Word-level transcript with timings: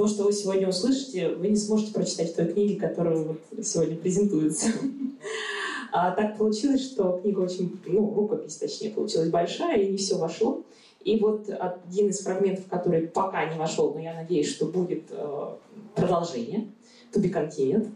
то, 0.00 0.08
что 0.08 0.24
вы 0.24 0.32
сегодня 0.32 0.66
услышите, 0.66 1.28
вы 1.28 1.48
не 1.48 1.56
сможете 1.56 1.92
прочитать 1.92 2.32
в 2.32 2.34
той 2.34 2.46
книге, 2.46 2.76
которую 2.76 3.22
вот 3.24 3.66
сегодня 3.66 3.96
презентуется. 3.96 4.68
А 5.92 6.12
так 6.12 6.38
получилось, 6.38 6.84
что 6.84 7.18
книга 7.20 7.40
очень, 7.40 7.78
ну, 7.84 8.14
рукопись, 8.14 8.56
точнее, 8.56 8.90
получилась 8.90 9.28
большая, 9.28 9.76
и 9.82 9.90
не 9.90 9.96
все 9.96 10.16
вошло. 10.16 10.62
И 11.04 11.18
вот 11.18 11.50
один 11.50 12.10
из 12.10 12.20
фрагментов, 12.20 12.66
который 12.68 13.08
пока 13.08 13.52
не 13.52 13.58
вошел, 13.58 13.92
но 13.92 14.00
я 14.00 14.14
надеюсь, 14.14 14.48
что 14.48 14.66
будет 14.66 15.02
э, 15.10 15.48
продолжение, 15.96 16.68
to 17.12 17.20
be 17.20 17.28
continued. 17.30 17.90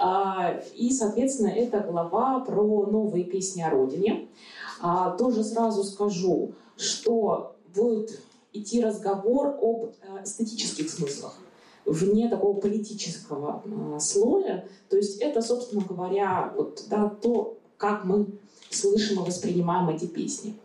А, 0.00 0.58
и, 0.74 0.90
соответственно, 0.90 1.48
это 1.48 1.80
глава 1.80 2.40
про 2.40 2.86
новые 2.86 3.24
песни 3.24 3.60
о 3.60 3.68
родине. 3.68 4.26
А, 4.80 5.10
тоже 5.10 5.44
сразу 5.44 5.84
скажу, 5.84 6.52
что 6.78 7.54
будет 7.74 8.22
идти 8.54 8.82
разговор 8.82 9.58
об 9.60 9.84
э, 9.84 10.24
эстетических 10.24 10.90
смыслах 10.90 11.38
вне 11.84 12.28
такого 12.28 12.58
политического 12.58 13.62
э, 13.64 13.98
слоя. 14.00 14.66
То 14.88 14.96
есть 14.96 15.20
это, 15.20 15.42
собственно 15.42 15.82
говоря, 15.82 16.52
вот, 16.56 16.84
да, 16.88 17.08
то, 17.08 17.58
как 17.76 18.04
мы 18.04 18.26
слышим 18.70 19.22
и 19.22 19.26
воспринимаем 19.26 19.88
эти 19.88 20.06
песни. 20.06 20.56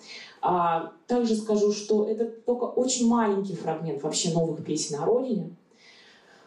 А, 0.42 0.94
также 1.08 1.36
скажу, 1.36 1.73
что 1.73 2.05
это 2.08 2.26
только 2.26 2.64
очень 2.64 3.08
маленький 3.08 3.55
фрагмент 3.55 4.04
вообще 4.04 4.32
новых 4.32 4.64
песен 4.64 5.00
о 5.00 5.05
родине. 5.05 5.55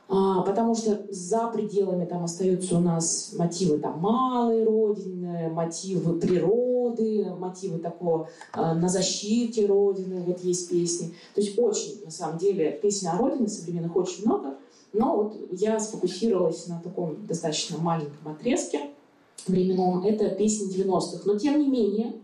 А, 0.08 0.42
потому 0.42 0.74
что 0.74 1.06
за 1.10 1.48
пределами 1.48 2.04
там 2.04 2.24
остаются 2.24 2.76
у 2.76 2.80
нас 2.80 3.32
мотивы 3.36 3.78
там 3.78 3.98
малой 4.00 4.64
родины, 4.64 5.48
мотивы 5.50 6.18
природы, 6.18 7.26
мотивы 7.38 7.78
такого 7.78 8.28
а, 8.52 8.74
на 8.74 8.88
защите 8.88 9.66
родины, 9.66 10.22
вот 10.26 10.40
есть 10.40 10.68
песни. 10.68 11.14
То 11.34 11.40
есть 11.40 11.58
очень, 11.58 12.04
на 12.04 12.10
самом 12.10 12.38
деле, 12.38 12.72
песен 12.72 13.08
о 13.08 13.16
родине 13.16 13.48
современных 13.48 13.96
очень 13.96 14.24
много, 14.26 14.56
но 14.92 15.16
вот 15.16 15.36
я 15.52 15.80
сфокусировалась 15.80 16.66
на 16.66 16.80
таком 16.80 17.26
достаточно 17.26 17.78
маленьком 17.78 18.32
отрезке 18.32 18.90
временном. 19.46 20.04
Это 20.04 20.30
песни 20.30 20.74
90-х. 20.74 21.22
Но 21.24 21.38
тем 21.38 21.60
не 21.60 21.68
менее, 21.68 22.14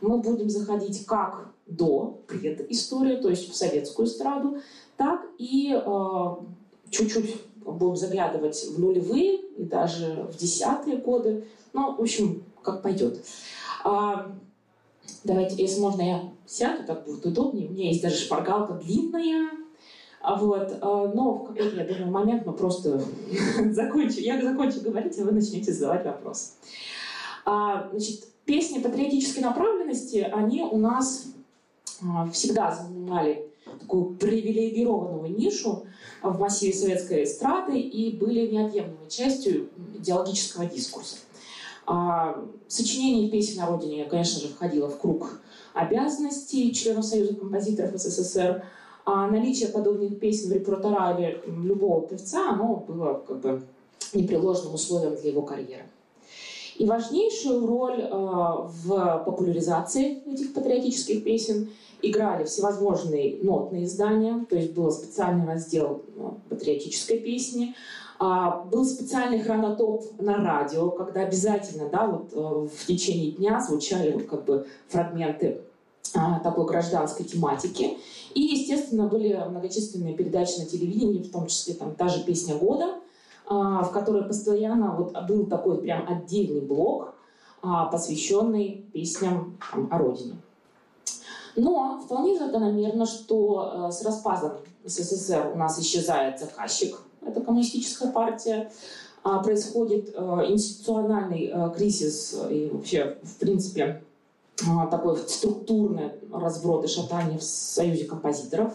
мы 0.00 0.18
будем 0.18 0.50
заходить 0.50 1.04
как 1.06 1.52
до 1.66 2.20
предысторию, 2.26 3.20
то 3.20 3.30
есть 3.30 3.50
в 3.50 3.56
советскую 3.56 4.06
эстраду, 4.06 4.58
так 4.96 5.26
и 5.38 5.72
э, 5.74 6.34
чуть-чуть 6.90 7.36
будем 7.64 7.96
заглядывать 7.96 8.62
в 8.64 8.78
нулевые 8.80 9.36
и 9.36 9.62
даже 9.64 10.28
в 10.32 10.36
десятые 10.36 10.96
годы. 10.96 11.44
Ну, 11.72 11.94
в 11.94 12.00
общем, 12.00 12.42
как 12.62 12.82
пойдет. 12.82 13.24
А, 13.84 14.32
давайте, 15.24 15.62
если 15.62 15.80
можно, 15.80 16.02
я 16.02 16.32
сяду, 16.46 16.84
так 16.86 17.04
будет 17.04 17.24
удобнее. 17.24 17.68
У 17.68 17.72
меня 17.72 17.88
есть 17.88 18.02
даже 18.02 18.16
шпаргалка 18.16 18.74
длинная. 18.74 19.50
А 20.20 20.36
вот, 20.36 20.78
а, 20.80 21.12
но 21.14 21.34
в 21.34 21.44
какой-то, 21.46 21.76
я 21.76 21.84
думаю, 21.84 22.10
момент 22.10 22.46
мы 22.46 22.52
просто 22.52 23.02
закончим. 23.70 24.22
Я 24.22 24.40
закончу 24.42 24.80
говорить, 24.82 25.18
а 25.18 25.24
вы 25.24 25.32
начнете 25.32 25.72
задавать 25.72 26.04
вопросы. 26.04 26.52
А, 27.46 27.88
значит, 27.90 28.26
песни 28.44 28.80
патриотической 28.80 29.42
направленности, 29.42 30.18
они 30.30 30.62
у 30.62 30.76
нас 30.76 31.26
а, 32.02 32.28
всегда 32.30 32.74
занимали 32.74 33.46
такую 33.80 34.16
привилегированную 34.16 35.34
нишу 35.34 35.84
в 36.22 36.38
массиве 36.38 36.74
советской 36.74 37.24
эстрады 37.24 37.78
и 37.78 38.16
были 38.16 38.46
неотъемлемой 38.46 39.08
частью 39.08 39.70
идеологического 39.96 40.66
дискурса. 40.66 41.16
А, 41.86 42.44
сочинение 42.68 43.30
песен 43.30 43.62
о 43.62 43.66
родине, 43.66 44.04
конечно 44.04 44.40
же, 44.40 44.48
входило 44.48 44.88
в 44.90 44.98
круг 44.98 45.40
обязанностей 45.72 46.72
членов 46.74 47.04
Союза 47.04 47.34
композиторов 47.34 47.98
СССР, 47.98 48.64
а 49.04 49.26
наличие 49.28 49.68
подобных 49.68 50.18
песен 50.18 50.50
в 50.50 50.52
репертуаре 50.52 51.42
любого 51.46 52.06
певца, 52.06 52.50
оно 52.50 52.76
было 52.76 53.22
как 53.26 53.40
бы 53.40 53.62
непреложным 54.12 54.74
условием 54.74 55.16
для 55.16 55.30
его 55.30 55.42
карьеры. 55.42 55.84
И 56.76 56.86
важнейшую 56.86 57.66
роль 57.66 58.00
э, 58.00 58.08
в 58.10 59.22
популяризации 59.26 60.22
этих 60.32 60.54
патриотических 60.54 61.22
песен 61.22 61.68
играли 62.00 62.44
всевозможные 62.44 63.38
нотные 63.42 63.84
издания, 63.84 64.46
то 64.48 64.56
есть 64.56 64.72
был 64.72 64.90
специальный 64.90 65.46
раздел 65.46 66.02
ну, 66.16 66.38
патриотической 66.48 67.18
песни, 67.18 67.74
а, 68.18 68.64
был 68.64 68.84
специальный 68.84 69.40
хронотоп 69.40 70.04
на 70.20 70.36
радио, 70.36 70.90
когда 70.90 71.22
обязательно 71.22 71.88
да, 71.88 72.06
вот, 72.06 72.32
э, 72.32 72.68
в 72.74 72.86
течение 72.86 73.32
дня 73.32 73.60
звучали 73.60 74.12
вот, 74.12 74.24
как 74.24 74.44
бы 74.44 74.66
фрагменты 74.88 75.60
такой 76.42 76.66
гражданской 76.66 77.24
тематики. 77.24 77.98
И, 78.34 78.40
естественно, 78.40 79.06
были 79.06 79.32
многочисленные 79.48 80.14
передачи 80.14 80.58
на 80.58 80.66
телевидении, 80.66 81.22
в 81.22 81.30
том 81.30 81.46
числе 81.46 81.74
там, 81.74 81.94
та 81.94 82.08
же 82.08 82.24
«Песня 82.24 82.56
года», 82.56 82.96
а, 83.46 83.82
в 83.82 83.92
которой 83.92 84.24
постоянно 84.24 84.94
вот 84.96 85.12
был 85.28 85.46
такой 85.46 85.78
прям 85.78 86.08
отдельный 86.08 86.60
блок, 86.60 87.14
посвященный 87.62 88.86
песням 88.92 89.58
там, 89.70 89.88
о 89.90 89.98
родине. 89.98 90.36
Но 91.56 92.00
вполне 92.04 92.38
закономерно, 92.38 93.06
что 93.06 93.88
э, 93.88 93.92
с 93.92 94.02
распадом 94.02 94.52
СССР 94.84 95.50
у 95.54 95.58
нас 95.58 95.78
исчезает 95.80 96.38
заказчик, 96.38 97.00
это 97.22 97.40
коммунистическая 97.40 98.10
партия, 98.10 98.70
а 99.22 99.42
происходит 99.42 100.12
э, 100.14 100.20
институциональный 100.48 101.50
э, 101.52 101.72
кризис 101.76 102.38
и 102.48 102.70
вообще, 102.72 103.18
в 103.22 103.36
принципе, 103.36 104.02
такой 104.90 105.16
структурный 105.18 106.12
разброд 106.32 106.84
и 106.84 106.88
шатание 106.88 107.38
в 107.38 107.42
Союзе 107.42 108.04
композиторов, 108.04 108.74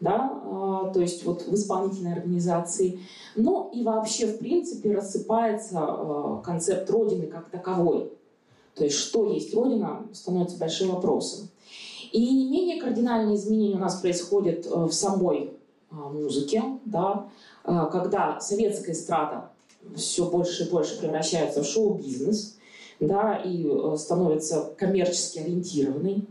да, 0.00 0.90
то 0.94 1.00
есть 1.00 1.24
вот 1.24 1.46
в 1.46 1.54
исполнительной 1.54 2.14
организации. 2.14 3.00
Ну 3.36 3.70
и 3.72 3.82
вообще, 3.82 4.26
в 4.26 4.38
принципе, 4.38 4.94
рассыпается 4.94 6.40
концепт 6.44 6.90
Родины 6.90 7.26
как 7.26 7.50
таковой. 7.50 8.12
То 8.74 8.84
есть 8.84 8.96
что 8.96 9.30
есть 9.30 9.54
Родина, 9.54 10.06
становится 10.12 10.56
большим 10.56 10.92
вопросом. 10.92 11.48
И 12.12 12.34
не 12.34 12.48
менее 12.48 12.80
кардинальные 12.80 13.36
изменения 13.36 13.76
у 13.76 13.80
нас 13.80 13.96
происходят 14.00 14.66
в 14.66 14.90
самой 14.90 15.52
а, 15.90 16.08
музыке, 16.08 16.62
да, 16.84 17.28
когда 17.62 18.40
советская 18.40 18.94
эстрада 18.94 19.50
все 19.96 20.28
больше 20.28 20.64
и 20.64 20.70
больше 20.70 20.98
превращается 20.98 21.62
в 21.62 21.66
шоу-бизнес, 21.66 22.56
да, 23.00 23.36
и 23.36 23.66
э, 23.66 23.96
становится 23.96 24.72
коммерчески 24.76 25.38
ориентированной. 25.38 26.24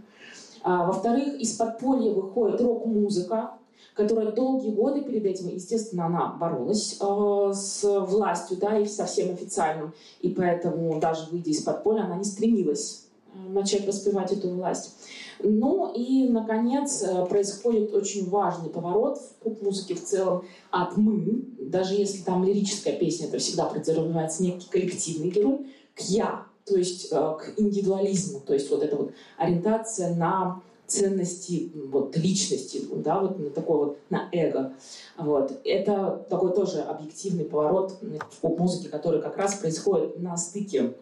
А, 0.62 0.86
во-вторых, 0.86 1.40
из 1.40 1.54
подполья 1.54 2.12
выходит 2.14 2.62
рок-музыка, 2.62 3.52
которая 3.94 4.32
долгие 4.32 4.72
годы 4.72 5.02
перед 5.02 5.26
этим, 5.26 5.48
естественно, 5.50 6.06
она 6.06 6.28
боролась 6.40 6.98
э, 7.02 7.52
с 7.54 7.84
властью, 7.84 8.58
да, 8.58 8.78
и 8.78 8.86
со 8.86 9.06
всем 9.06 9.34
официальным, 9.34 9.94
и 10.22 10.30
поэтому 10.30 11.00
даже 11.00 11.30
выйдя 11.32 11.52
из 11.52 11.62
подполья, 11.62 12.04
она 12.04 12.16
не 12.16 12.24
стремилась 12.24 13.06
начать 13.48 13.86
воспевать 13.86 14.32
эту 14.32 14.50
власть. 14.50 14.96
Ну 15.42 15.94
и, 15.94 16.28
наконец, 16.28 17.04
э, 17.04 17.26
происходит 17.26 17.94
очень 17.94 18.30
важный 18.30 18.70
поворот 18.70 19.18
в 19.18 19.44
поп-музыке 19.44 19.96
в 19.96 20.04
целом 20.04 20.44
от 20.72 20.98
«мы», 20.98 21.46
даже 21.60 21.96
если 21.96 22.24
там 22.24 22.44
лирическая 22.44 22.98
песня, 22.98 23.28
это 23.28 23.38
всегда 23.38 23.66
подразумевается 23.66 24.44
некий 24.44 24.68
коллективный 24.70 25.30
герой, 25.30 25.68
к 25.96 26.02
«я», 26.02 26.46
то 26.66 26.78
есть 26.78 27.08
э, 27.12 27.16
к 27.16 27.54
индивидуализму, 27.58 28.42
то 28.42 28.54
есть 28.54 28.70
вот 28.70 28.84
эта 28.84 28.96
вот 28.96 29.12
ориентация 29.38 30.16
на 30.16 30.62
ценности 30.90 31.72
вот, 31.76 32.18
личности, 32.18 32.82
да, 32.96 33.20
вот 33.20 33.40
на 33.40 33.50
такой 33.50 33.78
вот, 33.78 34.00
на 34.10 34.28
эго. 34.32 34.74
Вот. 35.18 35.60
Это 35.64 36.26
такой 36.30 36.54
тоже 36.54 36.82
объективный 36.82 37.46
поворот 37.46 38.00
в 38.02 38.38
поп-музыке, 38.42 38.90
который 38.90 39.22
как 39.22 39.38
раз 39.38 39.56
происходит 39.56 40.20
на 40.20 40.36
стыке 40.38 40.96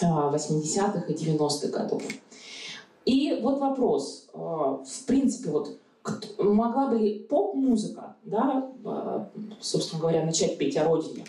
80-х 0.00 1.04
э, 1.06 1.12
и 1.12 1.14
90-х 1.14 1.68
годов. 1.68 2.02
И 3.04 3.38
вот 3.42 3.60
вопрос, 3.60 4.28
э, 4.32 4.38
в 4.38 5.06
принципе, 5.06 5.50
вот 5.50 5.78
могла 6.38 6.88
бы 6.88 6.98
ли 6.98 7.18
поп-музыка, 7.18 8.14
да, 8.24 8.70
собственно 9.60 10.00
говоря, 10.00 10.24
начать 10.24 10.56
петь 10.56 10.76
о 10.76 10.84
родине? 10.84 11.24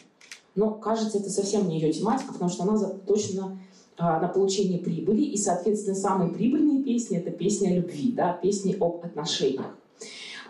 Но 0.56 0.72
кажется, 0.72 1.20
это 1.20 1.30
совсем 1.30 1.68
не 1.68 1.80
ее 1.80 1.92
тематика, 1.94 2.34
потому 2.34 2.50
что 2.50 2.64
она 2.64 2.78
заточена 2.78 3.60
на 3.98 4.28
получение 4.28 4.80
прибыли, 4.80 5.22
и, 5.22 5.38
соответственно, 5.38 5.96
самые 5.96 6.32
прибыльные 6.32 6.84
песни— 6.84 7.18
это 7.20 7.32
песни 7.32 7.68
о 7.68 7.76
любви, 7.76 8.12
да, 8.12 8.34
песни 8.34 8.76
об 8.80 9.04
отношениях. 9.04 9.76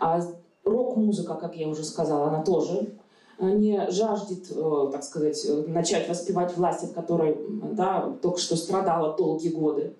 А 0.00 0.20
рок-музыка, 0.64 1.34
как 1.34 1.56
я 1.56 1.68
уже 1.68 1.82
сказала, 1.84 2.28
она 2.28 2.42
тоже 2.42 2.92
не 3.40 3.90
жаждет, 3.90 4.48
так 4.92 5.02
сказать, 5.04 5.46
начать 5.68 6.08
воспевать 6.08 6.56
власть, 6.56 6.84
от 6.84 6.92
которой 6.92 7.36
да, 7.72 8.12
только 8.20 8.38
что 8.38 8.56
страдала 8.56 9.16
долгие 9.16 9.50
годы. 9.50 9.94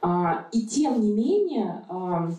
А, 0.00 0.46
и 0.52 0.66
тем 0.66 1.00
не 1.00 1.12
менее, 1.12 1.84
а, 1.88 2.30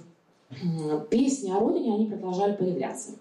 песни 1.09 1.51
о 1.51 1.59
родине, 1.59 1.93
они 1.93 2.05
продолжали 2.05 2.55
появляться. 2.55 3.11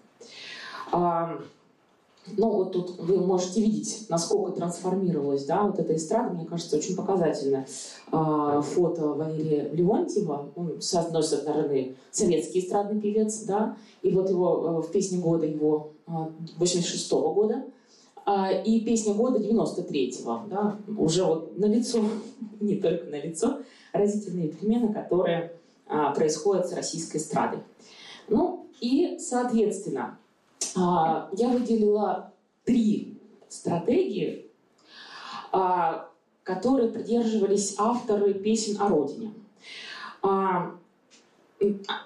Ну, 2.35 2.49
вот 2.51 2.73
тут 2.73 2.99
вы 2.99 3.17
можете 3.19 3.61
видеть, 3.61 4.05
насколько 4.09 4.51
трансформировалась, 4.51 5.45
да, 5.45 5.63
вот 5.63 5.79
эта 5.79 5.95
эстрада, 5.95 6.33
мне 6.33 6.45
кажется, 6.45 6.75
очень 6.77 6.95
показательное. 6.95 7.65
А, 8.11 8.61
фото 8.61 9.07
Валерия 9.13 9.69
Леонтьева, 9.71 10.49
он, 10.55 10.81
с 10.81 10.93
одной 10.93 11.23
стороны, 11.23 11.95
советский 12.11 12.59
эстрадный 12.59 12.99
певец, 12.99 13.43
да, 13.43 13.77
и 14.01 14.11
вот 14.11 14.29
его 14.29 14.81
в 14.81 14.91
песне 14.91 15.19
года 15.19 15.45
его 15.45 15.91
86 16.57 17.11
-го 17.11 17.33
года, 17.33 17.65
а, 18.25 18.51
и 18.51 18.81
песня 18.81 19.13
года 19.13 19.39
93-го, 19.39 20.41
да, 20.49 20.77
уже 20.97 21.23
вот 21.23 21.57
на 21.57 21.65
лицо, 21.65 22.03
не 22.59 22.75
только 22.75 23.05
на 23.05 23.21
лицо, 23.21 23.59
разительные 23.93 24.49
перемены, 24.49 24.93
которые 24.93 25.53
а, 25.87 26.11
происходят 26.11 26.67
с 26.67 26.73
российской 26.73 27.17
эстрадой. 27.17 27.59
Ну 28.27 28.67
и, 28.81 29.17
соответственно, 29.19 30.19
я 30.77 31.47
выделила 31.49 32.31
три 32.65 33.17
стратегии, 33.49 34.45
а, 35.51 36.09
которые 36.43 36.89
придерживались 36.89 37.75
авторы 37.77 38.33
песен 38.33 38.79
о 38.79 38.87
родине. 38.87 39.33
А, 40.21 40.75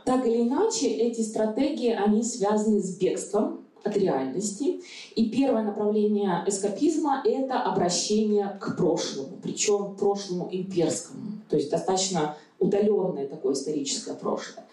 так 0.06 0.26
или 0.26 0.44
иначе, 0.44 0.88
эти 0.88 1.22
стратегии, 1.22 1.92
они 1.92 2.24
связаны 2.24 2.80
с 2.80 2.98
бегством 2.98 3.62
от 3.84 3.98
реальности. 3.98 4.82
И 5.16 5.30
первое 5.30 5.64
направление 5.64 6.44
эскапизма— 6.48 7.22
это 7.26 7.62
обращение 7.62 8.58
к 8.62 8.78
прошлому, 8.78 9.38
причем 9.42 9.96
прошлому 9.96 10.48
имперскому, 10.52 11.40
то 11.50 11.56
есть 11.56 11.72
достаточно 11.72 12.38
удаленное 12.60 13.28
такое 13.28 13.54
историческое 13.54 14.14
прошлое. 14.14 14.66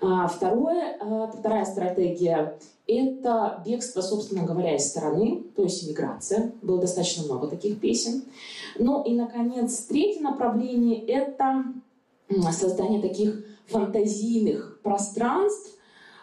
Второе, 0.00 0.98
вторая 1.38 1.64
стратегия 1.66 2.58
это 2.86 3.62
бегство, 3.64 4.00
собственно 4.00 4.44
говоря, 4.44 4.74
из 4.74 4.88
страны, 4.88 5.44
то 5.54 5.62
есть 5.62 5.84
иммиграция. 5.84 6.52
Было 6.62 6.80
достаточно 6.80 7.24
много 7.24 7.46
таких 7.46 7.80
песен. 7.80 8.24
Ну 8.78 9.02
и, 9.04 9.14
наконец, 9.14 9.78
третье 9.84 10.22
направление– 10.22 11.04
это 11.06 11.64
создание 12.50 13.00
таких 13.00 13.44
фантазийных 13.66 14.80
пространств, 14.82 15.76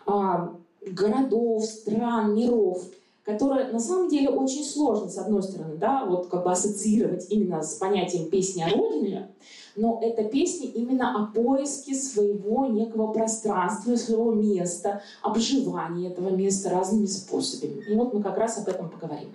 а, 0.06 0.54
городов, 0.82 1.64
стран, 1.66 2.36
миров, 2.36 2.84
которые 3.24 3.68
на 3.68 3.80
самом 3.80 4.10
деле 4.10 4.30
очень 4.30 4.64
сложно, 4.64 5.10
с 5.10 5.18
одной 5.18 5.44
стороны, 5.44 5.76
да, 5.76 6.06
вот 6.06 6.28
как 6.28 6.44
бы 6.44 6.52
ассоциировать 6.52 7.28
именно 7.30 7.62
с 7.62 7.76
понятием 7.76 8.30
песни 8.30 8.62
о 8.62 8.70
родине, 8.70 9.30
но 9.78 10.00
это 10.02 10.24
песни 10.24 10.68
именно 10.68 11.24
о 11.24 11.28
поиске 11.28 11.94
своего 11.94 12.66
некого 12.66 13.14
пространства, 13.14 13.96
своего 13.96 14.34
места, 14.34 15.02
обживания 15.22 16.10
этого 16.10 16.30
места 16.30 16.70
разными 16.72 17.06
способами. 17.06 17.84
И 17.88 17.96
вот 17.96 18.14
мы 18.14 18.22
как 18.22 18.38
раз 18.38 18.58
об 18.58 18.68
этом 18.68 18.90
поговорим. 18.90 19.30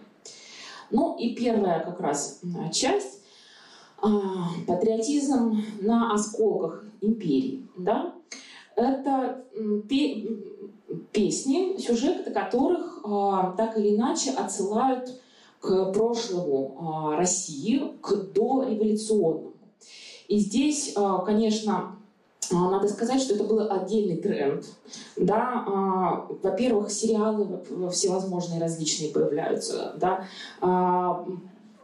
Ну 0.90 1.16
и 1.16 1.34
первая 1.34 1.80
как 1.80 2.00
раз 2.00 2.40
часть 2.72 3.20
а, 4.02 4.08
патриотизм 4.66 5.64
на 5.80 6.12
осколках 6.12 6.84
империи. 7.00 7.66
Да? 7.78 8.14
Это 8.74 9.44
песни, 11.12 11.76
сюжеты 11.78 12.32
которых 12.32 13.00
а, 13.04 13.54
так 13.56 13.78
или 13.78 13.94
иначе 13.94 14.30
отсылают 14.32 15.20
к 15.60 15.92
прошлому 15.92 16.76
а, 16.80 17.16
России, 17.16 17.92
к 18.00 18.12
дореволюционному. 18.34 19.51
И 20.32 20.38
здесь, 20.38 20.94
а, 20.96 21.18
конечно, 21.18 21.94
а, 22.50 22.70
надо 22.70 22.88
сказать, 22.88 23.20
что 23.20 23.34
это 23.34 23.44
был 23.44 23.70
отдельный 23.70 24.16
тренд. 24.16 24.64
Да, 25.14 25.62
а, 25.66 26.26
во-первых, 26.42 26.90
сериалы 26.90 27.62
всевозможные 27.90 28.58
различные 28.58 29.12
появляются. 29.12 29.94
Да, 29.98 30.24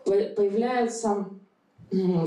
появляется 0.07 1.27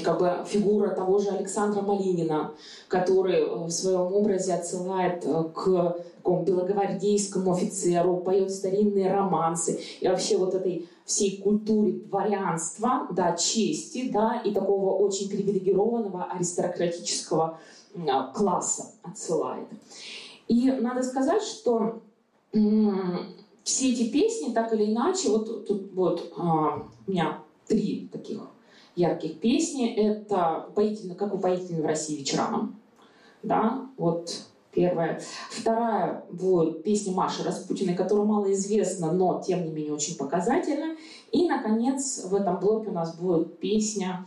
как 0.04 0.20
бы 0.20 0.46
фигура 0.48 0.90
того 0.90 1.20
же 1.20 1.30
Александра 1.30 1.82
Малинина, 1.82 2.54
который 2.88 3.46
в 3.46 3.70
своем 3.70 4.14
образе 4.14 4.56
отсылает 4.56 5.24
э, 5.26 5.44
к 5.54 5.98
такому 6.18 6.44
белогвардейскому 6.44 7.54
офицеру, 7.54 8.18
поет 8.18 8.52
старинные 8.52 9.14
романсы 9.14 9.80
и 10.00 10.08
вообще 10.08 10.38
вот 10.38 10.54
этой 10.54 10.88
всей 11.06 11.42
культуре 11.42 11.94
дворянства, 11.94 13.08
да, 13.12 13.34
чести, 13.34 14.10
да, 14.12 14.42
и 14.44 14.52
такого 14.52 14.96
очень 14.96 15.30
привилегированного 15.30 16.26
аристократического 16.26 17.60
класса 18.34 18.92
отсылает. 19.04 19.68
И 20.48 20.72
надо 20.72 21.04
сказать, 21.04 21.42
что 21.42 22.02
все 23.64 23.92
эти 23.92 24.10
песни, 24.12 24.54
так 24.54 24.74
или 24.74 24.92
иначе, 24.92 25.30
вот 25.30 25.68
тут 25.68 25.94
вот 25.94 26.34
а, 26.38 26.84
у 27.08 27.12
меня 27.12 27.40
три 27.68 28.10
таких 28.12 28.40
ярких 29.02 29.40
песни. 29.40 29.94
Это 29.94 30.66
упоительно, 30.70 31.16
как 31.16 31.34
упоительно 31.34 31.82
в 31.82 31.86
России 31.86 32.18
вечера. 32.18 32.70
Да, 33.44 33.88
вот 33.98 34.46
Первая. 34.74 35.22
Вторая 35.50 36.24
будет 36.32 36.84
песня 36.84 37.14
Маши 37.14 37.44
Распутиной, 37.44 37.94
которая 37.94 38.26
мало 38.26 38.52
известна, 38.54 39.12
но 39.12 39.44
тем 39.46 39.66
не 39.66 39.72
менее 39.72 39.94
очень 39.94 40.18
показательна. 40.18 40.96
И, 41.34 41.48
наконец, 41.48 42.24
в 42.24 42.34
этом 42.34 42.58
блоке 42.58 42.90
у 42.90 42.94
нас 42.94 43.16
будет 43.18 43.60
песня 43.60 44.26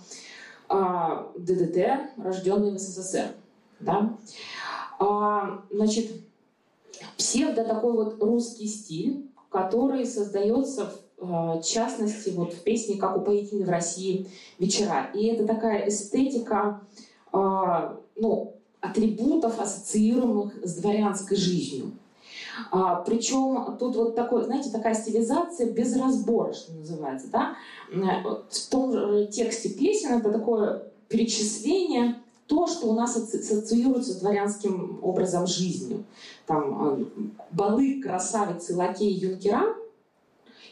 э, 0.68 0.74
ДДТ, 1.38 2.10
рожденный 2.18 2.72
в 2.72 2.78
СССР. 2.78 3.28
Да? 3.80 4.14
А, 4.98 5.62
значит, 5.70 6.10
псевдо 7.16 7.64
такой 7.64 7.92
вот 7.92 8.22
русский 8.22 8.66
стиль, 8.66 9.30
который 9.48 10.04
создается 10.04 10.86
в 10.86 11.03
частности 11.64 12.30
вот 12.30 12.52
в 12.52 12.62
песне 12.62 12.96
«Как 12.96 13.16
упоительны 13.16 13.64
в 13.64 13.70
России 13.70 14.26
вечера». 14.58 15.10
И 15.14 15.26
это 15.26 15.46
такая 15.46 15.88
эстетика, 15.88 16.80
ну, 17.32 18.54
атрибутов, 18.80 19.60
ассоциируемых 19.60 20.54
с 20.62 20.76
дворянской 20.76 21.36
жизнью. 21.36 21.92
А, 22.70 22.96
причем 22.96 23.76
тут 23.78 23.96
вот 23.96 24.14
такой, 24.14 24.44
знаете, 24.44 24.70
такая 24.70 24.94
стилизация 24.94 25.72
без 25.72 25.96
разбора, 25.96 26.52
что 26.52 26.72
называется. 26.72 27.28
Да? 27.32 27.56
В 27.90 28.70
том 28.70 28.92
же 28.92 29.26
тексте 29.26 29.70
песен 29.70 30.18
это 30.18 30.30
такое 30.30 30.84
перечисление 31.08 32.20
то, 32.46 32.66
что 32.66 32.88
у 32.88 32.92
нас 32.94 33.16
ассоциируется 33.16 34.12
с 34.12 34.16
дворянским 34.16 34.98
образом 35.02 35.46
жизни. 35.46 36.04
Там 36.46 37.08
балы, 37.50 38.02
красавицы, 38.02 38.76
лакеи, 38.76 39.10
юнкера 39.10 39.74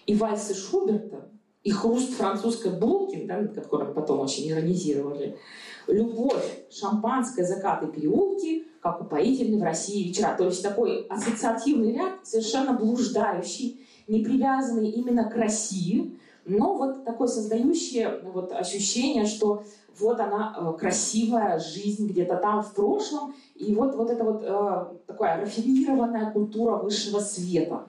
и 0.06 0.14
вальсы 0.14 0.54
Шуберта, 0.54 1.28
и 1.62 1.70
хруст 1.70 2.14
французской 2.14 2.72
булки, 2.72 3.24
да, 3.26 3.38
над 3.38 3.54
которым 3.54 3.94
потом 3.94 4.20
очень 4.20 4.50
иронизировали, 4.50 5.38
любовь, 5.86 6.64
шампанское, 6.70 7.44
закаты, 7.44 7.86
переулки, 7.86 8.66
как 8.80 9.00
упоительны 9.00 9.60
в 9.60 9.62
России 9.62 10.08
вечера. 10.08 10.34
То 10.36 10.46
есть 10.46 10.62
такой 10.62 11.06
ассоциативный 11.06 11.92
ряд, 11.92 12.14
совершенно 12.24 12.72
блуждающий, 12.72 13.80
не 14.08 14.24
привязанный 14.24 14.90
именно 14.90 15.30
к 15.30 15.36
России, 15.36 16.18
но 16.44 16.74
вот 16.74 17.04
такой 17.04 17.28
создающий 17.28 18.20
вот 18.24 18.52
ощущение, 18.52 19.26
что 19.26 19.62
вот 20.00 20.18
она 20.18 20.56
э, 20.56 20.78
красивая 20.78 21.60
жизнь 21.60 22.08
где-то 22.08 22.36
там 22.36 22.62
в 22.62 22.74
прошлом, 22.74 23.34
и 23.54 23.74
вот, 23.74 23.94
вот 23.94 24.10
это 24.10 24.24
вот 24.24 24.42
э, 24.42 24.96
такая 25.06 25.40
рафинированная 25.40 26.32
культура 26.32 26.78
высшего 26.78 27.20
света. 27.20 27.86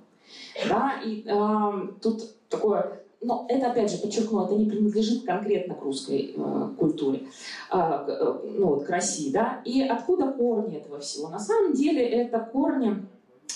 Да, 0.67 1.01
и 1.03 1.25
э, 1.25 1.87
тут 2.01 2.35
такое 2.49 3.03
но 3.23 3.45
это, 3.47 3.71
опять 3.71 3.89
же, 3.89 3.97
подчеркну, 3.97 4.45
это 4.45 4.55
не 4.55 4.65
принадлежит 4.65 5.25
конкретно 5.25 5.75
к 5.75 5.81
русской 5.81 6.33
э, 6.35 6.69
культуре, 6.77 7.27
э, 7.71 7.77
э, 7.77 8.39
ну 8.57 8.67
вот 8.67 8.85
к 8.85 8.89
России, 8.89 9.31
да. 9.31 9.61
И 9.65 9.81
откуда 9.81 10.31
корни 10.31 10.77
этого 10.77 10.99
всего? 10.99 11.29
На 11.29 11.39
самом 11.39 11.73
деле 11.73 12.03
это 12.03 12.39
корни 12.39 13.05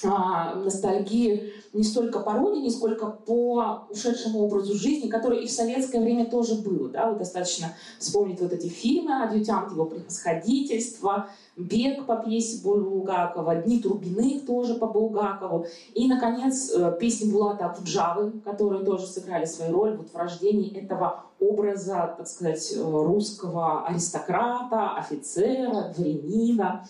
ностальгии 0.03 1.53
не 1.73 1.83
столько 1.83 2.19
по 2.19 2.33
родине, 2.33 2.69
сколько 2.71 3.07
по 3.07 3.87
ушедшему 3.89 4.39
образу 4.39 4.73
жизни, 4.75 5.09
который 5.09 5.43
и 5.43 5.47
в 5.47 5.51
советское 5.51 5.99
время 5.99 6.29
тоже 6.29 6.55
был. 6.55 6.89
Да? 6.89 7.09
Вот 7.09 7.19
достаточно 7.19 7.73
вспомнить 7.99 8.41
вот 8.41 8.51
эти 8.51 8.67
фильмы 8.67 9.23
«Адъютант 9.23 9.71
его 9.71 9.85
превосходительства», 9.85 11.29
«Бег» 11.55 12.05
по 12.05 12.17
пьесе 12.17 12.61
Булгакова, 12.63 13.55
«Дни 13.55 13.79
Турбиных» 13.79 14.45
тоже 14.45 14.75
по 14.75 14.87
Булгакову. 14.87 15.65
И, 15.93 16.07
наконец, 16.07 16.71
э, 16.71 16.95
песни 16.99 17.31
Булата 17.31 17.65
Акуджавы, 17.65 18.31
которые 18.45 18.85
тоже 18.85 19.07
сыграли 19.07 19.45
свою 19.45 19.73
роль 19.73 19.97
вот 19.97 20.09
в 20.11 20.15
рождении 20.15 20.75
этого 20.77 21.23
образа, 21.39 22.13
так 22.17 22.27
сказать, 22.27 22.73
э, 22.75 22.79
русского 22.79 23.85
аристократа, 23.85 24.97
офицера, 24.97 25.93
дворянина. 25.95 26.87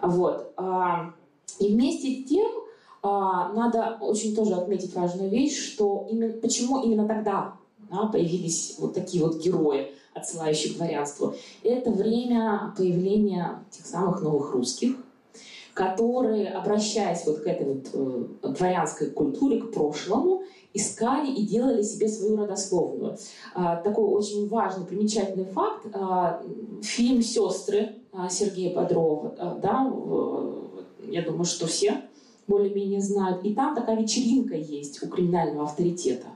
Вот. 0.00 0.52
А, 1.58 1.64
и 1.64 1.72
вместе 1.72 2.22
с 2.22 2.28
тем 2.28 2.48
а, 3.02 3.52
надо 3.52 3.98
очень 4.00 4.34
тоже 4.34 4.54
отметить 4.54 4.94
важную 4.94 5.30
вещь, 5.30 5.72
что 5.72 6.06
именно, 6.10 6.32
почему 6.32 6.82
именно 6.82 7.06
тогда 7.06 7.54
да, 7.90 8.06
появились 8.06 8.76
вот 8.78 8.94
такие 8.94 9.24
вот 9.24 9.36
герои, 9.36 9.92
отсылающие 10.14 10.74
к 10.74 10.76
дворянству. 10.76 11.34
Это 11.62 11.90
время 11.90 12.74
появления 12.76 13.64
тех 13.70 13.86
самых 13.86 14.20
новых 14.22 14.52
русских, 14.52 14.96
которые, 15.74 16.48
обращаясь 16.48 17.24
вот 17.24 17.40
к 17.40 17.46
этой 17.46 17.66
вот 17.66 17.86
э, 17.92 18.48
дворянской 18.48 19.10
культуре, 19.10 19.60
к 19.60 19.72
прошлому, 19.72 20.42
искали 20.74 21.30
и 21.30 21.46
делали 21.46 21.82
себе 21.82 22.08
свою 22.08 22.36
родословную. 22.36 23.16
А, 23.54 23.76
такой 23.76 24.04
очень 24.04 24.48
важный, 24.48 24.84
примечательный 24.84 25.46
факт. 25.46 25.86
А, 25.92 26.42
фильм 26.82 27.22
«Сестры» 27.22 27.94
Сергея 28.28 28.74
Бодрова, 28.74 29.58
да, 29.62 29.92
я 31.10 31.22
думаю, 31.22 31.44
что 31.44 31.66
все 31.66 32.02
более-менее 32.46 33.00
знают. 33.00 33.44
И 33.44 33.54
там 33.54 33.74
такая 33.74 34.00
вечеринка 34.00 34.54
есть 34.54 35.02
у 35.02 35.08
криминального 35.08 35.64
авторитета. 35.64 36.26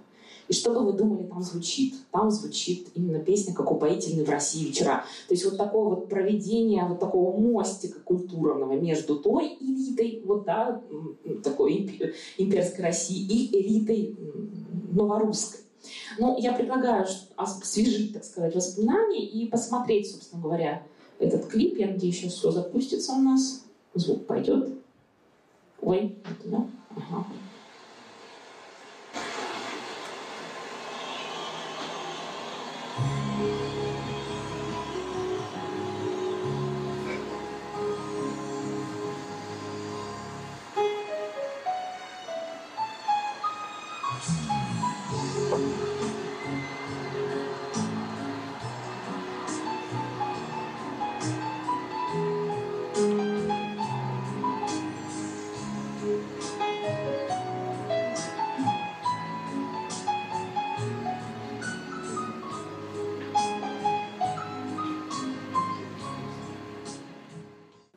И 0.49 0.55
что 0.55 0.73
бы 0.73 0.85
вы 0.85 0.93
думали, 0.93 1.23
там 1.23 1.43
звучит? 1.43 1.95
Там 2.11 2.31
звучит 2.31 2.89
именно 2.95 3.19
песня, 3.21 3.55
как 3.55 3.71
упоительный 3.71 4.25
в 4.25 4.29
России 4.29 4.67
вечера. 4.67 5.05
То 5.29 5.35
есть 5.35 5.45
вот 5.45 5.57
такое 5.57 5.85
вот 5.85 6.09
проведение 6.09 6.85
вот 6.85 7.01
такого 7.01 7.35
мостика 7.41 8.01
культурного 8.01 8.73
между 8.73 9.17
той 9.17 9.57
элитой, 9.61 10.23
вот 10.27 10.45
да, 10.45 10.83
такой 11.43 12.15
имперской 12.37 12.85
России 12.85 13.25
и 13.25 13.57
элитой 13.59 14.17
новорусской. 14.93 15.61
Ну, 16.19 16.39
я 16.39 16.53
предлагаю 16.53 17.07
освежить, 17.37 18.13
так 18.13 18.25
сказать, 18.25 18.55
воспоминания 18.55 19.27
и 19.27 19.47
посмотреть, 19.49 20.11
собственно 20.11 20.43
говоря, 20.43 20.87
этот 21.19 21.47
клип. 21.47 21.79
Я 21.79 21.87
надеюсь, 21.87 22.19
сейчас 22.19 22.35
все 22.35 22.51
запустится 22.51 23.13
у 23.13 23.19
нас. 23.19 23.62
Звук 23.95 24.27
пойдет. 24.27 24.75
Ой, 25.81 26.17
да? 26.45 26.67
Ага. 26.97 27.25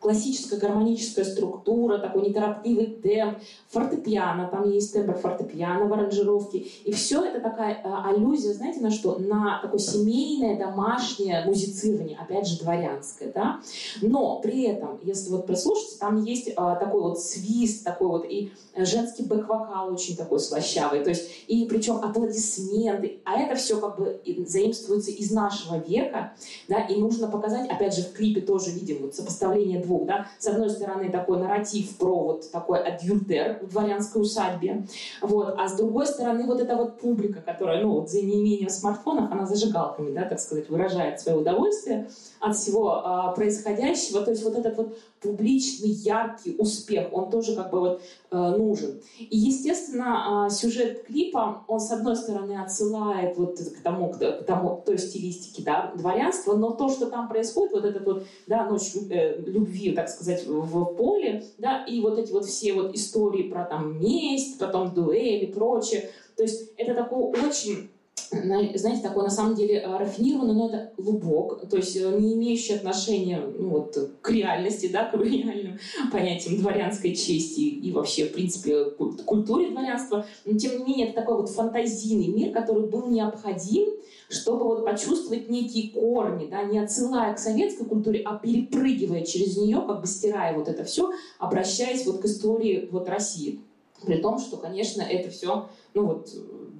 Классическая 0.05 0.57
гармоническая 0.57 1.25
структура, 1.25 1.97
такой 1.97 2.27
неторопливый 2.27 2.85
темп, 2.85 3.39
фортепиано, 3.69 4.47
там 4.51 4.69
есть 4.69 4.93
тембр 4.93 5.15
фортепиано 5.15 5.87
в 5.87 5.93
аранжировке. 5.93 6.59
И 6.59 6.91
все 6.91 7.25
это 7.25 7.39
такая 7.39 7.81
э, 7.83 7.91
аллюзия, 8.03 8.53
знаете, 8.53 8.81
на 8.81 8.91
что? 8.91 9.17
На 9.17 9.59
такое 9.63 9.79
семейное, 9.79 10.59
домашнее 10.59 11.43
музицирование, 11.47 12.19
опять 12.21 12.47
же, 12.47 12.59
дворянское. 12.59 13.31
Да? 13.33 13.61
Но 14.03 14.39
при 14.41 14.65
этом, 14.65 14.99
если 15.01 15.31
вот 15.31 15.47
прислушаться, 15.47 15.97
там 15.97 16.23
есть 16.23 16.51
а, 16.55 16.75
такой 16.75 17.01
вот 17.01 17.19
свист, 17.19 17.83
такой 17.83 18.07
вот 18.07 18.25
и 18.29 18.51
женский 18.77 19.23
бэк-вокал 19.23 19.91
очень 19.91 20.15
такой 20.15 20.39
слащавый, 20.39 21.03
то 21.03 21.09
есть 21.09 21.31
и 21.47 21.65
причем 21.65 21.95
аплодисменты, 21.95 23.21
а 23.23 23.39
это 23.39 23.55
все 23.55 23.79
как 23.79 23.97
бы 23.97 24.21
заимствуется 24.45 25.09
из 25.09 25.31
нашего 25.31 25.77
века, 25.77 26.33
да, 26.67 26.81
и 26.81 26.95
нужно 26.97 27.27
показать, 27.27 27.69
опять 27.69 27.95
же, 27.95 28.03
в 28.03 28.13
клипе 28.13 28.41
тоже 28.41 28.69
видим 28.69 28.99
вот 29.01 29.15
сопоставление 29.15 29.79
двух 29.79 29.94
двух. 29.95 30.07
Да? 30.07 30.27
С 30.39 30.47
одной 30.47 30.69
стороны, 30.69 31.09
такой 31.11 31.39
нарратив 31.39 31.97
про 31.97 32.23
вот 32.23 32.51
такой 32.51 32.79
адъюльтер 32.79 33.59
в 33.61 33.69
дворянской 33.69 34.21
усадьбе, 34.21 34.85
вот, 35.21 35.55
а 35.57 35.67
с 35.67 35.75
другой 35.75 36.05
стороны, 36.05 36.45
вот 36.45 36.59
эта 36.59 36.75
вот 36.75 36.99
публика, 36.99 37.41
которая, 37.41 37.81
ну, 37.81 37.91
вот 37.91 38.09
за 38.09 38.21
неимением 38.21 38.69
смартфонов, 38.69 39.31
она 39.31 39.45
зажигалками, 39.45 40.13
да, 40.13 40.23
так 40.23 40.39
сказать, 40.39 40.69
выражает 40.69 41.19
свое 41.19 41.37
удовольствие 41.37 42.09
от 42.39 42.55
всего 42.55 43.01
а, 43.03 43.31
происходящего. 43.31 44.23
То 44.23 44.31
есть 44.31 44.43
вот 44.43 44.55
этот 44.55 44.77
вот 44.77 44.97
публичный, 45.25 45.89
яркий 45.89 46.55
успех, 46.57 47.07
он 47.11 47.29
тоже 47.29 47.55
как 47.55 47.71
бы 47.71 47.79
вот 47.79 48.01
э, 48.31 48.37
нужен. 48.37 49.01
И, 49.19 49.37
естественно, 49.37 50.47
э, 50.47 50.53
сюжет 50.53 51.03
клипа, 51.05 51.63
он, 51.67 51.79
с 51.79 51.91
одной 51.91 52.15
стороны, 52.15 52.61
отсылает 52.61 53.37
вот 53.37 53.57
к 53.57 53.81
тому, 53.81 54.11
к, 54.11 54.17
к 54.17 54.43
тому, 54.45 54.83
той 54.85 54.99
стилистике, 54.99 55.63
да, 55.63 55.91
дворянства, 55.95 56.55
но 56.55 56.71
то, 56.71 56.89
что 56.89 57.07
там 57.07 57.27
происходит, 57.27 57.73
вот 57.73 57.85
этот 57.85 58.05
вот, 58.05 58.23
да, 58.47 58.69
ночь 58.69 58.93
э, 59.09 59.41
любви, 59.41 59.91
так 59.93 60.09
сказать, 60.09 60.45
в, 60.45 60.85
поле, 60.95 61.43
да, 61.57 61.83
и 61.85 61.99
вот 62.01 62.19
эти 62.19 62.31
вот 62.31 62.45
все 62.45 62.73
вот 62.73 62.95
истории 62.95 63.49
про 63.49 63.65
там 63.65 63.99
месть, 63.99 64.59
потом 64.59 64.93
дуэли 64.93 65.45
и 65.45 65.53
прочее, 65.53 66.09
то 66.35 66.43
есть 66.43 66.71
это 66.77 66.93
такой 66.93 67.23
очень 67.23 67.89
знаете, 68.31 69.01
такой 69.01 69.23
на 69.23 69.29
самом 69.29 69.55
деле 69.55 69.75
э, 69.75 69.97
рафинированный, 69.97 70.53
но 70.53 70.69
это 70.69 70.91
лубок, 70.97 71.67
то 71.69 71.77
есть 71.77 71.95
э, 71.95 72.17
не 72.19 72.33
имеющий 72.33 72.73
отношения 72.73 73.39
ну, 73.39 73.69
вот, 73.69 73.97
к 74.21 74.29
реальности, 74.29 74.87
да, 74.87 75.05
к 75.05 75.15
реальным 75.15 75.79
понятиям 76.11 76.59
дворянской 76.59 77.15
чести 77.15 77.61
и 77.61 77.91
вообще, 77.91 78.25
в 78.25 78.33
принципе, 78.33 78.85
культуре 79.25 79.69
дворянства. 79.71 80.25
Но, 80.45 80.57
тем 80.57 80.79
не 80.79 80.85
менее, 80.85 81.07
это 81.07 81.21
такой 81.21 81.37
вот 81.37 81.49
фантазийный 81.49 82.27
мир, 82.27 82.51
который 82.51 82.87
был 82.87 83.07
необходим, 83.07 83.89
чтобы 84.29 84.63
вот 84.63 84.85
почувствовать 84.85 85.49
некие 85.49 85.91
корни, 85.91 86.47
да, 86.47 86.63
не 86.63 86.79
отсылая 86.79 87.33
к 87.33 87.39
советской 87.39 87.85
культуре, 87.85 88.21
а 88.25 88.37
перепрыгивая 88.37 89.21
через 89.21 89.57
нее, 89.57 89.83
как 89.85 90.01
бы 90.01 90.07
стирая 90.07 90.57
вот 90.57 90.67
это 90.67 90.83
все, 90.83 91.11
обращаясь 91.37 92.05
вот 92.05 92.21
к 92.21 92.25
истории 92.25 92.89
вот 92.91 93.07
России. 93.07 93.61
При 94.05 94.17
том, 94.17 94.39
что, 94.39 94.57
конечно, 94.57 95.01
это 95.01 95.29
все 95.29 95.67
ну 95.95 96.07
вот, 96.07 96.29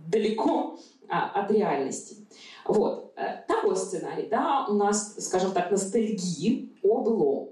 далеко 0.07 0.79
а, 1.09 1.29
от 1.41 1.51
реальности. 1.51 2.27
Вот. 2.65 3.13
Э, 3.15 3.43
такой 3.47 3.75
сценарий, 3.75 4.27
да, 4.29 4.65
у 4.67 4.73
нас, 4.73 5.15
скажем 5.19 5.51
так, 5.51 5.71
ностальгии 5.71 6.73
о 6.83 7.01
былом. 7.01 7.49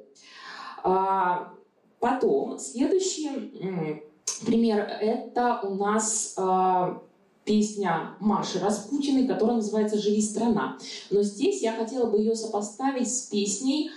А, 0.83 1.53
потом, 1.99 2.59
следующий 2.59 4.03
пример, 4.45 4.79
это 4.79 5.59
у 5.63 5.75
нас 5.75 6.35
а, 6.37 7.01
песня 7.45 8.15
Маши 8.19 8.59
Распутиной, 8.59 9.27
которая 9.27 9.57
называется 9.57 9.97
«Живи 9.97 10.21
страна». 10.21 10.77
Но 11.09 11.21
здесь 11.23 11.61
я 11.61 11.73
хотела 11.73 12.09
бы 12.09 12.17
ее 12.17 12.35
сопоставить 12.35 13.13
с 13.13 13.27
песней 13.27 13.91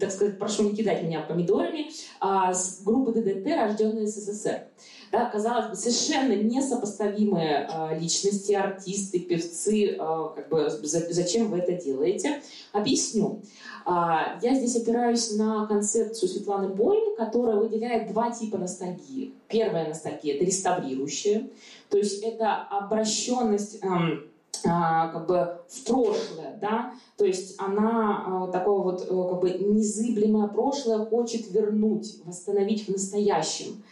так 0.00 0.10
сказать, 0.10 0.38
прошу 0.38 0.64
не 0.64 0.74
кидать 0.74 1.02
меня 1.02 1.20
помидорами, 1.20 1.90
с 2.20 2.82
группы 2.84 3.12
ДДТ 3.12 3.46
«Рожденные 3.56 4.06
СССР» 4.06 4.62
да, 5.10 5.26
казалось 5.26 5.68
бы, 5.68 5.76
совершенно 5.76 6.34
несопоставимые 6.34 7.68
э, 7.70 7.98
личности, 7.98 8.52
артисты, 8.52 9.20
певцы, 9.20 9.92
э, 9.92 9.96
как 9.96 10.48
бы, 10.48 10.68
за, 10.68 11.12
зачем 11.12 11.50
вы 11.50 11.58
это 11.58 11.72
делаете? 11.72 12.42
Объясню. 12.72 13.42
Э, 13.86 14.38
я 14.42 14.54
здесь 14.54 14.76
опираюсь 14.76 15.32
на 15.36 15.66
концепцию 15.66 16.28
Светланы 16.28 16.68
Бойн, 16.68 17.16
которая 17.16 17.56
выделяет 17.56 18.12
два 18.12 18.30
типа 18.30 18.58
ностальгии. 18.58 19.34
Первая 19.48 19.88
ностальгия– 19.88 20.34
это 20.36 20.44
реставрирующая, 20.44 21.48
то 21.88 21.96
есть 21.96 22.22
это 22.22 22.54
обращенность 22.54 23.82
эм, 23.82 24.28
как 24.62 25.26
бы 25.26 25.58
в 25.68 25.84
прошлое, 25.84 26.58
да, 26.60 26.92
то 27.16 27.24
есть 27.24 27.56
она 27.58 28.48
такое 28.52 28.78
вот 28.78 29.00
как 29.02 29.40
бы 29.40 29.50
незыблемое 29.50 30.48
прошлое 30.48 31.04
хочет 31.06 31.50
вернуть, 31.50 32.20
восстановить 32.24 32.86
в 32.86 32.92
настоящем. 32.92 33.82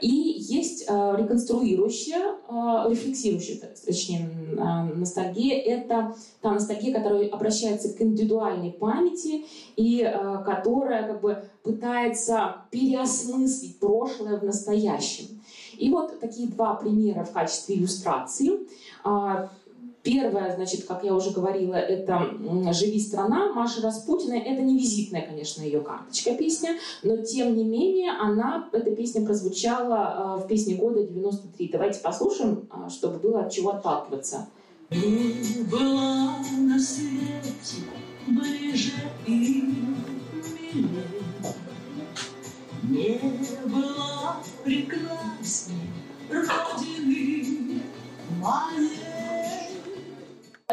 И 0.00 0.08
есть 0.08 0.84
э, 0.88 1.16
реконструирующая, 1.18 2.34
э, 2.48 2.90
рефлексирующая, 2.90 3.58
точнее, 3.84 4.30
э, 4.56 4.94
ностальгия. 4.94 5.58
Это 5.58 6.14
та 6.40 6.52
ностальгия, 6.52 6.94
которая 6.94 7.28
обращается 7.28 7.92
к 7.92 8.00
индивидуальной 8.00 8.72
памяти 8.72 9.44
и 9.76 10.02
которая 10.44 11.06
как 11.06 11.20
бы 11.20 11.44
пытается 11.62 12.56
переосмыслить 12.70 13.78
прошлое 13.78 14.38
в 14.38 14.44
настоящем. 14.44 15.40
И 15.76 15.90
вот 15.90 16.18
такие 16.20 16.48
два 16.48 16.74
примера 16.74 17.24
в 17.24 17.32
качестве 17.32 17.76
иллюстрации. 17.76 18.60
Первое, 20.02 20.52
значит, 20.56 20.84
как 20.84 21.04
я 21.04 21.14
уже 21.14 21.30
говорила, 21.30 21.76
это 21.76 22.28
«Живи 22.72 22.98
страна» 22.98 23.52
Маши 23.52 23.80
Распутиной. 23.80 24.40
Это 24.40 24.60
не 24.60 24.76
визитная, 24.76 25.22
конечно, 25.22 25.62
ее 25.62 25.80
карточка 25.80 26.34
песня, 26.34 26.76
но 27.04 27.18
тем 27.18 27.56
не 27.56 27.62
менее 27.62 28.10
она, 28.10 28.68
эта 28.72 28.90
песня 28.90 29.24
прозвучала 29.24 30.38
э, 30.40 30.44
в 30.44 30.48
песне 30.48 30.74
года 30.74 31.04
93. 31.04 31.68
Давайте 31.68 32.00
послушаем, 32.00 32.68
э, 32.68 32.90
чтобы 32.90 33.18
было 33.18 33.44
от 33.44 33.52
чего 33.52 33.70
отталкиваться. 33.70 34.48
Была 34.90 36.36
на 36.58 36.78
свете 36.78 37.86
ближе 38.26 38.92
и 39.26 39.64
Не 42.82 43.20
была 43.66 44.42
прекрасней 44.64 45.88
Родины 46.28 47.82
моей. 48.40 49.11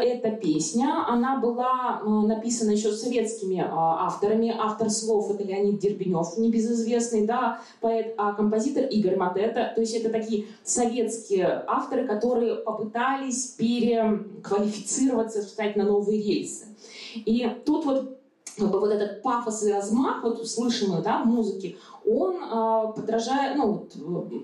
Эта 0.00 0.30
песня, 0.30 1.04
она 1.06 1.38
была 1.38 2.00
написана 2.02 2.70
еще 2.70 2.92
советскими 2.92 3.62
авторами. 3.70 4.54
Автор 4.58 4.88
слов 4.90 5.30
это 5.30 5.44
Леонид 5.44 5.78
Дербенев, 5.78 6.38
небезызвестный, 6.38 7.26
да, 7.26 7.60
поэт, 7.80 8.14
а 8.16 8.32
композитор 8.32 8.84
Игорь 8.84 9.16
Матета. 9.16 9.72
То 9.74 9.80
есть 9.80 9.94
это 9.94 10.08
такие 10.10 10.46
советские 10.64 11.64
авторы, 11.66 12.06
которые 12.06 12.56
попытались 12.56 13.48
переквалифицироваться, 13.58 15.42
встать 15.42 15.76
на 15.76 15.84
новые 15.84 16.22
рельсы. 16.22 16.66
И 17.14 17.48
тут 17.66 17.84
вот 17.84 18.19
как 18.60 18.70
бы 18.70 18.78
вот 18.78 18.90
этот 18.90 19.22
пафос 19.22 19.62
и 19.62 19.72
размах, 19.72 20.22
вот 20.22 20.46
слышимый 20.48 21.02
да, 21.02 21.22
в 21.22 21.26
музыке, 21.26 21.76
он 22.06 22.36
э, 22.36 22.92
подражает, 22.94 23.56
ну, 23.56 23.86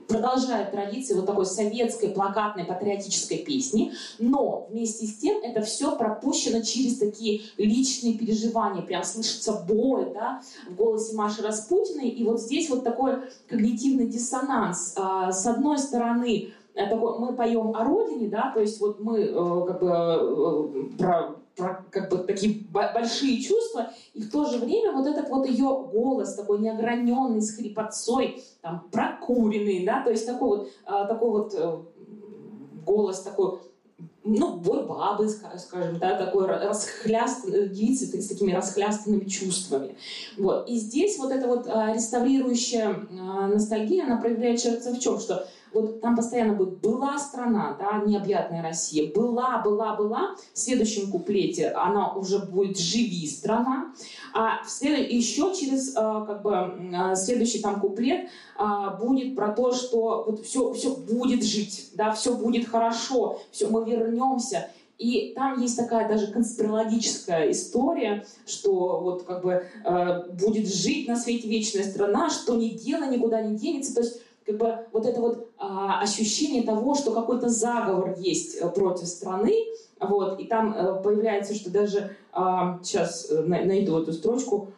продолжает 0.09 0.71
традиции 0.71 1.15
вот 1.15 1.27
такой 1.27 1.47
советской 1.47 2.09
плакатной 2.09 2.65
патриотической 2.65 3.39
песни, 3.39 3.93
но 4.19 4.67
вместе 4.71 5.07
с 5.07 5.19
тем 5.19 5.43
это 5.43 5.63
все 5.63 5.97
пропущено 5.97 6.63
через 6.63 6.99
такие 6.99 7.43
личные 7.59 8.15
переживания, 8.15 8.83
прям 8.83 9.05
слышится 9.05 9.65
боль, 9.69 10.13
да, 10.15 10.43
в 10.69 10.77
голосе 10.77 11.15
Маши 11.15 11.43
Распутиной, 11.43 12.09
и 12.09 12.25
вот 12.25 12.41
здесь 12.41 12.71
вот 12.71 12.85
такой 12.85 13.17
когнитивный 13.49 14.07
диссонанс. 14.07 14.95
Э, 14.97 15.31
с 15.31 15.47
одной 15.47 15.79
стороны, 15.79 16.53
э, 16.75 16.89
такой, 16.89 17.19
мы 17.19 17.35
поем 17.35 17.75
о 17.77 17.85
родине, 17.85 18.29
да, 18.29 18.51
то 18.55 18.61
есть 18.61 18.81
вот 18.81 19.01
мы 19.01 19.21
э, 19.21 19.67
как 19.67 19.81
бы 19.81 19.89
э, 19.89 20.97
про 20.99 21.37
как 21.57 22.11
бы 22.11 22.19
такие 22.19 22.67
большие 22.71 23.41
чувства, 23.41 23.91
и 24.15 24.23
в 24.23 24.31
то 24.31 24.45
же 24.45 24.59
время 24.59 24.93
вот 24.93 25.07
этот 25.07 25.29
вот 25.31 25.47
ее 25.47 25.89
голос 25.93 26.35
такой 26.35 26.59
неограненный, 26.59 27.41
с 27.41 27.57
хрипотцой, 27.57 28.43
там, 28.61 28.89
прокуренный, 28.93 29.85
да, 29.85 30.03
то 30.03 30.11
есть 30.11 30.27
такой 30.27 30.59
вот, 30.59 30.69
а, 30.85 31.07
такой 31.07 31.31
вот 31.31 31.55
э, 31.55 31.79
голос 32.85 33.23
такой 33.23 33.61
ну, 34.27 34.57
бой 34.57 34.85
бабы, 34.85 35.29
скажем, 35.29 35.99
да, 35.99 36.17
такой 36.17 36.47
расхлястанной 36.47 37.69
девицы 37.69 38.21
с 38.21 38.29
такими 38.29 38.53
расхлястанными 38.53 39.25
чувствами. 39.25 39.97
Вот. 40.37 40.69
И 40.69 40.77
здесь 40.77 41.17
вот 41.19 41.31
эта 41.31 41.47
вот 41.47 41.69
а, 41.69 41.95
реставрирующая 41.95 43.07
а, 43.21 43.47
ностальгия, 43.47 44.05
она 44.05 44.17
проявляется 44.17 44.93
в 44.93 44.99
чем? 44.99 45.21
Что 45.21 45.47
вот 45.81 46.01
там 46.01 46.17
постоянно 46.17 46.55
будет 46.55 46.79
«была 46.81 47.19
страна», 47.19 47.77
да, 47.79 48.03
необъятная 48.05 48.63
Россия, 48.63 49.13
«была, 49.13 49.59
была, 49.59 49.95
была». 49.95 50.37
В 50.53 50.59
следующем 50.59 51.11
куплете 51.11 51.69
она 51.69 52.13
уже 52.15 52.39
будет 52.39 52.79
«живи, 52.79 53.27
страна». 53.27 53.93
А 54.35 54.63
в 54.65 54.71
след... 54.71 55.11
еще 55.11 55.55
через 55.55 55.95
а, 55.97 56.25
как 56.25 56.43
бы, 56.43 56.53
а, 56.53 57.15
следующий 57.15 57.61
там 57.61 57.81
куплет 57.81 58.29
а, 58.57 58.91
будет 58.91 59.35
про 59.37 59.53
то, 59.53 59.73
что 59.73 60.25
вот 60.27 60.45
все, 60.45 60.73
все 60.73 60.95
будет 60.95 61.45
жить, 61.45 61.91
да, 61.95 62.13
все 62.13 62.35
будет 62.35 62.69
хорошо, 62.69 63.41
все, 63.51 63.69
мы 63.69 63.85
вернемся. 63.85 64.69
И 64.99 65.33
там 65.35 65.61
есть 65.61 65.77
такая 65.77 66.09
даже 66.09 66.29
конспирологическая 66.29 67.51
история, 67.51 68.25
что 68.47 69.01
вот 69.01 69.25
как 69.25 69.43
бы 69.43 69.67
э, 69.85 70.23
будет 70.33 70.73
жить 70.73 71.07
на 71.07 71.17
свете 71.17 71.49
вечная 71.49 71.85
страна, 71.85 72.31
что 72.31 72.55
ни 72.57 72.71
дело 72.71 73.05
никуда 73.05 73.43
не 73.43 73.59
денется. 73.59 73.95
То 73.95 74.01
есть 74.01 74.23
как 74.47 74.57
бы 74.57 74.79
вот 74.93 75.05
это 75.05 75.21
вот 75.21 75.46
ощущение 75.59 76.63
того, 76.63 76.95
что 76.95 77.13
какой-то 77.13 77.49
заговор 77.49 78.15
есть 78.19 78.57
э, 78.57 78.69
против 78.69 79.07
страны, 79.07 79.55
вот, 79.99 80.39
и 80.41 80.45
там 80.45 80.75
а, 80.77 80.95
появляется, 80.97 81.55
что 81.55 81.71
даже, 81.71 82.17
а, 82.33 82.79
сейчас 82.83 83.31
э, 83.31 83.43
найду 83.43 83.99
эту 83.99 84.13
строчку, 84.13 84.69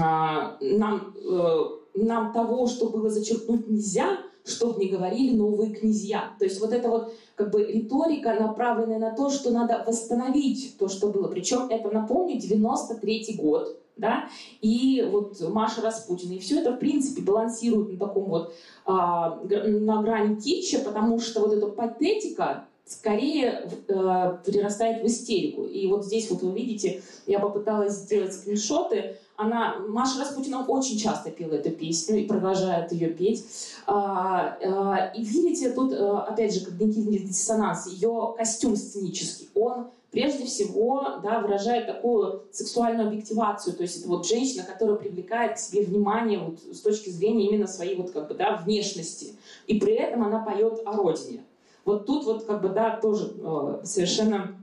а, 0.00 0.56
нам, 0.60 1.14
а, 1.30 1.68
нам 1.94 2.32
того, 2.32 2.66
что 2.66 2.88
было 2.88 3.08
зачеркнуть 3.08 3.68
нельзя, 3.68 4.18
чтобы 4.44 4.80
не 4.80 4.90
говорили 4.90 5.36
новые 5.36 5.72
князья. 5.72 6.34
То 6.38 6.44
есть 6.44 6.60
вот 6.60 6.72
эта 6.72 6.88
вот 6.88 7.14
как 7.36 7.50
бы 7.50 7.64
риторика, 7.64 8.34
направленная 8.34 8.98
на 8.98 9.14
то, 9.14 9.30
что 9.30 9.50
надо 9.50 9.84
восстановить 9.86 10.76
то, 10.78 10.88
что 10.88 11.08
было. 11.08 11.28
Причем 11.28 11.68
это, 11.70 11.90
напомню, 11.90 12.38
93 12.38 13.36
год, 13.38 13.78
да, 13.96 14.28
и 14.60 15.06
вот 15.10 15.40
Маша 15.50 15.80
Распутина. 15.80 16.32
И 16.32 16.38
все 16.38 16.60
это, 16.60 16.72
в 16.72 16.78
принципе, 16.78 17.22
балансирует 17.22 17.92
на 17.92 17.98
таком 17.98 18.24
вот, 18.24 18.54
а, 18.84 19.40
на 19.44 20.02
грани 20.02 20.40
китча, 20.40 20.80
потому 20.80 21.20
что 21.20 21.40
вот 21.40 21.52
эта 21.52 21.66
патетика 21.66 22.66
скорее 22.86 23.66
э, 23.88 24.38
перерастает 24.44 25.02
в 25.02 25.06
истерику. 25.06 25.64
И 25.64 25.86
вот 25.86 26.04
здесь 26.04 26.30
вот 26.30 26.42
вы 26.42 26.52
видите, 26.52 27.02
я 27.26 27.38
попыталась 27.38 27.94
сделать 27.94 28.34
скриншоты, 28.34 29.16
она, 29.36 29.78
Маша 29.88 30.20
Распутина 30.20 30.64
очень 30.64 30.98
часто 30.98 31.30
пела 31.30 31.54
эту 31.54 31.70
песню 31.70 32.20
и 32.20 32.26
продолжает 32.26 32.92
ее 32.92 33.08
петь. 33.08 33.44
А, 33.86 34.56
а, 34.62 35.12
и 35.14 35.24
видите, 35.24 35.72
тут, 35.72 35.92
э, 35.92 35.96
опять 35.96 36.54
же, 36.54 36.64
когнитивный 36.64 37.18
диссонанс. 37.18 37.88
Ее 37.88 38.34
костюм 38.36 38.76
сценический, 38.76 39.48
он 39.54 39.86
прежде 40.14 40.46
всего 40.46 41.18
да, 41.24 41.40
выражает 41.40 41.88
такую 41.88 42.44
сексуальную 42.52 43.08
объективацию. 43.08 43.74
То 43.74 43.82
есть 43.82 43.98
это 43.98 44.08
вот 44.08 44.24
женщина, 44.24 44.62
которая 44.62 44.94
привлекает 44.94 45.56
к 45.56 45.58
себе 45.58 45.82
внимание 45.82 46.38
вот, 46.38 46.60
с 46.60 46.80
точки 46.80 47.10
зрения 47.10 47.48
именно 47.48 47.66
своей 47.66 47.96
вот, 47.96 48.12
как 48.12 48.28
бы, 48.28 48.34
да, 48.34 48.56
внешности. 48.56 49.34
И 49.66 49.80
при 49.80 49.94
этом 49.94 50.22
она 50.22 50.38
поет 50.38 50.80
о 50.84 50.92
родине. 50.92 51.44
Вот 51.84 52.06
тут 52.06 52.24
вот 52.26 52.44
как 52.44 52.62
бы, 52.62 52.68
да, 52.68 52.96
тоже 52.96 53.34
э, 53.36 53.80
совершенно 53.82 54.56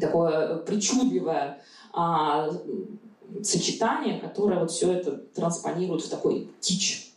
такое 0.00 0.56
причудливое 0.58 1.62
а, 1.92 2.50
сочетание, 3.42 4.18
которое 4.18 4.58
вот 4.60 4.70
все 4.70 4.90
это 4.90 5.12
транспонирует 5.34 6.02
в 6.02 6.08
такой 6.08 6.48
кич. 6.60 7.12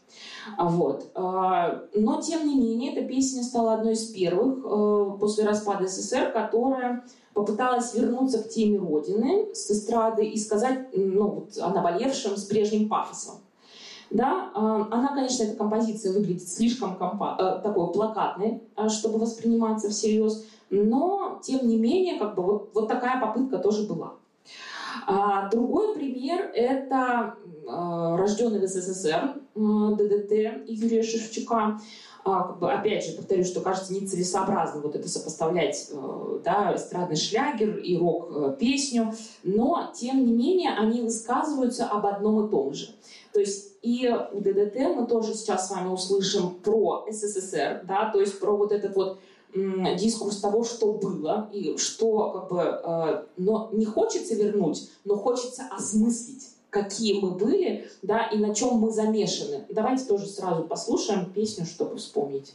А 0.57 0.67
вот. 0.67 1.09
А, 1.15 1.83
но, 1.93 2.21
тем 2.21 2.47
не 2.47 2.55
менее, 2.55 2.93
эта 2.93 3.07
песня 3.07 3.43
стала 3.43 3.75
одной 3.75 3.93
из 3.93 4.05
первых 4.07 4.59
э, 4.59 5.19
после 5.19 5.45
распада 5.45 5.87
СССР, 5.87 6.31
которая 6.31 7.05
попыталась 7.37 7.93
вернуться 7.93 8.41
к 8.41 8.49
теме 8.49 8.79
Родины 8.79 9.53
с 9.53 9.69
эстрады 9.69 10.25
и 10.25 10.39
сказать 10.39 10.87
ну, 10.91 11.29
вот, 11.29 11.57
о 11.59 11.69
наболевшем 11.69 12.35
с 12.35 12.45
прежним 12.45 12.89
пафосом. 12.89 13.35
Да, 14.09 14.49
а, 14.55 14.87
она, 14.89 15.09
конечно, 15.13 15.43
эта 15.43 15.55
композиция 15.55 16.13
выглядит 16.13 16.49
слишком 16.49 16.95
компа- 16.95 17.35
э, 17.37 17.61
такой 17.61 17.93
плакатной, 17.93 18.63
чтобы 18.87 19.19
восприниматься 19.19 19.89
всерьез, 19.89 20.47
но, 20.71 21.39
тем 21.43 21.67
не 21.67 21.77
менее, 21.77 22.17
как 22.17 22.33
бы 22.33 22.41
вот, 22.41 22.71
вот 22.73 22.87
такая 22.87 23.21
попытка 23.21 23.59
тоже 23.59 23.85
была. 23.87 24.13
А 25.05 25.47
другой 25.49 25.93
пример– 25.93 26.49
это 26.55 27.35
э, 27.45 28.15
рожденный 28.17 28.59
в 28.59 28.67
СССР 28.67 29.35
э, 29.55 29.59
ДДТ 29.59 30.67
Юрия 30.67 31.03
Шевчука. 31.03 31.79
А, 32.27 32.43
как 32.43 32.59
бы, 32.59 32.69
опять 32.69 33.05
же, 33.05 33.13
повторю, 33.13 33.45
что 33.45 33.61
кажется 33.61 33.93
нецелесообразно 33.93 34.81
вот 34.81 34.97
это 34.97 35.07
сопоставлять, 35.07 35.87
э, 35.93 36.39
да, 36.43 36.75
эстрадный 36.75 37.15
шлягер 37.15 37.77
и 37.77 37.97
рок-песню, 37.97 39.13
но, 39.43 39.93
тем 39.95 40.25
не 40.25 40.33
менее, 40.33 40.71
они 40.77 41.03
высказываются 41.03 41.85
об 41.85 42.05
одном 42.05 42.45
и 42.45 42.51
том 42.51 42.73
же. 42.73 42.89
То 43.31 43.39
есть 43.39 43.77
и 43.81 44.13
у 44.33 44.41
ДДТ 44.41 44.75
мы 44.93 45.07
тоже 45.07 45.35
сейчас 45.35 45.69
с 45.69 45.71
вами 45.71 45.87
услышим 45.87 46.55
про 46.55 47.05
СССР, 47.09 47.85
да, 47.87 48.09
то 48.11 48.19
есть 48.19 48.37
про 48.41 48.57
вот 48.57 48.73
этот 48.73 48.93
вот 48.97 49.19
дискурс 49.53 50.41
того, 50.41 50.65
что 50.65 50.91
было, 50.91 51.49
и 51.53 51.77
что 51.77 52.31
как 52.31 52.49
бы, 52.49 52.59
э, 52.59 53.23
но 53.37 53.69
не 53.71 53.85
хочется 53.85 54.35
вернуть, 54.35 54.89
но 55.05 55.15
хочется 55.15 55.63
осмыслить 55.71 56.56
какие 56.69 57.19
мы 57.19 57.31
были, 57.31 57.89
да, 58.01 58.27
и 58.27 58.37
на 58.37 58.53
чем 58.53 58.75
мы 58.75 58.91
замешаны. 58.91 59.65
Давайте 59.69 60.05
тоже 60.05 60.27
сразу 60.27 60.63
послушаем 60.63 61.31
песню, 61.31 61.65
чтобы 61.65 61.97
вспомнить. 61.97 62.53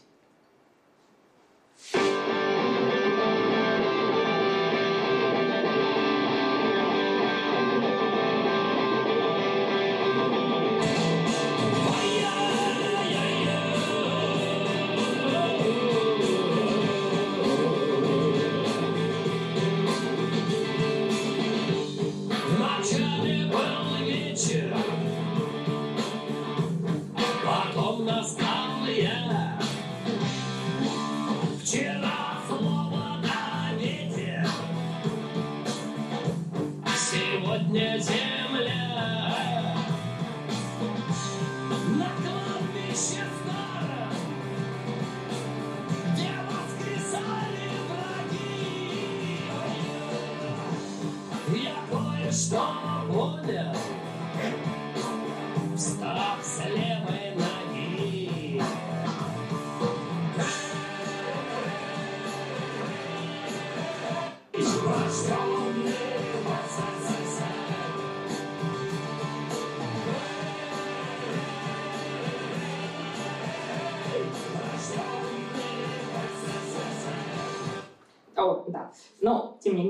Сегодня 37.52 37.98
земля. 37.98 39.51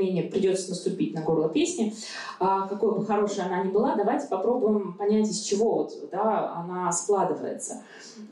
Менее, 0.03 0.25
придется 0.25 0.71
наступить 0.71 1.15
на 1.15 1.23
горло 1.23 1.49
песни. 1.49 1.95
А, 2.39 2.67
какой 2.67 2.99
бы 2.99 3.07
хорошей 3.07 3.45
она 3.45 3.63
ни 3.63 3.71
была, 3.71 3.95
давайте 3.95 4.27
попробуем 4.29 4.95
понять, 4.95 5.29
из 5.29 5.41
чего 5.41 5.77
вот, 5.77 5.95
да, 6.11 6.55
она 6.55 6.91
складывается. 6.93 7.83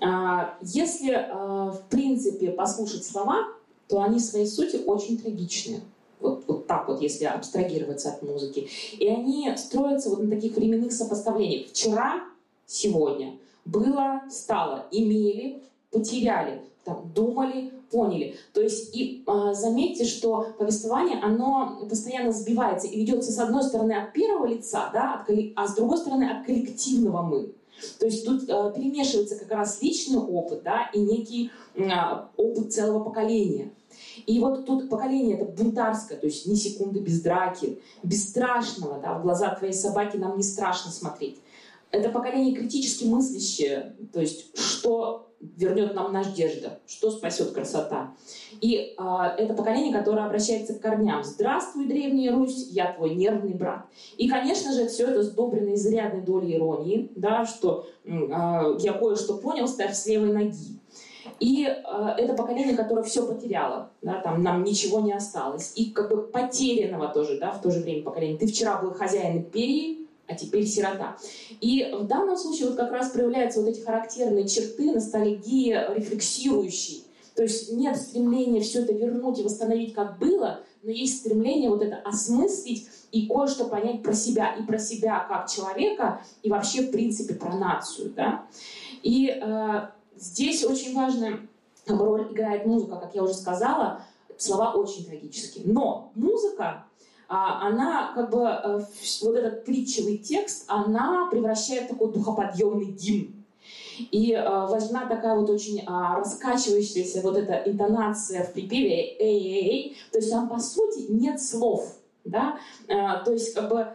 А, 0.01 0.55
если, 0.61 1.13
а, 1.13 1.71
в 1.71 1.83
принципе, 1.89 2.51
послушать 2.51 3.05
слова, 3.05 3.49
то 3.89 4.01
они 4.03 4.19
в 4.19 4.23
своей 4.23 4.47
сути 4.47 4.81
очень 4.87 5.19
трагичные. 5.19 5.81
Вот, 6.21 6.45
вот 6.47 6.67
так 6.67 6.87
вот, 6.87 7.01
если 7.01 7.25
абстрагироваться 7.25 8.11
от 8.11 8.23
музыки. 8.23 8.69
И 8.99 9.09
они 9.09 9.53
строятся 9.57 10.11
вот 10.11 10.23
на 10.23 10.31
таких 10.31 10.55
временных 10.55 10.93
сопоставлениях. 10.93 11.69
Вчера, 11.69 12.25
сегодня. 12.67 13.39
Было, 13.65 14.23
стало, 14.31 14.87
имели, 14.91 15.63
потеряли, 15.91 16.63
там, 16.85 17.11
думали, 17.15 17.73
поняли. 17.91 18.37
То 18.53 18.61
есть 18.61 18.95
и 18.95 19.25
э, 19.27 19.55
заметьте, 19.55 20.05
что 20.05 20.47
повествование, 20.59 21.21
оно 21.21 21.87
постоянно 21.89 22.33
сбивается 22.33 22.87
и 22.87 22.99
ведется 22.99 23.33
с 23.33 23.39
одной 23.39 23.63
стороны 23.63 23.93
от 23.93 24.13
первого 24.13 24.47
лица, 24.47 24.91
да, 24.93 25.15
от, 25.15 25.35
а 25.57 25.67
с 25.67 25.75
другой 25.75 25.99
стороны 25.99 26.25
от 26.25 26.47
коллективного 26.47 27.23
мы. 27.23 27.53
То 27.99 28.07
есть 28.07 28.25
тут 28.25 28.49
э, 28.49 28.73
перемешивается 28.75 29.39
как 29.39 29.51
раз 29.51 29.81
личный 29.83 30.19
опыт, 30.19 30.63
да, 30.63 30.91
и 30.93 31.01
некий 31.01 31.51
э, 31.75 31.89
опыт 32.37 32.73
целого 32.73 33.03
поколения. 33.05 33.73
И 34.27 34.39
вот 34.39 34.67
тут 34.67 34.89
поколение 34.89 35.37
это 35.37 35.45
бунтарское, 35.45 36.19
то 36.19 36.27
есть 36.27 36.47
ни 36.47 36.55
секунды 36.55 37.01
без 37.01 37.21
драки, 37.23 37.81
бесстрашного, 38.03 39.01
да, 39.01 39.19
в 39.19 39.23
глаза 39.23 39.55
твоей 39.55 39.73
собаки 39.73 40.17
нам 40.17 40.37
не 40.37 40.43
страшно 40.43 40.91
смотреть. 40.91 41.39
Это 41.91 42.09
поколение 42.11 42.55
критически 42.55 43.05
мыслящее, 43.05 43.97
то 44.13 44.21
есть 44.21 44.57
что 44.57 45.31
вернет 45.41 45.95
нам 45.95 46.13
надежда, 46.13 46.81
что 46.87 47.11
спасет 47.11 47.53
красота. 47.53 48.15
И 48.61 48.95
э, 48.97 49.03
это 49.39 49.55
поколение, 49.55 49.93
которое 49.93 50.27
обращается 50.27 50.75
к 50.75 50.81
корням. 50.81 51.25
Здравствуй, 51.25 51.87
древняя 51.87 52.33
Русь, 52.33 52.69
я 52.71 52.93
твой 52.93 53.15
нервный 53.15 53.55
брат. 53.55 53.87
И, 54.19 54.29
конечно 54.29 54.73
же, 54.73 54.87
все 54.87 55.07
это 55.07 55.23
сдобрено 55.23 55.75
изрядной 55.75 56.21
долей 56.21 56.57
иронии, 56.57 57.11
да, 57.17 57.47
что 57.47 57.87
э, 58.05 58.11
я 58.11 58.93
кое-что 58.93 59.39
понял, 59.39 59.67
ставь 59.67 59.95
с 59.95 60.07
левой 60.07 60.33
ноги. 60.33 60.79
И 61.39 61.65
э, 61.65 62.09
это 62.19 62.35
поколение, 62.35 62.77
которое 62.77 63.03
все 63.03 63.27
потеряло, 63.27 63.91
да, 64.03 64.21
там 64.21 64.43
нам 64.43 64.63
ничего 64.63 65.01
не 65.01 65.13
осталось. 65.13 65.73
И 65.75 65.91
как 65.91 66.11
бы 66.11 66.23
потерянного 66.23 67.09
тоже, 67.09 67.39
да, 67.39 67.53
в 67.53 67.63
то 67.63 67.71
же 67.71 67.81
время 67.81 68.03
поколение. 68.03 68.37
Ты 68.39 68.47
вчера 68.47 68.81
был 68.81 68.93
хозяин 68.93 69.39
империи, 69.39 70.00
а 70.31 70.35
теперь 70.35 70.67
сирота. 70.67 71.17
И 71.61 71.91
в 71.93 72.07
данном 72.07 72.37
случае 72.37 72.69
вот 72.69 72.77
как 72.77 72.93
раз 72.93 73.11
проявляются 73.11 73.61
вот 73.61 73.69
эти 73.69 73.81
характерные 73.81 74.47
черты 74.47 74.93
ностальгии 74.93 75.73
рефлексирующей. 75.95 77.05
То 77.35 77.43
есть 77.43 77.73
нет 77.73 77.97
стремления 77.97 78.61
все 78.61 78.83
это 78.83 78.93
вернуть 78.93 79.39
и 79.39 79.43
восстановить, 79.43 79.95
как 79.95 80.19
было, 80.19 80.61
но 80.83 80.91
есть 80.91 81.21
стремление 81.21 81.71
вот 81.71 81.83
это 81.83 81.97
осмыслить 81.97 82.89
и 83.13 83.27
кое-что 83.27 83.67
понять 83.67 84.03
про 84.03 84.13
себя, 84.13 84.55
и 84.55 84.63
про 84.63 84.79
себя 84.79 85.27
как 85.29 85.49
человека, 85.49 86.23
и 86.43 86.51
вообще, 86.51 86.83
в 86.83 86.91
принципе, 86.91 87.35
про 87.35 87.55
нацию. 87.57 88.13
Да? 88.15 88.47
И 89.03 89.29
э, 89.29 89.89
здесь 90.17 90.65
очень 90.65 90.95
важная 90.95 91.41
роль 91.87 92.33
играет 92.33 92.67
музыка, 92.67 92.97
как 92.97 93.15
я 93.15 93.23
уже 93.23 93.35
сказала, 93.35 94.03
слова 94.37 94.73
очень 94.73 95.05
трагические. 95.05 95.65
Но 95.67 96.13
музыка 96.15 96.87
она 97.33 98.13
как 98.13 98.31
бы 98.31 98.43
э, 98.43 98.81
вот 99.23 99.37
этот 99.37 99.65
притчевый 99.65 100.19
текст, 100.19 100.65
она 100.67 101.29
превращает 101.31 101.85
в 101.85 101.89
такой 101.91 102.13
духоподъемный 102.13 102.87
гимн. 102.87 103.45
И 104.11 104.33
э, 104.33 104.43
важна 104.43 105.07
такая 105.07 105.37
вот 105.37 105.49
очень 105.49 105.85
а, 105.87 106.17
раскачивающаяся 106.17 107.21
вот 107.21 107.37
эта 107.37 107.63
интонация 107.71 108.45
в 108.45 108.53
припеве 108.53 109.17
«эй-эй-эй», 109.19 109.97
то 110.11 110.19
есть 110.19 110.31
там 110.31 110.49
по 110.49 110.59
сути 110.59 111.07
нет 111.11 111.41
слов, 111.41 111.99
да, 112.25 112.59
а, 112.89 113.23
то 113.23 113.33
есть 113.33 113.55
как 113.55 113.69
бы 113.69 113.87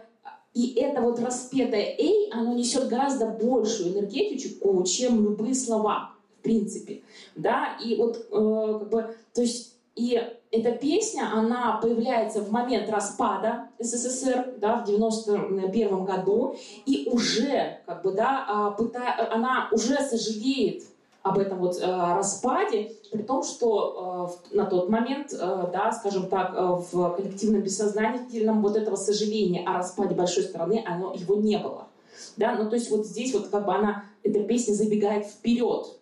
и 0.54 0.72
это 0.80 1.02
вот 1.02 1.18
распетое 1.20 1.94
«эй», 1.98 2.30
оно 2.30 2.54
несет 2.54 2.88
гораздо 2.88 3.26
большую 3.26 3.92
энергетику, 3.92 4.82
чем 4.84 5.22
любые 5.22 5.54
слова, 5.54 6.12
в 6.38 6.42
принципе, 6.42 7.02
да, 7.34 7.76
и 7.84 7.96
вот 7.96 8.16
э, 8.30 8.78
как 8.78 8.88
бы, 8.88 9.16
то 9.34 9.42
есть 9.42 9.75
и 9.96 10.22
эта 10.50 10.72
песня, 10.72 11.30
она 11.32 11.78
появляется 11.82 12.42
в 12.42 12.52
момент 12.52 12.88
распада 12.90 13.68
СССР, 13.78 14.54
да, 14.58 14.76
в 14.76 14.84
91 14.84 16.04
году, 16.04 16.54
и 16.84 17.08
уже, 17.10 17.80
как 17.86 18.02
бы, 18.02 18.12
да, 18.12 18.44
а, 18.46 18.70
пыта, 18.72 19.28
она 19.32 19.68
уже 19.72 19.96
сожалеет 20.00 20.84
об 21.22 21.38
этом 21.38 21.58
вот 21.58 21.80
э, 21.80 21.84
распаде, 21.84 22.92
при 23.10 23.22
том, 23.22 23.42
что 23.42 24.30
э, 24.52 24.56
на 24.56 24.66
тот 24.66 24.88
момент, 24.88 25.32
э, 25.32 25.36
да, 25.72 25.90
скажем 25.90 26.28
так, 26.28 26.54
в 26.54 27.16
коллективном 27.16 27.62
бессознательном 27.62 28.62
вот 28.62 28.76
этого 28.76 28.94
сожаления 28.94 29.66
о 29.66 29.78
распаде 29.78 30.14
большой 30.14 30.44
страны, 30.44 30.84
оно, 30.86 31.14
его 31.14 31.34
не 31.34 31.58
было. 31.58 31.88
Да, 32.36 32.54
ну 32.54 32.70
то 32.70 32.76
есть 32.76 32.92
вот 32.92 33.06
здесь 33.06 33.34
вот 33.34 33.48
как 33.48 33.66
бы 33.66 33.74
она, 33.74 34.04
эта 34.22 34.44
песня 34.44 34.74
забегает 34.74 35.26
вперед. 35.26 35.98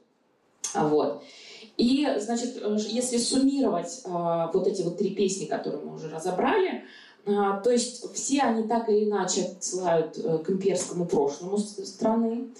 Вот. 0.75 1.23
И, 1.77 2.07
значит, 2.19 2.57
э, 2.61 2.77
если 2.89 3.19
суммировать 3.19 4.03
э, 4.05 4.09
вот 4.53 4.67
эти 4.67 4.83
вот 4.83 4.99
три 4.99 5.11
песни, 5.11 5.47
которые 5.47 5.83
мы 5.85 5.95
уже 5.95 6.09
разобрали, 6.09 6.85
э, 7.27 7.33
то 7.65 7.71
есть 7.71 8.15
все 8.15 8.43
они 8.43 8.69
так 8.69 8.89
или 8.89 9.05
иначе 9.07 9.43
отсылают 9.57 10.15
к 10.15 10.51
имперскому 10.51 11.07
прошлому 11.07 11.59
страны. 11.59 12.51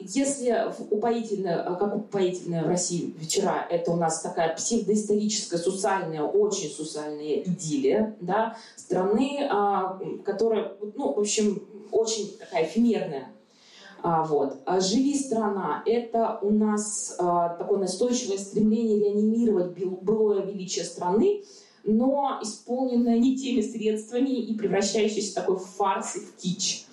Если 0.00 0.72
упоительная, 0.90 1.76
как 1.76 1.94
упоительная 1.94 2.64
в 2.64 2.66
России 2.66 3.14
вечера, 3.16 3.64
это 3.70 3.92
у 3.92 3.96
нас 3.96 4.20
такая 4.20 4.56
псевдоисторическая, 4.56 5.60
социальная, 5.60 6.22
очень 6.22 6.70
социальная 6.70 7.42
идиллия 7.42 8.16
да, 8.20 8.56
страны, 8.74 9.48
которая, 10.24 10.72
ну, 10.96 11.12
в 11.12 11.20
общем, 11.20 11.62
очень 11.92 12.36
такая 12.38 12.64
эфемерная 12.64 13.28
вот. 14.02 14.58
А 14.64 14.80
«Живи, 14.80 15.16
страна»— 15.16 15.82
это 15.86 16.38
у 16.42 16.50
нас 16.50 17.16
а, 17.18 17.50
такое 17.50 17.78
настойчивое 17.78 18.38
стремление 18.38 19.00
реанимировать 19.00 19.76
былое 19.76 20.42
величие 20.44 20.84
страны, 20.84 21.42
но 21.84 22.38
исполненное 22.42 23.18
не 23.18 23.36
теми 23.36 23.60
средствами 23.60 24.30
и 24.30 24.54
превращающееся 24.54 25.32
в 25.32 25.34
такой 25.34 25.56
фарс 25.58 26.16
и 26.16 26.20
в 26.20 26.36
кич. 26.36 26.84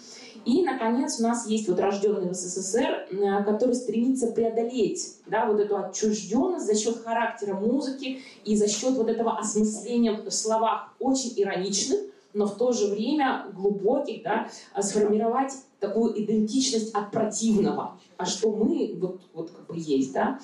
И, 0.46 0.64
наконец, 0.64 1.20
у 1.20 1.24
нас 1.24 1.48
есть 1.48 1.68
вот 1.68 1.80
рожденный 1.80 2.30
в 2.30 2.36
СССР, 2.36 3.08
который 3.46 3.74
стремится 3.74 4.28
преодолеть 4.28 5.18
да, 5.26 5.48
вот 5.48 5.60
эту 5.60 5.76
отчужденность 5.76 6.68
за 6.68 6.76
счет 6.76 7.04
характера 7.04 7.56
музыки 7.56 8.20
и 8.44 8.56
за 8.56 8.68
счет 8.68 8.94
вот 8.94 9.10
этого 9.10 9.40
осмысления 9.40 10.14
в 10.14 10.30
словах 10.30 10.94
очень 11.00 11.34
ироничных, 11.36 12.00
но 12.34 12.46
в 12.46 12.58
то 12.58 12.74
же 12.74 12.88
время 12.88 13.48
глубоких, 13.56 14.22
да, 14.22 14.50
сформировать 14.80 15.54
такую 15.88 16.22
идентичность 16.22 16.94
от 16.94 17.12
противного, 17.12 17.98
а 18.18 18.26
что 18.26 18.52
мы 18.52 18.98
вот, 19.00 19.22
вот 19.34 19.52
как 19.52 19.68
бы 19.68 19.76
есть, 19.78 20.14
да. 20.14 20.40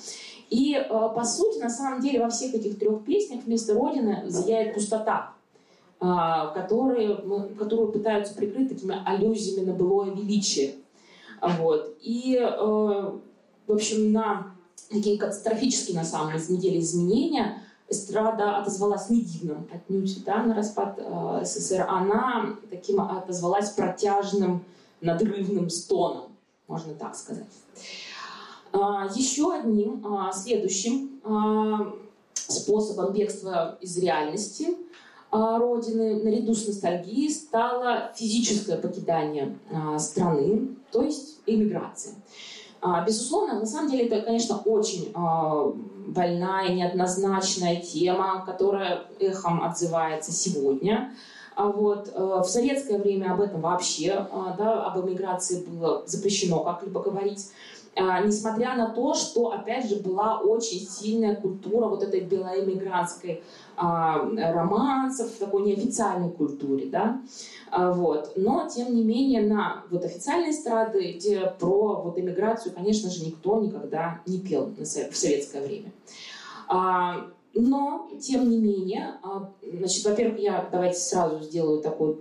И 0.50 0.74
э, 0.74 0.88
по 0.88 1.24
сути, 1.24 1.58
на 1.58 1.70
самом 1.70 2.00
деле, 2.00 2.20
во 2.20 2.28
всех 2.28 2.54
этих 2.54 2.78
трех 2.78 3.04
песнях 3.04 3.44
вместо 3.44 3.74
Родины 3.74 4.24
зияет 4.28 4.74
пустота, 4.74 5.32
э, 6.00 6.04
которые, 6.54 7.16
которую 7.58 7.92
пытаются 7.92 8.34
прикрыть 8.34 8.68
такими 8.68 8.96
аллюзиями 9.04 9.66
на 9.66 9.72
былое 9.72 10.10
величие. 10.10 10.74
Вот. 11.40 11.96
И, 12.02 12.36
э, 12.36 12.46
в 12.46 13.72
общем, 13.72 14.12
на 14.12 14.54
такие 14.90 15.18
катастрофические, 15.18 15.96
на 15.96 16.04
самом 16.04 16.36
деле, 16.36 16.80
изменения 16.80 17.62
эстрада 17.88 18.58
отозвалась 18.58 19.10
не 19.10 19.22
дивным 19.22 19.68
отнюдь 19.72 20.24
да, 20.24 20.42
на 20.42 20.54
распад 20.54 20.98
э, 20.98 21.40
СССР. 21.44 21.86
Она 21.88 22.56
таким 22.70 23.00
отозвалась 23.00 23.70
протяжным 23.70 24.64
надрывным 25.02 25.68
стоном, 25.68 26.36
можно 26.66 26.94
так 26.94 27.14
сказать. 27.14 27.46
А, 28.72 29.06
еще 29.14 29.54
одним 29.54 30.04
а, 30.06 30.32
следующим 30.32 31.20
а, 31.24 31.92
способом 32.34 33.12
бегства 33.12 33.78
из 33.80 33.98
реальности 33.98 34.68
Родины 35.30 36.22
наряду 36.22 36.54
с 36.54 36.66
ностальгией 36.66 37.30
стало 37.30 38.12
физическое 38.14 38.76
покидание 38.76 39.56
страны, 39.98 40.76
то 40.90 41.00
есть 41.00 41.40
эмиграция. 41.46 42.12
Безусловно, 43.06 43.60
на 43.60 43.64
самом 43.64 43.90
деле 43.90 44.08
это, 44.08 44.20
конечно, 44.20 44.58
очень 44.58 45.10
больная, 45.10 46.74
неоднозначная 46.74 47.76
тема, 47.76 48.44
которая 48.44 49.06
эхом 49.20 49.64
отзывается 49.64 50.32
сегодня. 50.32 51.14
А 51.62 51.68
вот 51.68 52.10
э, 52.12 52.40
в 52.42 52.44
советское 52.44 52.98
время 52.98 53.34
об 53.34 53.40
этом 53.40 53.60
вообще, 53.60 54.08
э, 54.08 54.26
да, 54.58 54.84
об 54.84 55.06
эмиграции 55.06 55.64
было 55.64 56.02
запрещено 56.06 56.58
как-либо 56.64 57.00
говорить. 57.00 57.52
А, 57.94 58.20
несмотря 58.24 58.74
на 58.74 58.88
то, 58.88 59.14
что, 59.14 59.52
опять 59.52 59.88
же, 59.88 59.96
была 59.96 60.40
очень 60.40 60.80
сильная 60.80 61.36
культура 61.36 61.86
вот 61.86 62.02
этой 62.02 62.20
белоэмигрантской 62.22 63.44
а, 63.76 64.28
романсов, 64.52 65.30
такой 65.38 65.62
неофициальной 65.62 66.30
культуре, 66.30 66.86
да, 66.86 67.20
вот. 67.70 68.32
Но, 68.34 68.66
тем 68.66 68.94
не 68.94 69.04
менее, 69.04 69.42
на 69.42 69.84
вот 69.90 70.04
официальной 70.04 70.50
эстрады, 70.50 71.12
где 71.12 71.54
про 71.60 72.00
вот 72.02 72.18
эмиграцию, 72.18 72.74
конечно 72.74 73.08
же, 73.08 73.24
никто 73.26 73.60
никогда 73.60 74.20
не 74.26 74.40
пел 74.40 74.72
в 74.76 74.84
советское 74.84 75.62
время. 75.62 75.92
Но, 77.54 78.10
тем 78.20 78.48
не 78.48 78.58
менее, 78.58 79.18
а, 79.22 79.50
значит, 79.62 80.04
во-первых, 80.04 80.40
я 80.40 80.68
давайте 80.70 80.98
сразу 80.98 81.42
сделаю 81.42 81.82
такой 81.82 82.16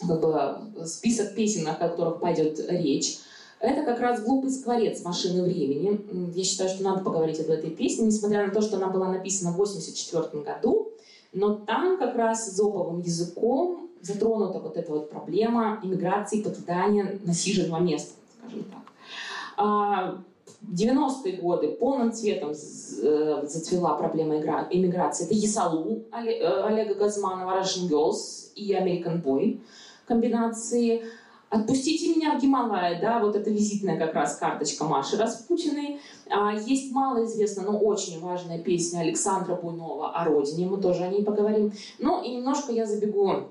как 0.00 0.20
бы, 0.20 0.86
список 0.86 1.34
песен, 1.34 1.66
о 1.68 1.74
которых 1.74 2.20
пойдет 2.20 2.58
речь. 2.68 3.18
Это 3.60 3.82
как 3.82 3.98
раз 4.00 4.22
«Глупый 4.22 4.50
скворец 4.50 5.02
машины 5.02 5.42
времени». 5.42 6.32
Я 6.34 6.44
считаю, 6.44 6.70
что 6.70 6.84
надо 6.84 7.02
поговорить 7.02 7.40
об 7.40 7.50
этой 7.50 7.70
песне, 7.70 8.06
несмотря 8.06 8.46
на 8.46 8.52
то, 8.52 8.60
что 8.60 8.76
она 8.76 8.88
была 8.88 9.08
написана 9.08 9.50
в 9.50 9.54
1984 9.54 10.44
году. 10.44 10.92
Но 11.32 11.54
там 11.54 11.98
как 11.98 12.14
раз 12.14 12.50
зоповым 12.54 13.00
языком 13.00 13.90
затронута 14.00 14.60
вот 14.60 14.76
эта 14.76 14.92
вот 14.92 15.10
проблема 15.10 15.80
иммиграции, 15.82 16.42
покидания 16.42 17.18
насиженного 17.24 17.80
места, 17.80 18.14
скажем 18.38 18.64
так. 18.64 20.18
А, 20.60 20.72
90-е 20.72 21.36
годы 21.36 21.68
полным 21.68 22.12
цветом 22.12 22.50
э, 22.50 23.42
зацвела 23.46 23.94
проблема 23.94 24.36
иммиграции. 24.36 25.24
Это 25.24 25.34
Есалу 25.34 26.04
э, 26.12 26.62
Олега 26.62 26.94
Газманова, 26.94 27.60
Russian 27.60 27.88
Girls 27.88 28.52
и 28.54 28.74
American 28.74 29.22
Boy 29.22 29.60
комбинации. 30.06 31.04
«Отпустите 31.50 32.14
меня 32.14 32.36
в 32.36 32.42
Гималай», 32.42 33.00
да, 33.00 33.20
вот 33.20 33.34
это 33.34 33.48
визитная 33.48 33.98
как 33.98 34.12
раз 34.12 34.36
карточка 34.36 34.84
Маши 34.84 35.16
Распутиной. 35.16 35.98
А, 36.28 36.52
есть 36.52 36.92
малоизвестная, 36.92 37.64
но 37.64 37.78
очень 37.78 38.20
важная 38.20 38.58
песня 38.58 39.00
Александра 39.00 39.54
Буйнова 39.54 40.10
о 40.10 40.24
родине, 40.26 40.66
мы 40.66 40.78
тоже 40.78 41.04
о 41.04 41.08
ней 41.08 41.24
поговорим. 41.24 41.72
Ну 41.98 42.22
и 42.22 42.34
немножко 42.34 42.70
я 42.72 42.84
забегу 42.84 43.48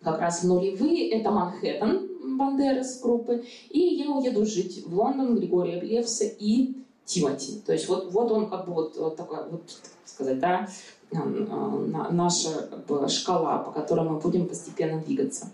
как 0.00 0.20
раз 0.20 0.42
в 0.42 0.46
нулевые, 0.46 1.10
это 1.10 1.32
«Манхэттен», 1.32 2.09
Бандерас 2.40 3.00
группы, 3.00 3.44
и 3.68 3.78
я 3.78 4.10
уеду 4.10 4.46
жить 4.46 4.82
в 4.86 4.98
Лондон, 4.98 5.36
Григория 5.36 5.78
Левса 5.78 6.24
и 6.24 6.74
Тимати. 7.04 7.60
То 7.66 7.74
есть 7.74 7.86
вот, 7.86 8.10
вот 8.12 8.32
он 8.32 8.48
как 8.48 8.66
бы 8.66 8.72
вот, 8.72 8.96
вот 8.96 9.16
такой, 9.16 9.46
вот, 9.50 9.62
сказать, 10.06 10.38
да, 10.38 10.66
наша 11.12 12.68
как 12.70 12.86
бы, 12.86 13.08
шкала, 13.08 13.58
по 13.58 13.72
которой 13.72 14.08
мы 14.08 14.18
будем 14.18 14.48
постепенно 14.48 15.02
двигаться. 15.02 15.50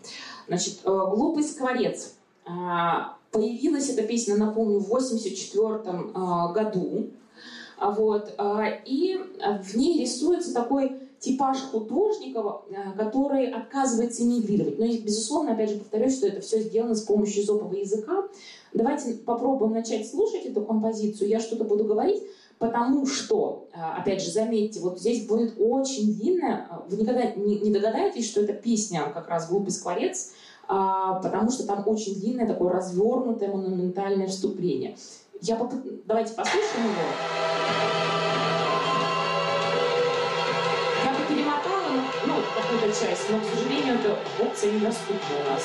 Значит, 0.47 0.81
э, 0.85 0.89
«Глупый 0.89 1.43
скворец». 1.43 2.15
А, 2.45 3.17
появилась 3.33 3.89
эта 3.89 4.03
песня, 4.03 4.37
напомню, 4.37 4.79
в 4.79 4.87
1984 4.87 6.13
а, 6.15 6.53
году. 6.53 7.11
А 7.79 7.91
вот, 7.91 8.33
и 8.87 9.21
в 9.63 9.77
ней 9.77 10.01
рисуется 10.01 10.55
такой 10.55 11.06
типаж 11.27 11.59
художников, 11.73 12.63
э, 12.71 12.97
который 12.97 13.51
отказывается 13.51 14.23
эмигрировать. 14.23 14.79
Но, 14.79 14.87
безусловно, 14.87 15.53
опять 15.53 15.71
же 15.71 15.79
повторюсь, 15.79 16.17
что 16.17 16.29
это 16.29 16.41
все 16.41 16.61
сделано 16.61 16.95
с 16.95 17.03
помощью 17.03 17.43
зопового 17.43 17.75
языка. 17.75 18.29
Давайте 18.73 19.15
попробуем 19.15 19.73
начать 19.73 20.09
слушать 20.09 20.47
эту 20.47 20.63
композицию. 20.63 21.29
Я 21.29 21.41
что-то 21.41 21.65
буду 21.65 21.85
говорить, 21.85 22.23
потому 22.59 23.07
что, 23.07 23.67
э, 23.73 23.79
опять 23.81 24.23
же, 24.23 24.31
заметьте, 24.31 24.81
вот 24.81 25.01
здесь 25.01 25.27
будет 25.27 25.55
очень 25.59 26.15
длинная, 26.15 26.69
вы 26.89 26.97
никогда 26.97 27.33
не 27.33 27.71
догадаетесь, 27.73 28.29
что 28.29 28.43
это 28.43 28.53
песня 28.53 29.11
как 29.13 29.29
раз 29.29 29.49
«Глупый 29.49 29.73
скворец», 29.73 30.33
а, 30.69 31.21
потому 31.21 31.51
что 31.51 31.65
там 31.65 31.85
очень 31.87 32.19
длинное 32.19 32.47
такое 32.47 32.73
развернутое 32.73 33.51
монументальное 33.51 34.27
вступление. 34.27 34.97
Я 35.41 35.57
попыт... 35.57 36.07
Давайте 36.07 36.35
послушаем 36.35 36.87
его. 36.87 38.56
Часть, 43.01 43.29
но, 43.31 43.39
к 43.41 43.45
сожалению, 43.45 43.97
эта 43.97 44.19
опция 44.39 44.73
недоступна 44.73 45.37
у 45.45 45.51
нас. 45.51 45.63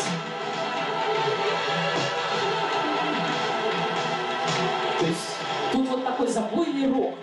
То 5.00 5.06
есть 5.06 5.20
тут 5.72 5.88
вот 5.88 6.04
такой 6.04 6.28
забойный 6.28 6.92
рок 6.92 7.16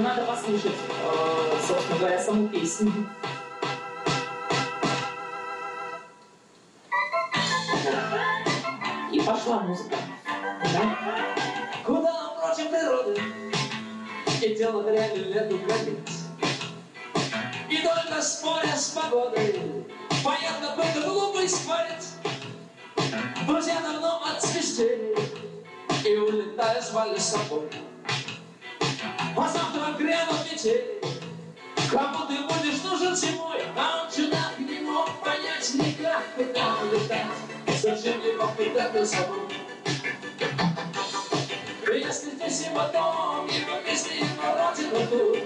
надо 0.00 0.22
послушать, 0.24 0.72
э, 0.72 1.60
собственно 1.66 1.98
говоря, 1.98 2.18
саму 2.22 2.48
песню. 2.48 2.92
И 9.12 9.20
пошла 9.20 9.60
музыка. 9.60 9.96
Да? 10.72 10.96
Куда 11.84 12.30
против 12.40 12.70
природы 12.70 13.20
И 14.40 14.54
дело 14.54 14.84
дрянью 14.84 15.32
лету 15.32 15.58
границ 15.58 16.26
И 17.68 17.78
только 17.78 18.22
споря 18.22 18.76
с 18.76 18.90
погодой 18.90 19.84
Понятно, 20.22 20.76
был 20.76 21.12
глупый 21.12 21.48
скворец 21.48 22.14
Друзья 23.46 23.80
давно 23.80 24.22
отсвистели 24.24 25.16
И 26.04 26.16
улетая 26.16 26.80
звали 26.80 27.18
с 27.18 27.30
собой 27.30 27.68
завтра 29.90 30.04
грянут 30.04 30.52
метели 30.52 31.00
Кому 31.90 32.26
ты 32.26 32.42
будешь 32.42 32.82
нужен 32.82 33.16
зимой 33.16 33.62
А 33.76 34.04
он 34.04 34.12
чудак 34.14 34.58
не 34.58 34.80
мог 34.80 35.08
понять 35.22 35.74
никак 35.74 36.22
Куда 36.36 36.76
улетать 36.82 37.26
Зачем 37.80 38.20
его 38.20 38.48
куда-то 38.56 39.06
собой? 39.06 39.48
Если 41.92 42.30
ты 42.30 42.50
симптом 42.50 43.46
Его 43.46 43.80
песни, 43.84 44.18
его 44.18 44.54
родину 44.54 45.06
тут. 45.08 45.38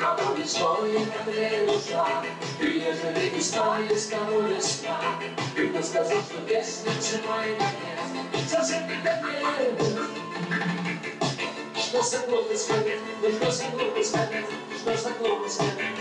Кому 0.00 0.34
весной 0.36 0.92
не 0.92 1.66
душа, 1.66 2.22
И 2.60 2.64
ежели 2.64 3.28
весна 3.36 3.78
есть 3.90 4.10
кому 4.10 4.40
весна, 4.40 4.98
И 5.56 5.66
кто 5.66 5.82
сказал, 5.82 6.20
что 6.22 6.40
песня 6.48 6.92
зимой 7.00 7.50
нет, 7.50 8.48
Совсем 8.48 8.88
не 8.88 8.94
нет. 8.94 10.29
Что 11.90 12.02
за 12.02 12.18
глупость 12.28 12.68
говорит, 12.68 13.00
что 13.36 13.50
за 13.50 13.64
глупость 13.72 14.14
говорит, 14.14 14.46
что 14.80 14.96
за 14.96 15.10
глупость 15.18 15.60
говорит. 15.60 15.98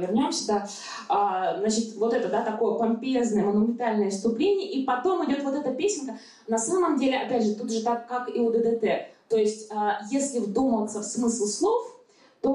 Вернемся, 0.00 0.46
да. 0.46 0.68
А, 1.08 1.58
значит, 1.58 1.96
вот 1.96 2.14
это, 2.14 2.28
да, 2.28 2.44
такое 2.44 2.74
помпезное, 2.74 3.42
монументальное 3.42 4.10
вступление, 4.10 4.70
и 4.70 4.84
потом 4.84 5.28
идет 5.28 5.42
вот 5.42 5.56
эта 5.56 5.74
песенка. 5.74 6.16
На 6.46 6.56
самом 6.56 6.96
деле, 6.96 7.18
опять 7.18 7.44
же, 7.44 7.56
тут 7.56 7.72
же 7.72 7.82
так, 7.82 8.06
как 8.06 8.28
и 8.32 8.38
у 8.38 8.52
ДДТ 8.52 9.14
то 9.28 9.38
есть, 9.38 9.70
а, 9.72 10.00
если 10.10 10.38
вдуматься 10.38 11.00
в 11.00 11.04
смысл 11.04 11.46
слов, 11.46 11.93
то 12.44 12.50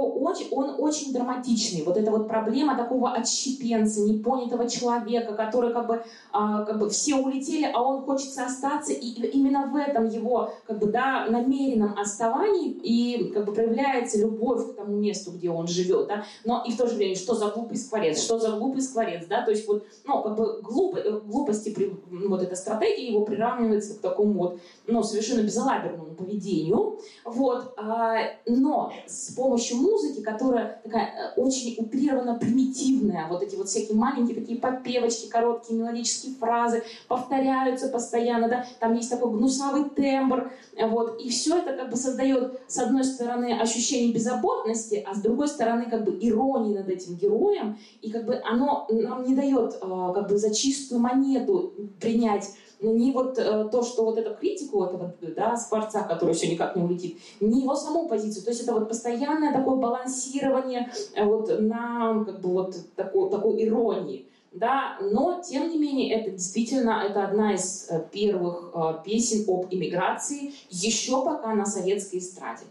он 0.52 0.76
очень 0.78 1.12
драматичный. 1.12 1.82
Вот 1.82 1.98
эта 1.98 2.12
вот 2.12 2.28
проблема 2.28 2.78
такого 2.78 3.12
отщепенца, 3.12 4.02
непонятого 4.02 4.70
человека, 4.70 5.34
который 5.34 5.74
как 5.74 5.88
бы, 5.88 6.04
а, 6.32 6.64
как 6.64 6.78
бы 6.78 6.90
все 6.92 7.16
улетели, 7.16 7.68
а 7.74 7.82
он 7.82 8.04
хочется 8.04 8.46
остаться. 8.46 8.94
И 8.94 9.08
именно 9.32 9.66
в 9.66 9.76
этом 9.76 10.08
его 10.08 10.54
как 10.68 10.78
бы, 10.78 10.92
да, 10.92 11.26
намеренном 11.28 11.98
оставании 11.98 12.70
и 12.70 13.32
как 13.34 13.46
бы 13.46 13.52
проявляется 13.52 14.20
любовь 14.20 14.74
к 14.74 14.76
тому 14.76 14.96
месту, 14.96 15.32
где 15.32 15.50
он 15.50 15.68
живет. 15.68 16.08
Да? 16.08 16.24
Но 16.46 16.64
и 16.68 16.72
в 16.72 16.78
то 16.78 16.86
же 16.86 16.96
время, 16.96 17.16
что 17.16 17.34
за 17.34 17.48
глупый 17.48 17.78
скворец, 17.78 18.22
что 18.22 18.38
за 18.38 18.52
глупый 18.52 18.84
скворец. 18.84 19.26
Да? 19.28 19.42
То 19.42 19.50
есть 19.50 19.68
вот, 19.68 19.88
ну, 20.06 20.22
как 20.22 20.36
бы 20.36 20.62
глуп, 20.62 20.98
э, 20.98 21.20
глупости, 21.20 21.98
вот 22.12 22.44
эта 22.44 22.56
стратегия 22.56 23.08
его 23.08 23.26
приравнивается 23.26 23.96
к 23.96 24.02
такому 24.02 24.34
вот, 24.34 24.60
ну, 24.86 25.02
совершенно 25.02 25.42
безалаберному 25.42 26.14
поведению. 26.14 27.00
Вот. 27.26 27.74
А, 27.76 28.18
но 28.46 28.94
с 29.08 29.34
помощью 29.34 29.79
музыки, 29.80 30.22
которая 30.22 30.80
такая 30.84 31.34
э, 31.36 31.40
очень 31.40 31.76
утрированно 31.78 32.36
примитивная, 32.36 33.28
вот 33.28 33.42
эти 33.42 33.56
вот 33.56 33.68
всякие 33.68 33.98
маленькие 33.98 34.36
такие 34.36 34.60
подпевочки, 34.60 35.28
короткие 35.30 35.80
мелодические 35.80 36.36
фразы, 36.36 36.84
повторяются 37.08 37.88
постоянно, 37.88 38.50
да, 38.50 38.66
там 38.80 38.96
есть 38.96 39.10
такой 39.10 39.32
гнусавый 39.32 39.90
тембр, 39.90 40.52
вот, 40.78 41.20
и 41.22 41.30
все 41.30 41.58
это 41.58 41.76
как 41.76 41.90
бы 41.90 41.96
создает, 41.96 42.62
с 42.68 42.78
одной 42.78 43.04
стороны, 43.04 43.60
ощущение 43.60 44.14
беззаботности, 44.14 45.04
а 45.06 45.16
с 45.16 45.22
другой 45.22 45.48
стороны, 45.48 45.86
как 45.90 46.04
бы 46.04 46.18
иронии 46.20 46.78
над 46.78 46.90
этим 46.90 47.16
героем, 47.16 47.78
и 48.02 48.12
как 48.12 48.26
бы 48.26 48.42
оно 48.46 48.88
нам 48.90 49.26
не 49.26 49.36
дает 49.36 49.76
э, 49.82 50.12
как 50.14 50.30
бы 50.30 50.38
за 50.38 50.54
чистую 50.54 51.02
монету 51.02 51.74
принять 52.00 52.50
не 52.82 53.12
вот 53.12 53.38
э, 53.38 53.70
то, 53.72 53.84
что 53.84 54.06
вот 54.06 54.18
эту 54.18 54.36
критику 54.36 54.84
этого 54.84 55.14
да, 55.22 55.56
Скворца, 55.58 56.04
который 56.04 56.34
все 56.34 56.50
никак 56.50 56.76
не 56.76 56.84
улетит, 56.84 57.18
не 57.40 57.62
его 57.62 57.76
саму 57.76 58.08
позицию. 58.08 58.44
То 58.44 58.52
есть 58.52 58.64
это 58.64 58.74
вот 58.74 58.88
постоянное 58.88 59.54
такое 59.54 59.76
балансирование 59.76 60.92
э, 61.16 61.26
вот 61.26 61.60
на 61.60 62.24
как 62.26 62.40
бы 62.40 62.50
вот 62.50 62.76
такой, 62.96 63.30
такой 63.30 63.64
иронии. 63.64 64.26
да, 64.52 64.98
но 65.02 65.42
тем 65.42 65.70
не 65.70 65.78
менее 65.78 66.14
это 66.14 66.32
действительно 66.32 67.04
это 67.06 67.26
одна 67.26 67.54
из 67.54 67.88
э, 67.90 68.04
первых 68.12 68.72
э, 68.74 68.94
песен 69.06 69.46
об 69.48 69.68
иммиграции 69.72 70.54
еще 70.70 71.24
пока 71.24 71.54
на 71.54 71.66
советской 71.66 72.20
эстраде. 72.20 72.64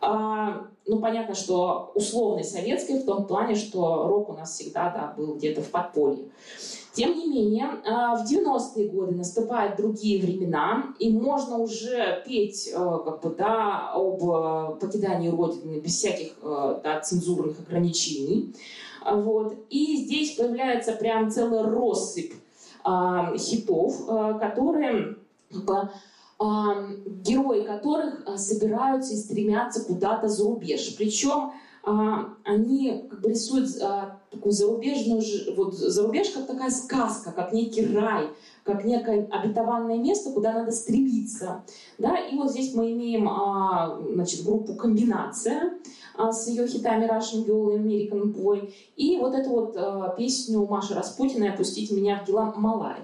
А, 0.00 0.66
ну, 0.86 1.00
понятно, 1.00 1.34
что 1.34 1.90
условный 1.94 2.44
советский 2.44 3.00
в 3.00 3.04
том 3.04 3.26
плане, 3.26 3.56
что 3.56 4.06
рок 4.06 4.28
у 4.28 4.32
нас 4.34 4.52
всегда 4.52 4.90
да, 4.90 5.14
был 5.16 5.34
где-то 5.34 5.60
в 5.60 5.70
подполье. 5.70 6.24
Тем 6.98 7.16
не 7.16 7.28
менее, 7.28 7.68
а, 7.86 8.16
в 8.16 8.28
90-е 8.28 8.88
годы 8.88 9.14
наступают 9.14 9.76
другие 9.76 10.20
времена, 10.20 10.86
и 10.98 11.12
можно 11.12 11.58
уже 11.58 12.24
петь 12.26 12.68
э, 12.74 12.98
как 13.04 13.22
бы, 13.22 13.32
да, 13.38 13.92
об 13.94 14.20
э, 14.24 14.80
покидании 14.80 15.28
Родины 15.28 15.78
без 15.78 15.94
всяких 15.94 16.32
да, 16.42 17.00
цензурных 17.00 17.60
ограничений. 17.60 18.52
А, 19.04 19.14
вот. 19.14 19.54
И 19.70 19.96
здесь 19.98 20.32
появляется 20.34 20.90
прям 20.90 21.30
целая 21.30 21.62
россыпь 21.70 22.34
а, 22.82 23.32
хитов, 23.36 24.04
которые 24.40 25.18
герои 26.40 27.64
которых 27.64 28.38
собираются 28.38 29.14
и 29.14 29.16
стремятся 29.16 29.84
куда-то 29.84 30.28
за 30.28 30.44
рубеж. 30.44 30.96
Причем 30.96 31.52
а, 31.88 32.34
они 32.44 33.06
как 33.08 33.20
бы 33.20 33.30
рисуют 33.30 33.70
а, 33.80 34.17
такую 34.30 34.52
зарубежную, 34.52 35.22
вот 35.56 35.74
зарубеж 35.74 36.28
как 36.30 36.46
такая 36.46 36.70
сказка, 36.70 37.32
как 37.32 37.52
некий 37.52 37.86
рай, 37.94 38.28
как 38.64 38.84
некое 38.84 39.26
обетованное 39.30 39.96
место, 39.96 40.30
куда 40.30 40.52
надо 40.52 40.72
стремиться. 40.72 41.64
Да? 41.96 42.16
И 42.18 42.36
вот 42.36 42.50
здесь 42.50 42.74
мы 42.74 42.92
имеем 42.92 43.28
а, 43.28 44.00
значит, 44.12 44.44
группу 44.44 44.74
«Комбинация», 44.74 45.74
с 46.18 46.48
ее 46.48 46.66
хитами 46.66 47.06
Russian 47.06 47.46
Girl 47.46 47.74
и 47.74 47.78
American 47.78 48.34
Boy, 48.34 48.72
и 48.96 49.18
вот 49.18 49.34
эту 49.34 49.50
вот 49.50 50.16
песню 50.16 50.66
Маши 50.66 50.94
Распутиной 50.94 51.50
«Опустите 51.50 51.94
меня 51.94 52.20
в 52.20 52.26
дела 52.26 52.52
Малай». 52.56 52.96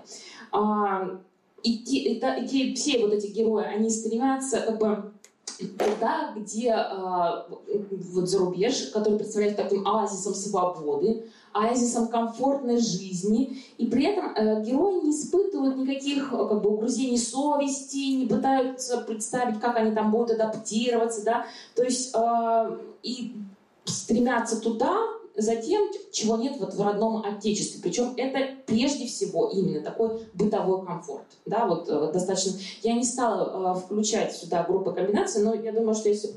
И, 1.62 1.78
те, 1.78 1.96
и, 1.96 2.14
и 2.18 2.46
те, 2.46 2.74
все 2.74 2.98
вот 2.98 3.14
эти 3.14 3.28
герои, 3.28 3.64
они 3.64 3.88
стремятся 3.88 4.60
как 4.60 4.78
бы 4.78 5.13
туда, 5.66 6.32
где 6.36 6.70
э, 6.70 7.78
вот 8.12 8.28
за 8.28 8.38
рубеж, 8.38 8.90
который 8.92 9.18
представляет 9.18 9.56
таким 9.56 9.86
оазисом 9.86 10.34
свободы, 10.34 11.26
оазисом 11.52 12.08
комфортной 12.08 12.78
жизни, 12.78 13.62
и 13.78 13.86
при 13.86 14.04
этом 14.04 14.34
э, 14.34 14.64
герои 14.64 15.04
не 15.04 15.10
испытывают 15.12 15.76
никаких 15.76 16.30
как 16.30 16.62
бы, 16.62 16.70
угрызений 16.70 17.18
совести, 17.18 18.14
не 18.14 18.26
пытаются 18.26 18.98
представить, 18.98 19.60
как 19.60 19.76
они 19.76 19.94
там 19.94 20.10
будут 20.10 20.32
адаптироваться, 20.32 21.24
да, 21.24 21.46
то 21.74 21.84
есть 21.84 22.14
э, 22.14 22.78
и 23.02 23.36
стремятся 23.84 24.60
туда, 24.60 24.96
за 25.36 25.56
тем, 25.56 25.90
чего 26.12 26.36
нет 26.36 26.56
вот 26.58 26.74
в 26.74 26.80
родном 26.80 27.24
отечестве. 27.24 27.80
Причем 27.82 28.14
это 28.16 28.54
прежде 28.66 29.06
всего 29.06 29.48
именно 29.48 29.80
такой 29.80 30.22
бытовой 30.32 30.84
комфорт. 30.84 31.24
Да, 31.44 31.66
вот 31.66 31.88
э, 31.88 32.12
достаточно. 32.12 32.52
Я 32.82 32.94
не 32.94 33.04
стала 33.04 33.74
э, 33.76 33.80
включать 33.80 34.34
сюда 34.34 34.62
группы 34.62 34.92
комбинации, 34.92 35.42
но 35.42 35.54
я 35.54 35.72
думаю, 35.72 35.94
что 35.94 36.08
если 36.08 36.30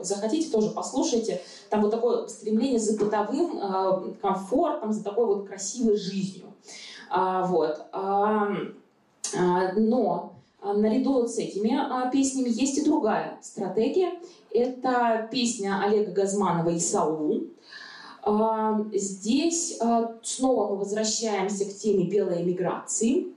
захотите, 0.00 0.50
тоже 0.50 0.70
послушайте. 0.70 1.40
Там 1.70 1.82
вот 1.82 1.90
такое 1.90 2.26
стремление 2.26 2.80
за 2.80 2.98
бытовым 2.98 3.58
э, 3.58 4.14
комфортом, 4.20 4.92
за 4.92 5.04
такой 5.04 5.26
вот 5.26 5.46
красивой 5.46 5.96
жизнью. 5.96 6.46
А, 7.08 7.46
вот. 7.46 7.86
А, 7.92 8.48
а, 9.38 9.72
но 9.76 10.32
наряду 10.62 11.12
вот 11.12 11.30
с 11.30 11.38
этими 11.38 11.80
песнями 12.10 12.48
есть 12.48 12.78
и 12.78 12.84
другая 12.84 13.38
стратегия. 13.40 14.14
Это 14.50 15.28
песня 15.30 15.80
Олега 15.84 16.10
Газманова 16.10 16.76
«Исаул». 16.76 17.44
А, 18.26 18.84
здесь 18.92 19.78
а, 19.80 20.16
снова 20.20 20.70
мы 20.70 20.78
возвращаемся 20.78 21.64
к 21.64 21.74
теме 21.74 22.06
белой 22.06 22.42
эмиграции. 22.42 23.28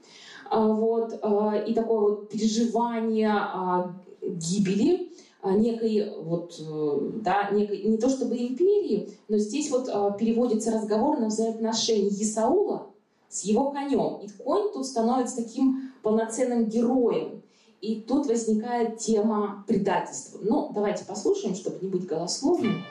А, 0.49 0.67
вот, 0.67 1.13
и 1.13 1.73
такое 1.75 1.99
вот 1.99 2.30
переживание 2.30 3.32
гибели 4.23 5.12
некой, 5.43 6.12
вот, 6.21 6.60
э, 6.60 6.99
да, 7.21 7.49
некой, 7.52 7.84
не 7.84 7.97
то 7.97 8.10
чтобы 8.10 8.36
империи, 8.36 9.12
но 9.30 9.38
здесь 9.38 9.69
вот 9.69 9.86
переводится 10.17 10.71
разговор 10.71 11.19
на 11.19 11.28
взаимоотношения 11.28 12.10
Исаула 12.10 12.88
с 13.30 13.43
его 13.43 13.71
конем. 13.71 14.21
И 14.23 14.28
конь 14.43 14.73
тут 14.73 14.88
становится 14.88 15.38
таким 15.38 15.93
полноценным 16.02 16.65
героем. 16.65 17.43
И 17.80 18.02
тут 18.02 18.25
возникает 18.25 18.97
тема 18.97 19.63
предательства. 19.67 20.39
Ну, 20.41 20.71
давайте 20.73 21.06
послушаем, 21.06 21.56
чтобы 21.56 21.78
не 21.82 21.89
быть 21.89 22.08
голословным. 22.08 22.84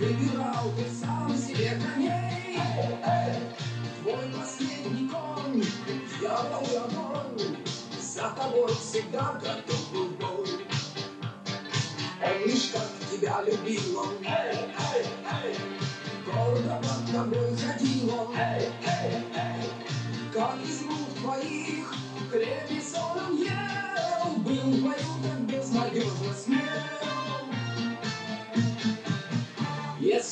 Выбирал 0.00 0.72
ты 0.78 0.86
сам 0.98 1.36
себе 1.36 1.78
коней. 1.78 2.58
Твой 4.00 4.32
последний 4.34 5.06
конь 5.10 5.62
Я 6.22 6.42
был 6.44 6.84
огонь 6.84 7.56
За 8.00 8.30
тобой 8.30 8.74
всегда 8.76 9.38
готов 9.42 9.92
был 9.92 10.08
бой. 10.18 10.48
Лишь 12.46 12.70
как 12.72 12.88
тебя 13.10 13.42
любил 13.42 13.98
он 13.98 14.14
Гордо 16.24 16.80
под 16.80 17.12
тобой 17.12 17.56
ходил 17.58 18.14
он 18.20 18.34
Как 20.32 20.56
из 20.64 20.82
рук 20.86 21.14
твоих 21.20 21.94
Крепись 22.32 22.94
он 22.94 23.36
ел. 23.36 24.36
Был 24.38 24.78
твою 24.78 25.22
так 25.22 25.40
безнадежно 25.42 26.32
смерть 26.42 26.69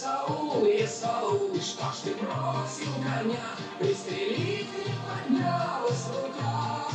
Эсау, 0.09 0.65
Эсау, 0.65 1.61
что 1.61 1.93
ж 1.93 1.97
ты 2.05 2.15
бросил 2.15 2.93
коня? 3.03 3.45
Пристрелить 3.79 4.69
не 4.73 4.95
поднялась 5.05 6.07
рука. 6.09 6.87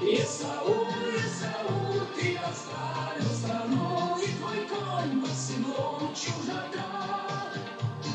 Эсау, 0.00 0.86
Эсау, 1.14 2.06
ты 2.16 2.38
оставил 2.38 3.36
страну, 3.36 4.18
И 4.18 4.32
твой 4.38 4.66
конь 4.66 5.20
под 5.20 5.34
седлом 5.34 6.14
чужака. 6.14 7.52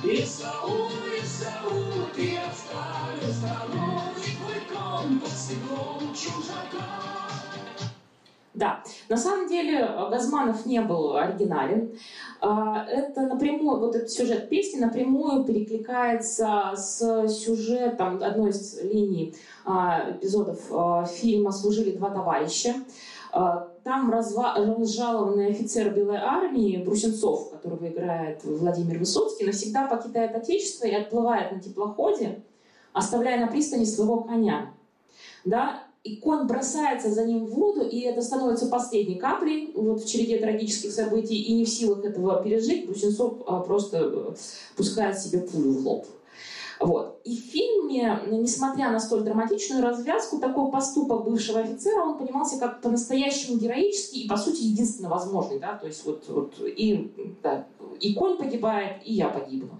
Эсау, 0.03 0.89
Эсау, 1.21 2.08
ты 2.15 2.38
оставил 2.39 3.34
страну, 3.34 4.13
И 4.25 4.32
твой 4.32 4.62
конь 4.62 5.19
под 5.19 5.32
седлом 5.32 6.15
чужака. 6.15 7.26
Да, 8.58 8.84
на 9.08 9.17
самом 9.17 9.48
деле 9.48 9.82
э, 9.82 10.10
Газманов 10.10 10.65
не 10.65 10.82
был 10.82 11.15
оригинален. 11.15 11.96
А, 12.41 12.84
это 12.86 13.22
напрямую, 13.22 13.80
вот 13.80 13.96
этот 13.96 14.10
сюжет 14.10 14.50
песни 14.50 14.80
напрямую 14.80 15.43
перекликается 15.43 16.74
с 16.76 17.28
сюжетом 17.28 18.15
одной 18.24 18.50
из 18.50 18.82
линий 18.82 19.36
а, 19.63 20.10
эпизодов 20.10 20.60
а, 20.72 21.06
фильма 21.06 21.52
«Служили 21.52 21.91
два 21.91 22.10
товарища». 22.10 22.74
Там 23.84 24.10
разжалованный 24.10 25.50
офицер 25.50 25.93
Белой 25.93 26.17
армии 26.17 26.84
Брусенцов, 26.84 27.52
которого 27.52 27.88
играет 27.88 28.43
Владимир 28.43 28.98
Высоцкий, 28.98 29.46
навсегда 29.46 29.86
покидает 29.86 30.34
Отечество 30.34 30.88
и 30.88 30.96
отплывает 30.96 31.52
на 31.52 31.60
теплоходе, 31.60 32.41
оставляя 32.93 33.39
на 33.39 33.48
пристани 33.48 33.84
своего 33.84 34.22
коня. 34.22 34.74
Да? 35.46 35.87
И 36.08 36.15
конь 36.15 36.48
бросается 36.48 37.12
за 37.12 37.26
ним 37.26 37.45
в 37.45 37.51
воду, 37.51 37.82
и 37.82 37.99
это 38.01 38.22
становится 38.22 38.68
последней 38.68 39.16
каплей 39.16 39.72
вот 39.76 40.03
в 40.03 40.08
череде 40.08 40.38
трагических 40.38 40.91
событий, 40.91 41.36
и 41.36 41.53
не 41.53 41.66
в 41.66 41.70
силах 41.70 42.05
этого 42.05 42.41
пережить, 42.41 42.88
Брусенцов 42.88 43.41
а, 43.45 43.60
просто 43.60 43.97
э, 44.01 44.34
пускает 44.76 45.20
себе 45.20 45.39
пулю 45.39 45.74
в 45.74 45.88
лоб. 45.88 46.05
Вот. 46.80 47.19
И 47.23 47.36
в 47.36 47.39
фильме, 47.51 48.19
несмотря 48.30 48.91
на 48.91 48.99
столь 48.99 49.21
драматичную 49.21 49.84
развязку, 49.84 50.39
такой 50.39 50.71
поступок 50.71 51.25
бывшего 51.25 51.59
офицера, 51.59 52.03
он 52.03 52.17
понимался 52.17 52.59
как 52.59 52.82
по-настоящему 52.82 53.57
героический 53.57 54.23
и, 54.23 54.28
по 54.28 54.38
сути, 54.38 54.63
единственно 54.63 55.09
возможный. 55.09 55.59
Да? 55.59 55.73
То 55.73 55.88
есть 55.88 56.05
вот, 56.05 56.23
вот 56.28 56.53
и, 56.59 57.11
да, 57.41 57.65
и 57.99 58.13
конь 58.13 58.38
погибает, 58.38 59.01
и 59.03 59.13
я 59.13 59.30
погибну. 59.30 59.80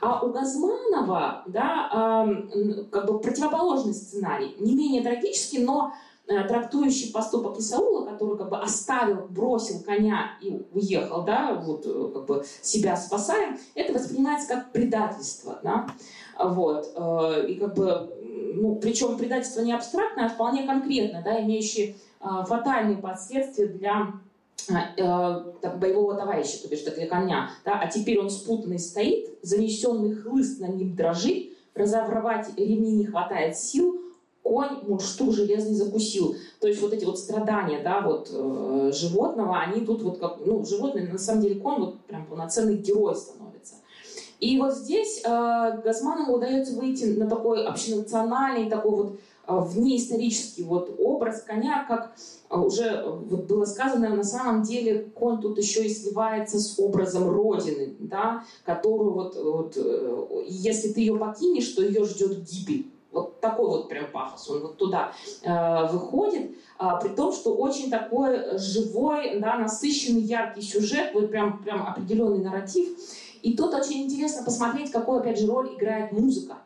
А 0.00 0.24
у 0.24 0.30
Газманова 0.30 1.42
да, 1.46 2.26
э, 2.54 2.84
как 2.90 3.06
бы 3.06 3.18
противоположный 3.18 3.94
сценарий, 3.94 4.54
не 4.58 4.74
менее 4.74 5.02
трагический, 5.02 5.64
но 5.64 5.92
э, 6.26 6.44
трактующий 6.44 7.12
поступок 7.12 7.58
Исаула, 7.58 8.06
который 8.06 8.36
как 8.36 8.50
бы 8.50 8.58
оставил, 8.58 9.26
бросил 9.28 9.80
коня 9.82 10.38
и 10.40 10.62
уехал, 10.72 11.22
да, 11.22 11.54
вот 11.54 11.86
э, 11.86 12.10
как 12.12 12.26
бы 12.26 12.44
себя 12.62 12.96
спасая, 12.96 13.58
это 13.74 13.92
воспринимается 13.92 14.48
как 14.48 14.72
предательство, 14.72 15.58
да, 15.62 15.86
вот, 16.38 16.92
э, 16.94 17.46
и 17.48 17.54
как 17.56 17.74
бы, 17.74 18.10
ну, 18.54 18.76
причем 18.76 19.16
предательство 19.16 19.62
не 19.62 19.72
абстрактное, 19.72 20.26
а 20.26 20.28
вполне 20.28 20.64
конкретное, 20.64 21.22
да, 21.22 21.40
имеющее 21.42 21.96
фатальные 22.20 22.96
последствия 22.96 23.66
для 23.66 24.14
э, 24.68 25.76
боевого 25.76 26.14
товарища, 26.14 26.62
то 26.62 26.68
бишь 26.68 26.82
для 26.82 27.06
коня, 27.06 27.50
да, 27.64 27.80
а 27.80 27.86
теперь 27.88 28.18
он 28.18 28.30
спутанный 28.30 28.78
стоит, 28.78 29.28
занесенный 29.42 30.14
хлыст 30.14 30.60
на 30.60 30.66
ним 30.66 30.94
дрожит, 30.96 31.50
разорвать 31.74 32.48
ремни 32.56 32.92
не 32.92 33.04
хватает 33.06 33.56
сил, 33.56 34.00
конь 34.42 34.78
мундштук 34.86 35.32
железный 35.32 35.74
закусил. 35.74 36.36
То 36.60 36.68
есть 36.68 36.80
вот 36.80 36.92
эти 36.92 37.04
вот 37.04 37.18
страдания, 37.18 37.82
да, 37.82 38.02
вот 38.02 38.30
э, 38.32 38.92
животного, 38.94 39.58
они 39.58 39.84
тут 39.84 40.02
вот 40.02 40.18
как, 40.18 40.38
ну, 40.44 40.64
животное, 40.64 41.10
на 41.10 41.18
самом 41.18 41.42
деле 41.42 41.60
конь 41.60 41.80
вот 41.80 42.00
прям 42.02 42.26
полноценный 42.26 42.76
герой 42.76 43.16
становится. 43.16 43.43
И 44.44 44.58
вот 44.58 44.74
здесь 44.74 45.22
э, 45.24 45.80
Газманову 45.82 46.34
удается 46.34 46.74
выйти 46.74 47.04
на 47.04 47.26
такой 47.30 47.64
общенациональный, 47.64 48.68
такой 48.68 48.90
вот 48.90 49.12
э, 49.46 49.58
внеисторический 49.58 50.64
вот 50.64 50.94
образ 50.98 51.40
коня, 51.40 51.86
как 51.88 52.12
э, 52.50 52.58
уже 52.58 53.04
вот 53.06 53.44
было 53.44 53.64
сказано, 53.64 54.10
на 54.10 54.22
самом 54.22 54.62
деле 54.62 55.10
конь 55.14 55.40
тут 55.40 55.56
еще 55.56 55.86
и 55.86 55.88
сливается 55.88 56.58
с 56.58 56.78
образом 56.78 57.30
Родины, 57.30 57.94
да, 58.00 58.44
которую 58.66 59.12
вот, 59.12 59.34
вот 59.34 59.78
э, 59.78 60.44
если 60.46 60.92
ты 60.92 61.00
ее 61.00 61.16
покинешь, 61.16 61.68
то 61.68 61.82
ее 61.82 62.04
ждет 62.04 62.42
гибель. 62.42 62.90
Вот 63.12 63.40
такой 63.40 63.66
вот 63.68 63.88
прям 63.88 64.10
пафос, 64.12 64.50
он 64.50 64.60
вот 64.60 64.76
туда 64.76 65.12
э, 65.42 65.86
выходит, 65.90 66.50
э, 66.78 66.84
при 67.00 67.08
том, 67.08 67.32
что 67.32 67.54
очень 67.54 67.88
такой 67.88 68.58
живой, 68.58 69.38
да, 69.40 69.56
насыщенный, 69.56 70.20
яркий 70.20 70.60
сюжет, 70.60 71.12
вот 71.14 71.30
прям, 71.30 71.62
прям 71.62 71.86
определенный 71.86 72.44
нарратив. 72.44 72.90
И 73.44 73.54
тут 73.54 73.74
очень 73.74 74.04
интересно 74.04 74.42
посмотреть, 74.42 74.90
какую, 74.90 75.20
опять 75.20 75.38
же, 75.38 75.46
роль 75.46 75.74
играет 75.74 76.12
музыка. 76.12 76.56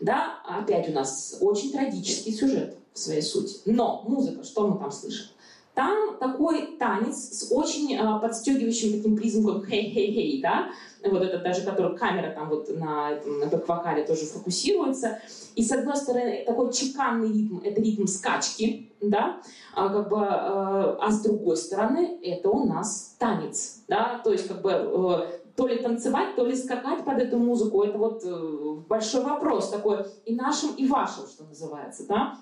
Да, 0.00 0.40
опять 0.44 0.88
у 0.88 0.92
нас 0.92 1.38
очень 1.40 1.70
трагический 1.70 2.32
сюжет 2.32 2.76
в 2.92 2.98
своей 2.98 3.22
сути. 3.22 3.58
Но 3.66 4.02
музыка, 4.04 4.42
что 4.42 4.66
мы 4.66 4.80
там 4.80 4.90
слышим? 4.90 5.26
Там 5.74 6.16
такой 6.18 6.76
танец 6.76 7.16
с 7.16 7.52
очень 7.52 7.94
э, 7.94 8.20
подстегивающим 8.20 8.94
таким 8.94 9.16
признаком 9.16 9.64
хей-хей-хей, 9.64 10.42
да, 10.42 10.70
вот 11.04 11.22
это 11.22 11.38
даже, 11.38 11.62
который 11.62 11.96
камера 11.96 12.34
там 12.34 12.48
вот 12.48 12.68
на, 12.76 13.12
этом, 13.12 13.38
на 13.38 13.46
бэк-вокале 13.46 14.04
тоже 14.04 14.26
фокусируется. 14.26 15.20
И 15.54 15.62
с 15.62 15.70
одной 15.70 15.96
стороны, 15.96 16.42
такой 16.44 16.72
чеканный 16.72 17.32
ритм, 17.32 17.58
это 17.58 17.80
ритм 17.80 18.06
скачки, 18.06 18.90
да, 19.00 19.40
а, 19.72 19.88
как 19.88 20.08
бы, 20.08 20.16
э, 20.16 20.96
а 21.00 21.10
с 21.12 21.20
другой 21.20 21.56
стороны, 21.56 22.18
это 22.24 22.50
у 22.50 22.66
нас 22.66 23.14
танец, 23.20 23.82
да, 23.86 24.20
то 24.24 24.32
есть 24.32 24.48
как 24.48 24.62
бы 24.62 24.72
э, 24.72 25.37
то 25.58 25.66
ли 25.66 25.78
танцевать, 25.78 26.36
то 26.36 26.46
ли 26.46 26.54
скакать 26.54 27.04
под 27.04 27.18
эту 27.18 27.36
музыку, 27.36 27.82
это 27.82 27.98
вот 27.98 28.22
э, 28.24 28.76
большой 28.88 29.24
вопрос 29.24 29.70
такой 29.70 30.06
и 30.24 30.32
нашим, 30.32 30.70
и 30.76 30.86
вашим, 30.86 31.26
что 31.26 31.42
называется, 31.42 32.06
да. 32.06 32.38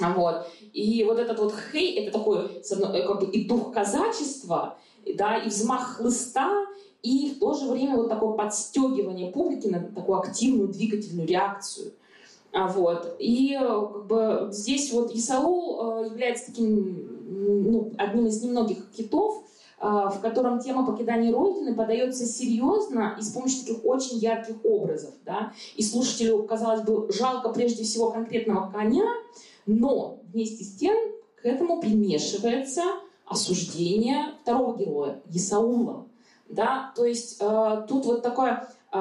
Вот. 0.00 0.48
И 0.72 1.04
вот 1.04 1.20
этот 1.20 1.38
вот 1.38 1.54
хей, 1.70 1.94
это 1.94 2.18
такой 2.18 2.60
как 2.68 3.20
бы, 3.20 3.26
и 3.26 3.44
дух 3.44 3.72
казачества, 3.72 4.78
да, 5.14 5.36
и 5.36 5.48
взмах 5.48 5.98
хлыста, 5.98 6.66
и 7.04 7.30
в 7.36 7.38
то 7.38 7.52
же 7.52 7.70
время 7.70 7.98
вот 7.98 8.08
такое 8.08 8.32
подстегивание 8.32 9.30
публики 9.30 9.68
на 9.68 9.78
такую 9.78 10.18
активную 10.18 10.66
двигательную 10.66 11.28
реакцию. 11.28 11.92
А, 12.52 12.66
вот. 12.66 13.14
И 13.20 13.54
э, 13.54 13.60
как 13.60 14.06
бы, 14.06 14.48
здесь 14.50 14.92
вот 14.92 15.14
Исаул 15.14 16.02
э, 16.02 16.06
является 16.06 16.46
таким 16.46 17.06
ну, 17.28 17.92
одним 17.96 18.26
из 18.26 18.42
немногих 18.42 18.90
китов, 18.90 19.44
э, 19.44 19.45
в 19.78 20.20
котором 20.22 20.58
тема 20.58 20.86
покидания 20.86 21.32
Родины 21.32 21.74
подается 21.74 22.24
серьезно 22.24 23.16
и 23.18 23.22
с 23.22 23.30
помощью 23.30 23.60
таких 23.60 23.84
очень 23.84 24.18
ярких 24.18 24.56
образов. 24.64 25.14
Да? 25.24 25.52
И 25.76 25.82
слушателю, 25.82 26.44
казалось 26.44 26.80
бы, 26.82 27.12
жалко 27.12 27.50
прежде 27.50 27.84
всего 27.84 28.10
конкретного 28.10 28.70
коня, 28.70 29.06
но 29.66 30.18
вместе 30.32 30.64
с 30.64 30.76
тем 30.76 30.96
к 31.42 31.44
этому 31.44 31.80
примешивается 31.80 32.82
осуждение 33.26 34.34
второго 34.42 34.78
героя, 34.78 35.20
Исаула. 35.32 36.06
Да? 36.48 36.92
То 36.96 37.04
есть 37.04 37.36
э, 37.40 37.86
тут 37.88 38.06
вот 38.06 38.22
такое 38.22 38.68
э, 38.92 38.98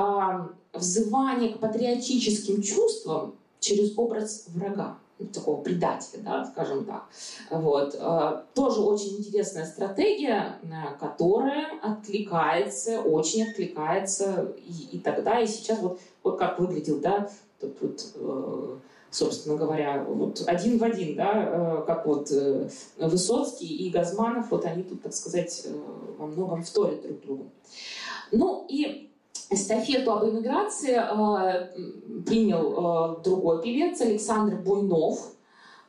взывание 0.74 1.54
к 1.54 1.60
патриотическим 1.60 2.62
чувствам 2.62 3.36
через 3.60 3.98
образ 3.98 4.48
врага 4.50 4.98
такого 5.34 5.62
предателя, 5.62 6.22
да, 6.22 6.46
скажем 6.46 6.86
так. 6.86 7.06
Вот. 7.50 7.96
Э, 7.98 8.44
тоже 8.54 8.82
очень 8.82 9.18
интересная 9.18 9.66
стратегия, 9.66 10.60
э, 10.62 10.98
которая 11.00 11.68
откликается, 11.82 13.02
очень 13.02 13.48
откликается 13.50 14.54
и, 14.58 14.98
и 14.98 15.00
тогда, 15.00 15.40
и 15.40 15.48
сейчас. 15.48 15.80
Вот, 15.80 16.00
вот 16.24 16.38
как 16.38 16.60
выглядел, 16.60 17.00
да, 17.00 17.30
тут, 17.60 17.80
тут 17.80 18.02
э, 18.16 18.78
собственно 19.10 19.56
говоря, 19.56 20.04
вот 20.04 20.44
один 20.48 20.78
в 20.78 20.84
один, 20.84 21.16
да, 21.16 21.84
как 21.88 22.06
вот 22.06 22.30
Высоцкий 22.98 23.74
и 23.74 23.90
Газманов, 23.90 24.52
вот 24.52 24.66
они 24.66 24.84
тут, 24.84 25.04
так 25.04 25.14
сказать, 25.14 25.66
во 26.18 26.28
многом 26.28 26.64
вторят 26.64 27.02
друг 27.02 27.22
другу. 27.22 27.52
Ну 28.34 28.66
и 28.68 29.10
эстафету 29.50 30.12
об 30.14 30.26
эмиграции 30.26 30.96
э, 30.96 32.24
принял 32.26 33.18
э, 33.20 33.24
другой 33.24 33.62
певец 33.62 34.02
Александр 34.02 34.56
Буйнов, 34.56 35.20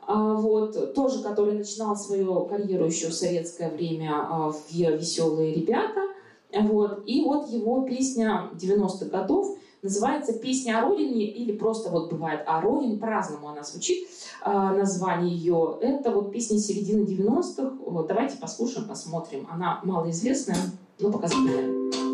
э, 0.07 0.13
вот, 0.13 0.95
тоже 0.95 1.23
который 1.23 1.55
начинал 1.55 1.97
свою 1.97 2.45
карьеру 2.45 2.87
еще 2.87 3.09
в 3.09 3.15
советское 3.15 3.71
время 3.71 4.13
э, 4.13 4.53
в 4.53 4.73
«Веселые 4.73 5.55
ребята». 5.55 6.01
Вот, 6.53 7.03
и 7.07 7.23
вот 7.23 7.49
его 7.49 7.83
песня 7.83 8.51
90-х 8.55 9.07
годов 9.07 9.57
называется 9.83 10.33
«Песня 10.33 10.79
о 10.79 10.89
родине» 10.89 11.27
или 11.27 11.53
просто 11.53 11.91
вот 11.91 12.11
бывает 12.11 12.43
«О 12.47 12.61
родине», 12.61 12.99
по-разному 12.99 13.49
она 13.49 13.63
звучит, 13.63 14.09
э, 14.45 14.51
название 14.51 15.35
ее. 15.35 15.79
Это 15.81 16.11
вот 16.11 16.33
песня 16.33 16.59
середины 16.59 17.05
90-х. 17.05 17.77
Вот, 17.85 18.07
давайте 18.07 18.37
послушаем, 18.39 18.89
посмотрим. 18.89 19.47
Она 19.51 19.81
малоизвестная, 19.83 20.57
но 20.99 21.11
показательная. 21.11 22.06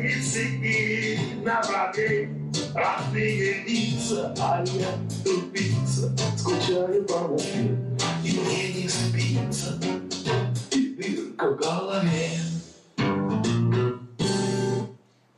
границы 0.00 0.44
и 0.62 1.18
на 1.44 1.60
враге 1.62 2.30
Родные 2.74 3.64
лица, 3.64 4.34
а 4.40 4.64
я 4.64 4.88
тупица. 5.24 6.12
Скучаю 6.36 7.04
по 7.04 7.28
Москве, 7.28 7.76
и 8.24 8.38
мне 8.38 8.82
не 8.82 8.88
спится. 8.88 9.78
И 10.72 10.94
дырка 10.94 11.50
в 11.52 11.56
голове. 11.56 12.30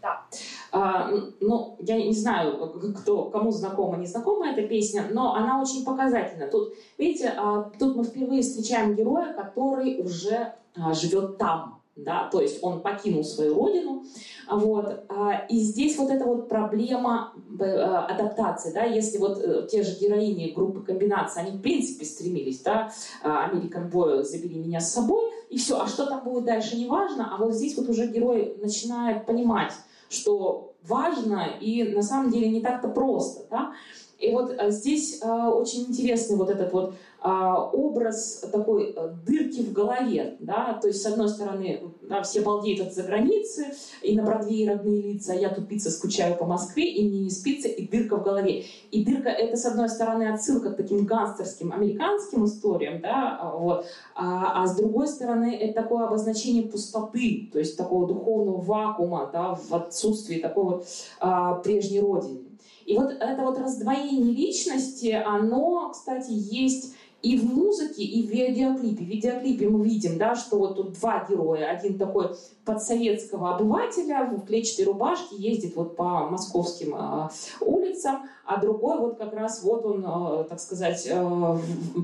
Да. 0.01 0.25
А, 0.73 1.11
ну, 1.41 1.77
я 1.81 1.97
не 1.97 2.15
знаю, 2.15 2.73
кто, 2.99 3.25
кому 3.31 3.51
знакома, 3.51 3.97
не 3.99 4.07
знакома 4.07 4.49
эта 4.49 4.63
песня, 4.67 5.07
но 5.11 5.35
она 5.35 5.61
очень 5.61 5.85
показательна. 5.85 6.49
Тут, 6.49 6.75
видите, 6.99 7.33
а, 7.37 7.71
тут 7.79 7.97
мы 7.97 8.05
впервые 8.05 8.43
встречаем 8.43 8.95
героя, 8.95 9.35
который 9.35 10.01
уже 10.03 10.55
а, 10.77 10.95
живет 10.95 11.39
там, 11.39 11.82
да, 11.97 12.29
то 12.31 12.41
есть 12.41 12.63
он 12.63 12.81
покинул 12.81 13.23
свою 13.23 13.55
родину, 13.55 14.05
вот, 14.51 15.05
а, 15.09 15.45
и 15.49 15.59
здесь 15.59 15.99
вот 15.99 16.11
эта 16.11 16.25
вот 16.25 16.49
проблема 16.49 17.35
э, 17.61 17.65
адаптации, 17.65 18.73
да, 18.73 18.85
если 18.85 19.19
вот 19.19 19.39
э, 19.39 19.67
те 19.71 19.83
же 19.83 19.99
героини 19.99 20.53
группы 20.53 20.81
комбинации, 20.81 21.41
они 21.41 21.59
в 21.59 21.61
принципе 21.61 22.05
стремились, 22.07 22.61
да, 22.61 22.91
American 23.23 23.91
Boy 23.91 24.23
забери 24.23 24.57
меня 24.57 24.81
с 24.81 24.93
собой, 24.93 25.31
и 25.51 25.59
все, 25.59 25.81
а 25.81 25.87
что 25.87 26.07
там 26.07 26.25
будет 26.25 26.45
дальше, 26.45 26.77
не 26.77 26.87
важно, 26.87 27.35
а 27.35 27.43
вот 27.43 27.55
здесь 27.55 27.77
вот 27.77 27.89
уже 27.89 28.07
герой 28.07 28.57
начинает 28.61 29.27
понимать, 29.27 29.73
что 30.09 30.75
важно 30.83 31.47
и 31.61 31.85
на 31.85 32.03
самом 32.03 32.31
деле 32.31 32.49
не 32.49 32.63
так-то 32.63 32.89
просто, 32.89 33.47
да, 33.51 33.73
и 34.19 34.33
вот 34.33 34.51
э, 34.51 34.71
здесь 34.71 35.21
очень 35.23 35.83
интересный 35.89 36.37
вот 36.37 36.49
этот 36.49 36.73
вот 36.73 36.95
а, 37.12 37.12
образ 37.29 38.45
такой 38.53 38.93
э, 38.97 39.15
дырки 39.25 39.63
в 39.63 39.73
голове, 39.73 40.37
да, 40.41 40.79
то 40.81 40.89
есть 40.89 41.03
с 41.03 41.07
одной 41.07 41.29
стороны 41.29 41.81
все 42.25 42.41
балдеют 42.41 42.89
от 42.89 42.95
за 42.95 43.05
границы, 43.05 43.67
и 44.03 44.17
на 44.17 44.25
Бродвее 44.25 44.73
родные 44.73 45.03
лица, 45.03 45.33
а 45.33 45.37
я 45.37 45.49
тупица, 45.51 45.91
скучаю 45.91 46.37
по 46.37 46.45
Москве, 46.45 46.85
и 46.85 47.09
мне 47.09 47.21
не 47.21 47.31
спится, 47.31 47.69
и 47.69 47.87
дырка 47.87 48.17
в 48.17 48.25
голове. 48.25 48.65
И 48.91 49.05
дырка 49.05 49.29
это 49.29 49.57
с 49.57 49.65
одной 49.65 49.89
стороны 49.89 50.33
отсылка 50.33 50.73
к 50.73 50.77
таким 50.77 51.05
гангстерским 51.05 51.73
американским 51.73 52.45
историям, 52.45 53.01
да, 53.01 53.39
а, 53.41 53.57
вот, 53.57 53.87
а, 54.15 54.63
а 54.63 54.67
с 54.67 54.77
другой 54.77 55.07
стороны 55.07 55.55
это 55.55 55.83
такое 55.83 56.07
обозначение 56.07 56.65
пустоты, 56.65 57.49
то 57.53 57.59
есть 57.59 57.77
такого 57.77 58.09
духовного 58.09 58.61
вакуума, 58.61 59.31
да, 59.33 59.55
в 59.55 59.73
отсутствии 59.73 60.39
такого 60.39 60.83
а, 61.21 61.55
прежней 61.55 62.01
родины. 62.01 62.41
И 62.85 62.97
вот 62.97 63.13
это 63.13 63.43
вот 63.43 63.59
раздвоение 63.59 64.35
личности, 64.35 65.11
оно, 65.25 65.91
кстати, 65.93 66.31
есть 66.31 66.95
и 67.23 67.37
в 67.37 67.45
музыке, 67.45 68.03
и 68.03 68.27
в 68.27 68.31
видеоклипе. 68.31 69.05
В 69.05 69.09
видеоклипе 69.09 69.69
мы 69.69 69.85
видим, 69.85 70.19
да, 70.19 70.35
что 70.35 70.59
вот 70.59 70.77
тут 70.77 70.93
два 70.95 71.25
героя. 71.29 71.71
Один 71.71 71.97
такой 71.97 72.35
подсоветского 72.65 73.57
обывателя 73.57 74.25
в 74.25 74.47
клетчатой 74.47 74.85
рубашке 74.85 75.37
ездит 75.37 75.75
вот 75.77 75.97
по 75.97 76.29
московским 76.29 76.95
э, 76.95 77.29
улицам, 77.61 78.29
а 78.45 78.61
другой 78.61 78.99
вот 78.99 79.19
как 79.19 79.33
раз 79.35 79.63
вот 79.63 79.85
он, 79.85 80.05
э, 80.05 80.45
так 80.49 80.59
сказать, 80.61 81.07
э, 81.09 81.59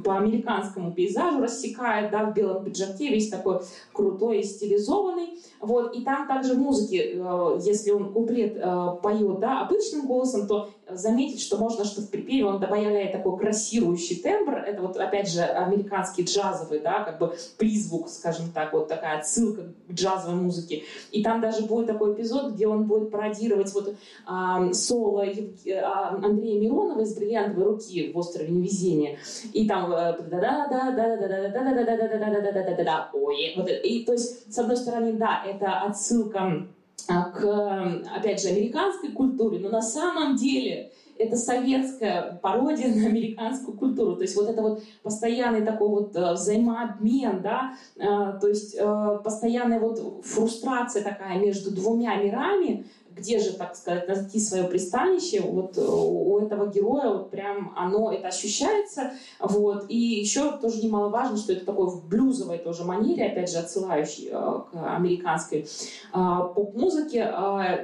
по 0.05 0.17
американскому 0.17 0.93
пейзажу 0.93 1.41
рассекает, 1.41 2.11
да, 2.11 2.25
в 2.25 2.35
белом 2.35 2.65
пиджаке, 2.65 3.09
весь 3.09 3.29
такой 3.29 3.61
крутой 3.93 4.41
и 4.41 4.45
стилизованный. 4.45 5.39
Вот, 5.61 5.95
и 5.97 6.03
там 6.03 6.29
также 6.29 6.55
музыки, 6.55 7.13
э, 7.15 7.59
если 7.63 7.91
он 7.91 8.13
куплет 8.13 8.63
поет, 9.03 9.41
да, 9.41 9.63
обычным 9.63 10.07
голосом, 10.07 10.47
то 10.47 10.71
заметить, 10.89 11.41
что 11.41 11.57
можно, 11.57 11.85
что 11.85 12.03
в 12.03 12.09
припеве 12.09 12.47
он 12.47 12.61
добавляет 12.61 13.13
такой 13.13 13.37
крассирующий 13.37 14.17
тембр. 14.17 14.55
Это 14.55 14.81
вот, 14.81 14.97
опять 14.97 15.29
же, 15.29 15.43
американский 15.43 16.23
джазовый, 16.23 16.81
да, 16.81 17.03
как 17.03 17.19
бы 17.19 17.35
призвук, 17.59 18.09
скажем 18.09 18.51
так, 18.55 18.73
вот 18.73 18.89
такая 18.89 19.19
отсылка 19.19 19.63
к 19.89 19.93
джазовой 19.93 20.41
музыке. 20.49 20.83
И 21.13 21.23
там 21.23 21.41
даже 21.41 21.63
будет 21.67 21.87
такой 21.87 22.15
эпизод, 22.15 22.53
где 22.53 22.67
он 22.67 22.85
будет 22.85 23.11
пародировать 23.11 23.73
вот 23.75 23.89
э, 23.89 24.73
соло 24.73 25.23
Андрея 25.23 26.61
Миронова 26.61 27.01
из 27.03 27.15
«Бриллиантовой 27.15 27.67
руки» 27.67 28.13
в 28.13 28.19
«Острове 28.19 28.49
невезения». 28.49 29.19
И 29.53 29.67
там 29.67 29.91
да 29.91 30.17
да 30.31 30.67
да 30.71 30.91
да 30.91 31.17
да 31.17 31.17
да 31.17 31.29
да 31.29 31.49
да 31.49 31.75
да 31.75 31.85
да 31.85 31.97
да 31.97 32.09
да 32.09 32.19
да 32.19 32.41
да 32.41 32.53
да 32.53 32.77
да 32.77 32.85
да 32.85 33.11
ой 33.13 33.55
вот 33.57 33.69
и 33.69 34.05
то 34.05 34.13
есть 34.13 34.53
с 34.53 34.59
одной 34.59 34.77
стороны 34.77 35.13
да 35.13 35.43
это 35.47 35.81
отсылка 35.81 36.67
к 37.07 38.03
опять 38.17 38.43
же 38.43 38.49
американской 38.49 39.11
культуре 39.11 39.59
но 39.59 39.69
на 39.69 39.83
самом 39.83 40.37
деле 40.37 40.93
это 41.19 41.37
советская 41.37 42.39
пародия 42.43 42.89
на 42.95 43.07
американскую 43.07 43.77
культуру. 43.77 44.17
То 44.17 44.23
есть 44.23 44.37
вот 44.37 44.49
это 44.49 44.63
вот 44.63 44.83
постоянный 45.03 45.63
такой 45.63 45.89
вот 45.89 46.17
взаимообмен, 46.17 47.43
да, 47.43 47.75
то 47.97 48.47
есть 48.47 48.79
постоянная 49.25 49.81
вот 49.81 50.25
фрустрация 50.25 51.03
такая 51.03 51.39
между 51.39 51.71
двумя 51.71 52.17
мирами, 52.17 52.87
где 53.19 53.39
же, 53.39 53.53
так 53.53 53.77
сказать, 53.77 54.09
найти 54.09 54.39
свое 54.41 54.65
пристанище, 54.65 55.41
вот 55.41 55.77
э, 55.77 55.81
у 55.85 56.39
этого 56.39 56.67
героя 56.67 57.11
вот 57.11 57.31
прям 57.31 57.73
оно, 57.77 58.13
это 58.13 58.29
ощущается, 58.29 59.13
вот, 59.41 59.87
и 59.89 59.97
еще 59.97 60.57
тоже 60.59 60.83
немаловажно, 60.85 61.37
что 61.37 61.53
это 61.53 61.67
такой 61.67 61.89
в 61.89 62.07
блюзовой 62.07 62.59
тоже 62.59 62.85
манере, 62.85 63.27
опять 63.27 63.51
же, 63.51 63.59
отсылающий 63.59 64.29
э, 64.31 64.61
к 64.71 64.97
американской 64.97 65.61
э, 65.61 65.67
поп-музыке, 66.13 67.33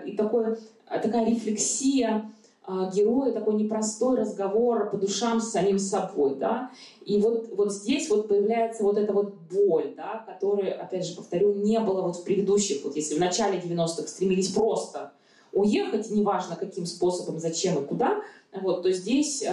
и 0.06 0.16
такой, 0.16 0.56
такая 0.88 1.26
рефлексия 1.26 2.30
героя, 2.66 3.32
такой 3.32 3.54
непростой 3.54 4.18
разговор 4.18 4.90
по 4.90 4.96
душам 4.96 5.40
с 5.40 5.50
самим 5.50 5.78
собой, 5.78 6.36
да, 6.36 6.70
и 7.04 7.20
вот, 7.20 7.48
вот 7.54 7.72
здесь 7.72 8.08
вот 8.08 8.28
появляется 8.28 8.84
вот 8.84 8.96
эта 8.96 9.12
вот 9.12 9.34
боль, 9.52 9.94
да, 9.96 10.24
которая, 10.26 10.72
опять 10.72 11.04
же, 11.04 11.14
повторю, 11.14 11.52
не 11.54 11.78
было 11.80 12.00
вот 12.00 12.16
в 12.16 12.24
предыдущих, 12.24 12.82
вот 12.84 12.96
если 12.96 13.16
в 13.16 13.20
начале 13.20 13.58
90-х 13.58 14.08
стремились 14.08 14.48
просто 14.48 15.12
уехать, 15.52 16.10
неважно 16.10 16.56
каким 16.56 16.86
способом, 16.86 17.38
зачем 17.38 17.82
и 17.82 17.86
куда, 17.86 18.20
вот, 18.52 18.82
то 18.82 18.92
здесь 18.92 19.42
э, 19.42 19.46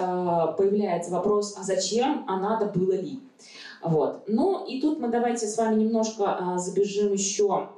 появляется 0.58 1.12
вопрос, 1.12 1.56
а 1.58 1.64
зачем, 1.64 2.26
а 2.28 2.40
надо 2.40 2.66
было 2.66 2.94
ли. 2.94 3.20
Вот. 3.82 4.24
Ну 4.28 4.66
и 4.66 4.80
тут 4.80 5.00
мы 5.00 5.08
давайте 5.08 5.48
с 5.48 5.58
вами 5.58 5.84
немножко 5.84 6.38
э, 6.40 6.58
забежим 6.60 7.14
еще 7.14 7.70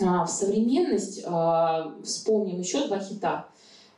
э, 0.00 0.04
в 0.04 0.26
современность, 0.26 1.22
э, 1.24 2.02
вспомним 2.04 2.60
еще 2.60 2.86
два 2.86 2.98
хита. 2.98 3.48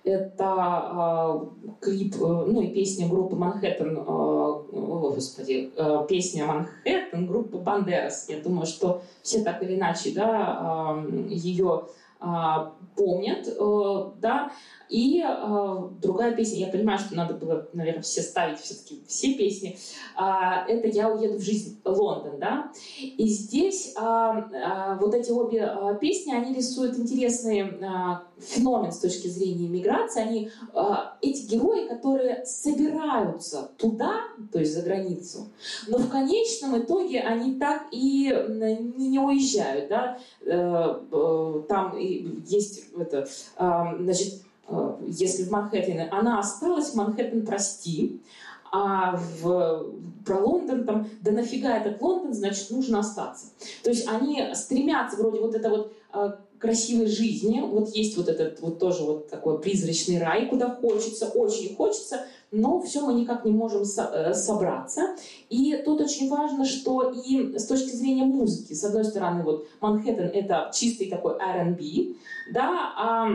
Это 0.05 1.49
э, 1.65 1.75
клип, 1.81 2.17
э, 2.17 2.19
ну 2.21 2.61
и 2.61 2.75
песня 2.75 3.09
группы 3.09 3.37
Манхэттен, 3.37 3.97
э, 3.97 4.01
о, 4.01 5.13
господи, 5.15 5.73
э, 5.75 6.07
песня 6.07 6.45
Манхэттен 6.45 7.27
группы 7.27 7.57
Бандерас. 7.57 8.29
Я 8.29 8.41
думаю, 8.41 8.67
что 8.67 9.01
все 9.23 9.43
так 9.43 9.63
или 9.63 9.77
иначе, 9.77 10.13
да, 10.15 11.01
э, 11.01 11.29
ее 11.31 11.85
а, 12.21 12.73
помнят, 12.97 13.47
да, 14.21 14.51
и 14.89 15.23
э, 15.23 15.89
другая 16.01 16.35
песня, 16.35 16.61
я 16.61 16.67
понимаю, 16.69 16.99
что 16.99 17.15
надо 17.15 17.35
было, 17.35 17.69
наверное, 17.73 18.03
все 18.03 18.23
ставить 18.23 18.59
все-таки 18.61 19.03
все 19.07 19.35
песни, 19.35 19.79
э, 20.19 20.73
это 20.73 20.89
«Я 20.89 21.11
уеду 21.11 21.39
в 21.39 21.43
жизнь 21.43 21.81
Лондон», 21.85 22.39
да, 22.39 22.73
и 23.01 23.27
здесь 23.27 23.95
э, 23.97 24.01
э, 24.01 24.99
вот 25.01 25.15
эти 25.15 25.31
обе 25.31 25.61
э, 25.61 25.99
песни, 26.01 26.33
они 26.33 26.55
рисуют 26.55 26.99
интересный 26.99 27.61
э, 27.61 27.85
феномен 28.39 28.93
с 28.93 28.99
точки 28.99 29.29
зрения 29.29 29.69
миграции, 29.69 30.23
они, 30.23 30.51
э, 30.75 30.81
эти 31.23 31.47
герои, 31.47 31.89
которые 31.89 32.45
собираются 32.45 33.71
туда, 33.79 34.21
то 34.53 34.59
есть 34.59 34.75
за 34.75 34.83
границу, 34.83 35.49
но 35.89 35.99
в 35.99 36.09
конечном 36.09 36.79
итоге 36.79 37.21
они 37.21 37.59
так 37.59 37.87
и 37.91 38.27
не, 38.49 39.09
не 39.09 39.19
уезжают, 39.19 39.89
да, 39.89 40.19
э, 40.41 41.01
э, 41.11 41.63
там 41.69 41.97
есть 41.97 42.85
это, 42.97 43.29
э, 43.59 43.83
значит, 44.01 44.44
если 45.07 45.45
в 45.45 45.51
Манхэттене, 45.51 46.09
она 46.11 46.39
осталась, 46.39 46.95
Манхэттен 46.95 47.45
прости, 47.45 48.21
а 48.73 49.17
в, 49.17 49.87
про 50.25 50.39
Лондон 50.39 50.85
там, 50.85 51.09
да 51.23 51.31
нафига 51.31 51.77
этот 51.77 52.01
Лондон, 52.03 52.35
значит, 52.35 52.71
нужно 52.71 53.01
остаться. 53.01 53.47
То 53.85 53.91
есть 53.91 54.09
они 54.09 54.43
стремятся 54.55 55.17
вроде 55.17 55.39
вот 55.39 55.55
это 55.55 55.71
вот 55.71 55.93
э, 56.13 56.33
красивой 56.59 57.07
жизни, 57.07 57.61
вот 57.61 57.91
есть 57.95 58.17
вот 58.17 58.29
этот 58.29 58.61
вот 58.61 58.79
тоже 58.79 59.05
вот 59.05 59.29
такой 59.29 59.61
призрачный 59.61 60.19
рай, 60.19 60.49
куда 60.49 60.71
хочется, 60.71 61.27
очень 61.27 61.77
хочется, 61.77 62.23
но 62.51 62.81
все 62.81 63.07
мы 63.07 63.15
никак 63.15 63.45
не 63.45 63.53
можем 63.53 63.83
э, 63.83 64.35
собраться. 64.35 65.15
И 65.51 65.81
тут 65.85 66.01
очень 66.01 66.29
важно, 66.29 66.65
что 66.65 67.13
и 67.13 67.57
с 67.57 67.67
точки 67.67 67.95
зрения 67.95 68.25
музыки, 68.25 68.73
с 68.73 68.83
одной 68.83 69.05
стороны, 69.05 69.45
вот 69.45 69.69
Манхэттен 69.81 70.31
это 70.33 70.71
чистый 70.75 71.11
такой 71.11 71.35
R&B, 71.39 72.15
да, 72.53 72.93
а, 72.97 73.29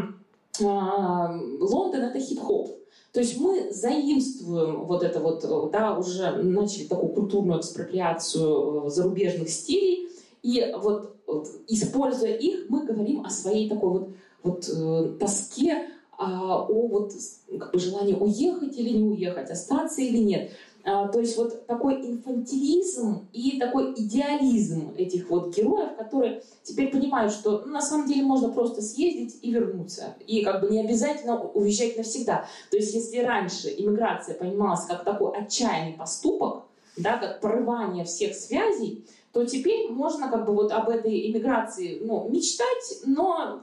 Лондон 0.62 2.02
это 2.02 2.20
хип-хоп. 2.20 2.80
То 3.12 3.22
есть 3.22 3.40
мы 3.40 3.72
заимствуем 3.72 4.86
вот 4.86 5.04
это 5.04 5.20
вот, 5.20 5.72
да, 5.72 5.98
уже 5.98 6.32
начали 6.44 6.86
такую 6.86 7.14
культурную 7.14 7.60
экспроприацию 7.60 8.86
э, 8.86 8.90
зарубежных 8.90 9.50
стилей, 9.50 10.10
и 10.44 10.74
вот, 10.78 11.16
вот 11.26 11.48
используя 11.68 12.36
их, 12.36 12.70
мы 12.70 12.86
говорим 12.86 13.26
о 13.26 13.32
своей 13.32 13.68
такой 13.68 13.90
вот, 13.90 14.10
вот 14.44 14.70
э, 14.70 15.18
тоске, 15.20 15.88
а, 16.20 16.62
о 16.62 16.88
вот 16.88 17.14
как 17.58 17.72
бы 17.72 17.80
желании 17.80 18.14
уехать 18.14 18.78
или 18.78 18.90
не 18.90 19.10
уехать, 19.10 19.50
остаться 19.50 20.02
или 20.02 20.18
нет. 20.18 20.52
А, 20.84 21.08
то 21.08 21.20
есть 21.20 21.38
вот 21.38 21.66
такой 21.68 21.96
инфантилизм 21.96 23.28
и 23.34 23.60
такой 23.60 23.94
идеализм 23.94 24.94
этих 24.98 25.30
вот 25.30 25.56
героев, 25.56 25.96
которые 25.98 26.42
теперь 26.64 26.92
понимают, 26.92 27.34
что 27.34 27.64
ну, 27.66 27.74
на 27.74 27.82
самом 27.82 28.08
деле 28.08 28.24
можно 28.24 28.50
просто 28.50 28.82
съездить 28.82 29.40
и 29.42 29.52
вернуться. 29.52 30.16
И 30.26 30.44
как 30.44 30.62
бы 30.62 30.70
не 30.70 30.80
обязательно 30.80 31.42
уезжать 31.42 31.98
навсегда. 31.98 32.46
То 32.72 32.78
есть 32.78 32.94
если 32.94 33.20
раньше 33.20 33.74
иммиграция 33.78 34.36
понималась 34.36 34.86
как 34.86 35.04
такой 35.04 35.38
отчаянный 35.38 35.94
поступок, 35.94 36.64
да, 36.98 37.18
как 37.18 37.42
прорывание 37.42 38.06
всех 38.06 38.36
связей, 38.36 39.06
то 39.32 39.46
теперь 39.46 39.90
можно 39.90 40.30
как 40.30 40.46
бы 40.46 40.54
вот 40.54 40.72
об 40.72 40.90
этой 40.90 41.30
иммиграции 41.30 42.00
ну, 42.04 42.28
мечтать, 42.30 43.02
но 43.06 43.62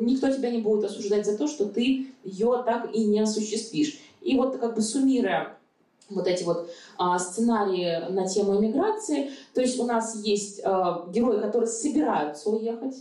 никто 0.00 0.30
тебя 0.30 0.50
не 0.50 0.58
будет 0.58 0.84
осуждать 0.84 1.26
за 1.26 1.36
то, 1.36 1.48
что 1.48 1.66
ты 1.66 2.06
ее 2.24 2.62
так 2.64 2.94
и 2.94 3.04
не 3.04 3.20
осуществишь. 3.20 3.98
И 4.22 4.36
вот 4.36 4.56
как 4.56 4.74
бы 4.74 4.80
суммируя 4.80 5.58
вот 6.14 6.26
эти 6.26 6.44
вот 6.44 6.70
а, 6.98 7.18
сценарии 7.18 8.10
на 8.10 8.26
тему 8.26 8.58
иммиграции, 8.58 9.30
то 9.54 9.60
есть 9.60 9.78
у 9.78 9.84
нас 9.84 10.16
есть 10.16 10.60
а, 10.64 11.06
герои, 11.10 11.40
которые 11.40 11.68
собираются 11.68 12.50
уехать, 12.50 12.96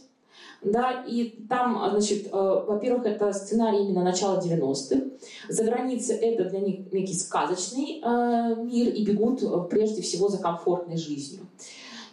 да, 0.64 1.04
и 1.08 1.44
там, 1.50 1.90
значит, 1.90 2.28
э, 2.28 2.30
во-первых, 2.32 3.06
это 3.08 3.34
сценарий 3.34 3.84
именно 3.84 4.04
начала 4.04 4.40
90-х. 4.40 5.02
За 5.50 5.64
границей 5.64 6.16
это 6.18 6.50
для 6.52 6.60
них 6.60 6.92
некий 6.94 7.16
сказочный 7.16 8.00
э, 8.04 8.56
мир, 8.58 8.94
и 8.94 9.04
бегут 9.04 9.42
э, 9.42 9.48
прежде 9.70 10.04
всего 10.04 10.28
за 10.28 10.38
комфортной 10.38 10.98
жизнью. 10.98 11.48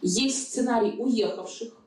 Есть 0.00 0.48
сценарий 0.48 0.94
уехавших, 0.98 1.77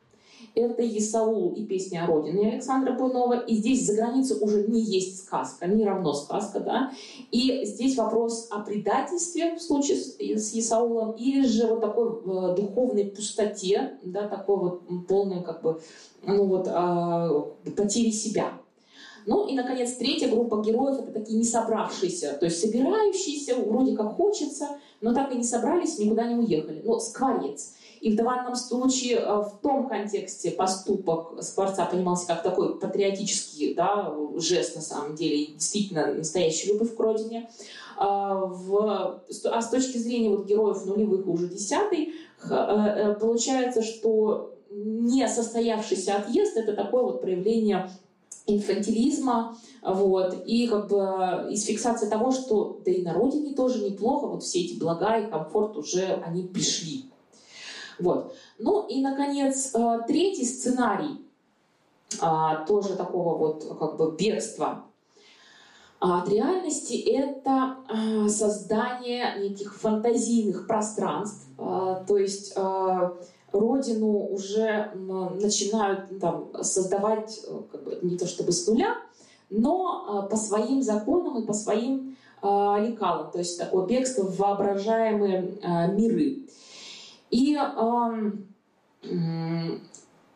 это 0.56 0.86
Исаул 0.97 1.54
и 1.54 1.66
песня 1.66 2.04
о 2.04 2.08
родине 2.08 2.52
Александра 2.54 2.93
Буйнова. 2.93 3.39
И 3.39 3.56
здесь 3.56 3.86
за 3.86 3.95
границей 3.95 4.38
уже 4.41 4.68
не 4.68 4.82
есть 4.82 5.20
сказка, 5.20 5.68
не 5.68 5.86
равно 5.86 6.14
сказка, 6.14 6.60
да. 6.60 6.91
И 7.32 7.66
здесь 7.66 7.97
вопрос 7.97 8.47
о 8.52 8.60
предательстве 8.60 9.56
в 9.56 9.62
случае 9.62 9.97
с, 9.97 10.18
с 10.20 10.54
Исаулом 10.54 11.12
или 11.14 11.45
же 11.45 11.68
вот 11.68 11.82
такой 11.82 12.10
э, 12.10 12.56
духовной 12.56 13.06
пустоте, 13.06 13.97
да, 14.04 14.28
такой 14.28 14.58
вот 14.58 15.08
полной 15.08 15.43
как 15.43 15.62
бы, 15.62 15.82
ну 16.24 16.45
вот, 16.45 16.68
э, 16.68 17.72
потери 17.72 18.12
себя. 18.12 18.54
Ну 19.26 19.47
и, 19.47 19.54
наконец, 19.54 19.93
третья 19.93 20.28
группа 20.30 20.62
героев— 20.62 20.99
это 21.04 21.12
такие 21.12 21.38
не 21.38 21.45
собравшиеся, 21.45 22.34
то 22.39 22.45
есть 22.45 22.60
собирающиеся, 22.60 23.56
вроде 23.56 23.95
как 23.95 24.16
хочется, 24.16 24.70
но 24.99 25.14
так 25.14 25.32
и 25.32 25.38
не 25.38 25.43
собрались, 25.43 25.99
никуда 25.99 26.28
не 26.28 26.36
уехали. 26.36 26.82
Ну, 26.84 26.99
скворец. 26.99 27.76
И 28.02 28.12
в 28.12 28.16
данном 28.16 28.56
случае 28.56 29.18
э, 29.18 29.41
в 29.41 29.60
том 29.62 29.88
контексте 29.88 30.49
поступок 30.49 31.41
Скворца 31.43 31.86
понимался 31.86 32.26
как 32.26 32.41
такой 32.41 32.80
патриотический 32.80 33.76
да, 33.76 34.12
жест 34.38 34.76
на 34.76 34.82
самом 34.82 35.16
деле, 35.16 35.54
действительно 35.54 36.12
настоящая 36.12 36.74
любовь 36.74 36.95
к 36.95 36.99
родине. 36.99 37.49
А, 37.97 38.34
в, 38.34 39.22
а 39.45 39.62
с 39.62 39.70
точки 39.70 39.97
зрения 39.97 40.32
вот 40.32 40.47
героев 40.47 40.84
нулевых 40.88 41.28
уже 41.28 41.47
десятый, 41.47 42.16
э, 42.43 42.54
э, 42.54 43.14
получается, 43.20 43.84
что 43.84 44.56
не 44.72 45.28
состоявшийся 45.28 46.16
отъезд— 46.16 46.54
это 46.58 46.74
такое 46.74 47.04
вот 47.04 47.22
проявление 47.22 47.91
инфантилизма, 48.47 49.56
вот, 49.84 50.43
и 50.47 50.66
как 50.66 50.89
бы 50.89 51.52
из 51.52 51.66
фиксации 51.66 52.10
того, 52.10 52.32
что 52.32 52.82
да 52.84 52.91
и 52.91 53.04
на 53.04 53.14
родине 53.14 53.54
тоже 53.54 53.84
неплохо, 53.84 54.26
вот 54.26 54.41
все 54.41 54.62
эти 54.62 54.80
блага 54.80 55.20
и 55.20 55.30
комфорт 55.30 55.78
уже 55.78 56.20
они 56.26 56.43
пришли. 56.43 57.06
Вот. 58.02 58.36
Ну 58.58 58.88
и, 58.88 59.02
наконец, 59.02 59.74
э, 59.74 59.99
третий 60.08 60.45
сценарий 60.45 61.26
а, 62.20 62.66
тоже 62.66 62.95
такого 62.95 63.38
вот 63.38 63.78
как 63.80 63.97
бы 63.97 64.16
бегства 64.18 64.84
от 65.99 66.28
реальности– 66.30 66.93
это 67.06 67.78
э, 67.88 68.28
создание 68.28 69.36
неких 69.39 69.80
фантазийных 69.80 70.66
пространств. 70.68 71.47
Э, 71.60 72.04
то 72.08 72.18
есть 72.18 72.56
родину 73.54 74.28
уже 74.32 74.91
начинают 74.95 76.20
там, 76.20 76.49
создавать 76.62 77.41
как 77.72 77.84
бы, 77.84 77.99
не 78.02 78.18
то 78.18 78.26
чтобы 78.26 78.52
с 78.52 78.66
нуля, 78.68 78.95
но 79.49 80.28
по 80.30 80.38
своим 80.38 80.82
законам 80.82 81.43
и 81.43 81.45
по 81.45 81.54
своим 81.54 82.16
лекалам. 82.41 83.30
То 83.30 83.39
есть 83.39 83.60
такое 83.60 83.86
бегство 83.86 84.24
в 84.24 84.38
воображаемые 84.38 85.60
миры. 85.93 86.47
И 87.32 87.58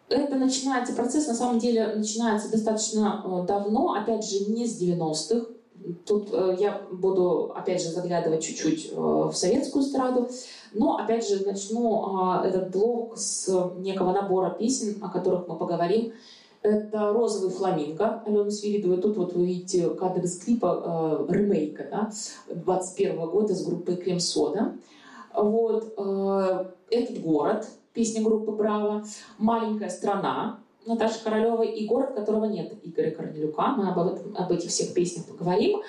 это 0.10 0.36
начинается, 0.36 0.94
процесс 0.94 1.28
на 1.28 1.34
самом 1.34 1.60
деле 1.60 1.94
начинается 1.96 2.52
достаточно 2.52 3.24
э, 3.26 3.46
давно, 3.48 3.94
опять 3.94 4.28
же, 4.28 4.52
не 4.52 4.68
с 4.68 4.80
90-х. 4.82 5.48
Тут 6.06 6.30
э, 6.32 6.58
я 6.60 6.82
буду, 6.92 7.54
опять 7.56 7.82
же, 7.82 7.90
заглядывать 7.90 8.44
чуть-чуть 8.44 8.92
э, 8.92 8.96
в 8.96 9.34
советскую 9.34 9.84
эстраду. 9.84 10.30
Но, 10.74 10.98
опять 10.98 11.28
же, 11.28 11.46
начну 11.46 12.42
этот 12.44 12.72
блок 12.72 13.18
с 13.18 13.72
некого 13.78 14.12
набора 14.12 14.52
песен, 14.52 15.04
о 15.04 15.10
которых 15.10 15.48
мы 15.48 15.58
поговорим. 15.58 16.14
Это 16.62 17.12
«Розовый 17.14 17.52
фламинго» 17.52 18.24
Алены 18.26 18.50
Свиридовой. 18.50 18.98
Тут 18.98 19.18
вот 19.18 19.34
вы 19.34 19.46
видите 19.46 19.90
кадр 19.92 20.24
из 20.24 20.40
клипа 20.40 21.26
э, 21.30 21.34
ремейка 21.34 21.88
да, 21.92 22.12
21 22.54 23.30
года 23.30 23.54
с 23.54 23.64
группой 23.64 23.96
«Крем-сода». 23.96 24.74
Вот, 25.36 25.94
э, 25.98 26.66
этот 26.90 27.22
город, 27.22 27.68
песня 27.94 28.24
группы 28.24 28.52
«Браво», 28.52 29.06
«Маленькая 29.38 29.90
страна», 29.90 30.60
Наташа 30.86 31.24
Королева 31.24 31.64
и 31.64 31.86
город, 31.88 32.14
которого 32.14 32.46
нет, 32.46 32.74
Игоря 32.84 33.12
Корнелюка. 33.12 33.70
Мы 33.70 33.90
об, 33.90 33.98
этом, 33.98 34.36
об 34.38 34.52
этих 34.52 34.70
всех 34.70 34.94
песнях 34.94 35.26
поговорим. 35.26 35.82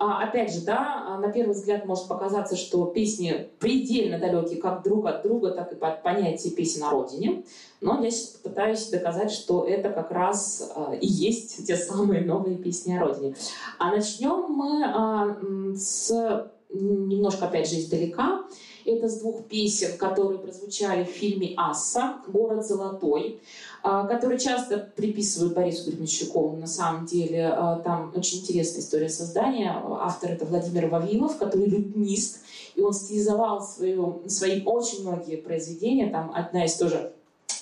А, 0.00 0.22
опять 0.22 0.54
же, 0.54 0.60
да, 0.60 1.18
на 1.20 1.30
первый 1.30 1.52
взгляд 1.52 1.84
может 1.84 2.06
показаться, 2.06 2.56
что 2.56 2.86
песни 2.86 3.48
предельно 3.58 4.18
далекие 4.18 4.60
как 4.60 4.84
друг 4.84 5.06
от 5.06 5.22
друга, 5.22 5.50
так 5.50 5.72
и 5.72 5.74
под 5.74 6.02
понятие 6.02 6.52
песен 6.52 6.84
о 6.84 6.90
родине. 6.90 7.42
Но 7.80 8.02
я 8.02 8.10
сейчас 8.10 8.28
попытаюсь 8.36 8.88
доказать, 8.90 9.32
что 9.32 9.66
это 9.66 9.90
как 9.90 10.12
раз 10.12 10.72
а, 10.74 10.94
и 10.94 11.06
есть 11.06 11.66
те 11.66 11.76
самые 11.76 12.24
новые 12.24 12.56
песни 12.56 12.96
о 12.96 13.00
родине. 13.00 13.34
А 13.78 13.90
начнем 13.90 14.50
мы 14.50 14.84
а, 14.84 15.36
с 15.74 16.48
немножко, 16.70 17.46
опять 17.46 17.68
же, 17.68 17.80
издалека. 17.80 18.44
Это 18.88 19.06
с 19.06 19.18
двух 19.20 19.44
песен, 19.44 19.98
которые 19.98 20.38
прозвучали 20.38 21.04
в 21.04 21.08
фильме 21.08 21.52
«Асса. 21.58 22.16
Город 22.26 22.66
золотой», 22.66 23.38
а, 23.82 24.06
который 24.06 24.38
часто 24.38 24.78
приписывают 24.96 25.54
Борису 25.54 25.90
Гребенщикову. 25.90 26.56
На 26.56 26.66
самом 26.66 27.04
деле 27.04 27.48
а, 27.48 27.80
там 27.80 28.10
очень 28.16 28.38
интересная 28.38 28.80
история 28.80 29.10
создания. 29.10 29.76
Автор 30.00 30.30
это 30.30 30.46
Владимир 30.46 30.88
Вавилов, 30.88 31.36
который 31.36 31.66
лютнист, 31.66 32.38
и 32.76 32.80
он 32.80 32.94
стилизовал 32.94 33.60
свою, 33.60 34.22
свои 34.26 34.62
очень 34.64 35.02
многие 35.02 35.36
произведения. 35.36 36.08
Там 36.10 36.32
одна 36.34 36.64
из 36.64 36.74
тоже 36.76 37.12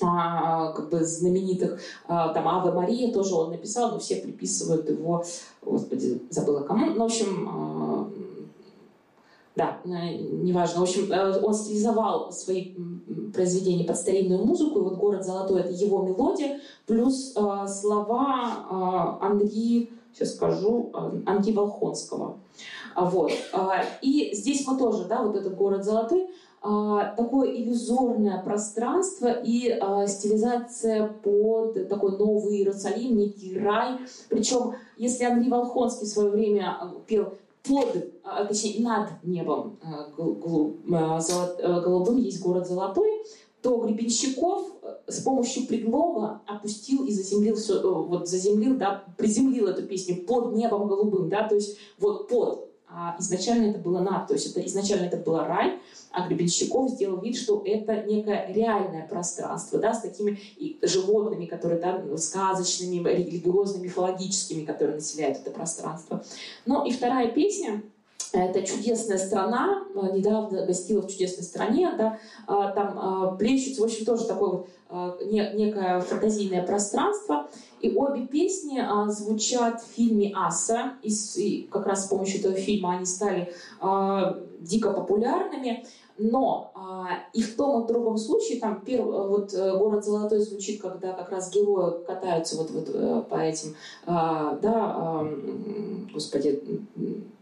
а, 0.01 0.73
как 0.73 0.91
бы 0.91 1.05
знаменитых, 1.05 1.81
там 2.07 2.47
Ава 2.47 2.71
Мария 2.71 3.13
тоже 3.13 3.35
он 3.35 3.51
написал, 3.51 3.91
но 3.93 3.99
все 3.99 4.17
приписывают 4.17 4.89
его, 4.91 5.25
господи, 5.63 6.23
забыла 6.31 6.61
кому. 6.61 6.87
Ну, 6.87 7.01
в 7.01 7.03
общем, 7.03 7.49
да, 9.57 9.79
э, 9.85 9.89
неважно. 9.89 10.81
В 10.81 10.83
общем, 10.83 11.11
э, 11.11 11.41
он 11.41 11.55
стилизовал 11.55 12.31
свои 12.31 12.75
произведения 13.33 13.85
под 13.85 13.97
старинную 13.97 14.45
музыку, 14.45 14.81
и 14.81 14.83
вот 14.83 14.99
«Город 14.99 15.25
золотой»— 15.25 15.61
это 15.63 15.73
его 15.73 16.03
мелодия, 16.03 16.61
плюс 16.87 17.33
э, 17.35 17.67
слова 17.67 19.19
э, 19.31 19.47
сейчас 20.13 20.35
скажу, 20.35 20.93
Анки 21.25 21.51
Волхонского. 21.53 22.39
А, 22.95 23.05
вот. 23.05 23.31
И 24.03 24.31
здесь 24.35 24.67
мы 24.67 24.79
тоже, 24.79 25.05
да, 25.05 25.23
вот 25.23 25.37
этот 25.37 25.57
«Город 25.57 25.85
золотой», 25.85 26.29
такое 26.63 27.53
иллюзорное 27.53 28.43
пространство 28.43 29.29
и 29.31 29.69
э, 29.69 30.07
стилизация 30.09 31.09
под 31.23 31.89
такой 31.89 32.19
новый 32.19 32.57
Иерусалим, 32.57 33.17
некий 33.17 33.57
рай. 33.59 33.99
Причем, 34.29 34.75
если 34.97 35.25
Андрей 35.25 35.49
Волхонский 35.49 36.07
в 36.07 36.11
свое 36.11 36.31
время 36.31 36.77
пел 37.07 37.35
под, 37.67 38.15
а, 38.23 38.45
точнее, 38.45 38.83
над 38.83 39.23
небом 39.25 39.79
а, 39.83 40.11
а, 40.17 41.81
голубым 41.81 42.17
есть 42.19 42.41
город 42.41 42.67
Золотой, 42.67 43.11
то 43.67 43.79
Гребенщиков 43.79 44.75
э, 44.83 44.95
с 45.09 45.21
помощью 45.23 45.67
предлога 45.67 46.41
опустил 46.47 47.05
и 47.05 47.11
заземлил 47.13 47.57
все, 47.57 47.81
э, 47.81 47.83
вот 47.83 48.29
заземлил, 48.29 48.77
да, 48.77 49.05
приземлил 49.17 49.67
эту 49.67 49.83
песню 49.83 50.25
под 50.25 50.55
небом 50.55 50.87
голубым, 50.87 51.29
да, 51.29 51.49
то 51.49 51.57
есть 51.57 51.77
вот 51.99 52.29
под. 52.29 52.71
А 52.99 53.15
изначально 53.19 53.67
это 53.67 53.79
было 53.79 53.99
над, 53.99 54.27
то 54.27 54.33
есть 54.33 54.47
это, 54.51 54.65
изначально 54.65 55.05
это 55.05 55.19
было 55.19 55.45
рай, 55.47 55.79
а 56.13 56.27
Гребенщиков 56.27 56.93
сделал 56.93 57.21
вид, 57.21 57.37
что 57.37 57.63
это 57.63 58.05
некое 58.05 58.51
реальное 58.51 59.07
пространство, 59.07 59.79
да, 59.79 59.93
с 59.93 60.01
такими 60.01 60.41
животными, 60.81 61.45
которые 61.45 61.79
да, 61.79 62.03
сказочными, 62.17 63.07
религиозными, 63.07 63.85
мифологическими, 63.85 64.65
которые 64.65 64.95
населяют 64.97 65.37
это 65.37 65.51
пространство. 65.51 66.25
Ну 66.65 66.87
и 66.87 66.91
вторая 66.91 67.29
песня, 67.29 67.83
это 68.33 68.63
чудесная 68.63 69.19
страна, 69.19 69.85
недавно 70.15 70.65
гостила 70.65 71.03
в 71.03 71.09
чудесной 71.09 71.45
стране, 71.45 71.93
да, 71.99 72.19
а, 72.47 72.73
там 72.73 72.99
а, 72.99 73.37
плещется, 73.37 73.83
в 73.83 73.85
общем, 73.85 74.07
тоже 74.07 74.25
такое 74.25 74.51
вот 74.51 74.71
некое 75.31 76.01
фантазийное 76.01 76.65
пространство. 76.65 77.49
И 77.87 77.97
обе 77.97 78.27
песни 78.27 78.83
звучат 79.09 79.81
в 79.81 79.95
фильме 79.95 80.33
«Аса», 80.35 80.95
и 81.03 81.69
как 81.71 81.87
раз 81.87 82.07
с 82.07 82.09
помощью 82.09 82.41
этого 82.41 82.55
фильма 82.55 82.97
они 82.97 83.07
стали 83.07 83.53
дико 84.61 84.91
популярными. 84.91 85.85
Но 86.19 86.73
а, 86.75 87.09
и 87.35 87.43
в 87.43 87.57
том 87.57 87.83
и 87.83 87.85
в 87.85 87.87
другом 87.89 88.17
случае, 88.17 88.59
там 88.59 88.81
перв, 88.81 89.05
вот 89.05 89.53
э, 89.53 89.77
город 89.77 90.03
Золотой 90.03 90.39
звучит, 90.39 90.81
когда 90.81 91.13
как 91.13 91.31
раз 91.31 91.53
герои 91.53 92.03
катаются 92.07 92.57
вот, 92.57 92.71
вот 92.71 92.89
э, 92.89 93.23
по 93.29 93.35
этим, 93.35 93.77
а, 94.07 94.59
да, 94.63 94.73
а, 94.75 95.29
господи, 96.15 96.63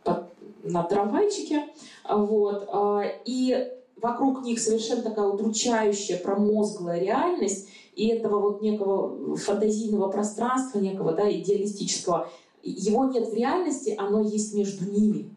по, 0.03 0.27
на 0.65 0.83
трамвайчике, 0.83 1.69
вот, 2.09 2.69
а, 2.73 3.03
и 3.25 3.71
вокруг 4.03 4.43
них 4.43 4.59
совершенно 4.59 5.03
такая 5.03 5.27
удручающая, 5.27 6.19
промозглая 6.19 7.01
реальность, 7.01 7.69
и 7.97 8.09
этого 8.09 8.41
вот 8.41 8.63
некого 8.63 9.37
фантазийного 9.37 10.09
пространства, 10.09 10.79
некого 10.79 11.13
да, 11.13 11.31
идеалистического, 11.31 12.29
его 12.63 13.05
нет 13.05 13.29
в 13.29 13.35
реальности, 13.35 13.95
оно 13.97 14.21
есть 14.23 14.55
между 14.55 14.91
ними. 14.91 15.35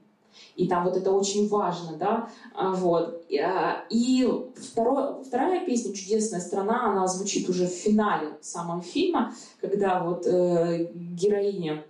И 0.56 0.68
там 0.68 0.86
вот 0.86 0.98
это 0.98 1.12
очень 1.12 1.48
важно, 1.48 1.98
да, 1.98 2.30
а, 2.56 2.74
вот. 2.74 3.24
А, 3.40 3.84
и 3.90 4.28
второе, 4.56 5.24
вторая 5.24 5.66
песня 5.66 5.94
«Чудесная 5.94 6.40
страна», 6.40 6.92
она 6.92 7.08
звучит 7.08 7.48
уже 7.50 7.68
в 7.68 7.72
финале 7.72 8.38
самого 8.42 8.82
фильма, 8.82 9.34
когда 9.62 10.04
вот 10.04 10.26
э, 10.26 10.90
героиня 10.94 11.86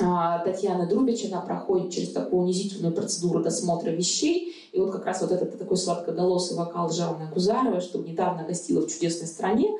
а, 0.00 0.38
Татьяна 0.40 0.86
Друбич, 0.86 1.24
она 1.30 1.40
проходит 1.40 1.92
через 1.92 2.12
такую 2.12 2.42
унизительную 2.42 2.94
процедуру 2.94 3.42
досмотра 3.42 3.90
вещей, 3.90 4.54
и 4.72 4.80
вот 4.80 4.92
как 4.92 5.06
раз 5.06 5.20
вот 5.20 5.32
этот 5.32 5.58
такой 5.58 5.76
сладкоголосый 5.76 6.56
вокал 6.56 6.90
Жанны 6.90 7.28
Кузаровой, 7.32 7.80
что 7.80 7.98
недавно 7.98 8.44
гостила 8.44 8.82
в 8.82 8.90
«Чудесной 8.90 9.28
стране», 9.28 9.70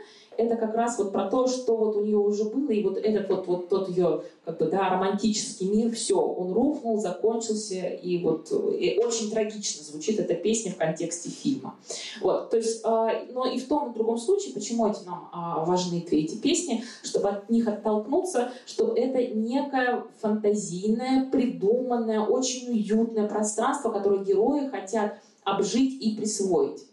это 0.41 0.57
как 0.57 0.75
раз 0.75 0.99
вот 0.99 1.13
про 1.13 1.29
то, 1.29 1.47
что 1.47 1.77
вот 1.77 1.97
у 1.97 2.05
нее 2.05 2.17
уже 2.17 2.45
было, 2.45 2.71
и 2.71 2.83
вот 2.83 2.97
этот 2.97 3.29
вот, 3.29 3.47
вот 3.47 3.69
тот 3.69 3.89
ее 3.91 4.23
как 4.45 4.59
бы, 4.59 4.67
да, 4.67 4.89
романтический 4.89 5.69
мир, 5.69 5.93
все, 5.93 6.19
он 6.19 6.53
рухнул, 6.53 6.99
закончился, 6.99 7.87
и 7.87 8.23
вот 8.23 8.51
и 8.51 8.99
очень 8.99 9.31
трагично 9.31 9.85
звучит 9.85 10.19
эта 10.19 10.35
песня 10.35 10.73
в 10.73 10.77
контексте 10.77 11.29
фильма. 11.29 11.75
Вот, 12.21 12.51
то 12.51 12.57
есть, 12.57 12.81
э, 12.85 13.27
но 13.33 13.47
и 13.47 13.59
в 13.59 13.69
том 13.69 13.89
и 13.89 13.91
в 13.91 13.95
другом 13.95 14.19
случае, 14.19 14.55
почему 14.55 14.89
эти 14.89 15.05
нам 15.05 15.29
э, 15.33 15.67
важны 15.67 16.05
эти 16.11 16.37
песни, 16.37 16.85
чтобы 17.03 17.29
от 17.29 17.51
них 17.51 17.69
оттолкнуться, 17.69 18.53
что 18.67 18.95
это 18.95 19.27
некое 19.35 20.05
фантазийное, 20.21 21.31
придуманное, 21.31 22.21
очень 22.21 22.71
уютное 22.71 23.29
пространство, 23.29 23.91
которое 23.91 24.25
герои 24.25 24.69
хотят 24.69 25.19
обжить 25.45 26.03
и 26.03 26.17
присвоить. 26.17 26.90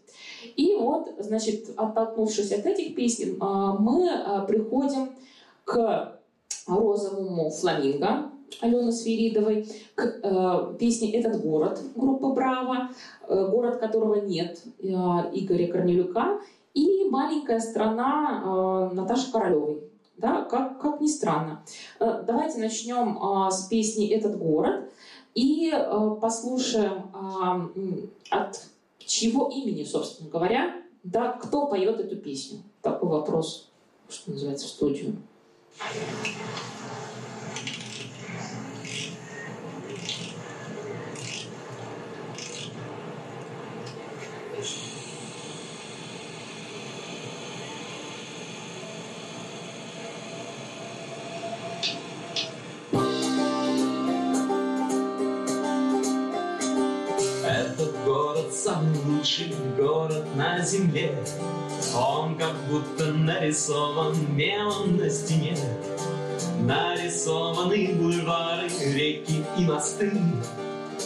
И 0.56 0.74
вот, 0.74 1.10
значит, 1.18 1.70
оттолкнувшись 1.76 2.52
от 2.52 2.66
этих 2.66 2.94
песен, 2.94 3.36
а, 3.40 3.74
мы 3.74 4.10
а, 4.10 4.42
приходим 4.42 5.10
к 5.64 6.18
розовому 6.66 7.50
фламинго 7.50 8.30
Алены 8.60 8.92
Свиридовой, 8.92 9.68
к 9.94 10.04
э, 10.04 10.74
песне 10.78 11.12
«Этот 11.12 11.40
город» 11.40 11.80
группы 11.94 12.28
«Браво», 12.28 12.90
э, 13.26 13.48
город 13.50 13.78
которого 13.78 14.16
нет 14.16 14.62
э, 14.78 14.86
Игоря 14.86 15.70
Корнелюка, 15.70 16.40
и 16.74 17.08
«Маленькая 17.10 17.60
страна» 17.60 18.90
Наташи 18.92 19.32
Королевой. 19.32 19.82
Да, 20.16 20.42
как, 20.42 20.80
как 20.80 21.00
ни 21.00 21.06
странно. 21.06 21.62
Давайте 22.00 22.58
начнем 22.58 23.18
с 23.50 23.66
песни 23.68 24.08
«Этот 24.08 24.36
город» 24.36 24.90
и 25.34 25.72
послушаем 26.20 27.04
от 28.30 28.68
чьего 29.08 29.48
имени, 29.48 29.84
собственно 29.84 30.30
говоря, 30.30 30.82
да, 31.02 31.32
кто 31.32 31.66
поет 31.66 31.98
эту 31.98 32.16
песню? 32.16 32.62
Такой 32.82 33.08
вопрос, 33.08 33.70
что 34.08 34.30
называется, 34.30 34.66
в 34.66 34.70
студию. 34.70 35.16
Земле. 60.88 61.14
Он 61.94 62.36
как 62.36 62.54
будто 62.68 63.12
нарисован 63.12 64.16
мелом 64.34 64.96
на 64.96 65.10
стене. 65.10 65.56
Нарисованы 66.60 67.94
бульвары, 67.94 68.68
реки 68.68 69.44
и 69.56 69.64
мосты, 69.64 70.12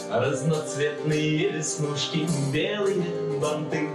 Разноцветные 0.09 1.51
веснушки, 1.51 2.27
белые 2.51 3.39
банты. 3.39 3.89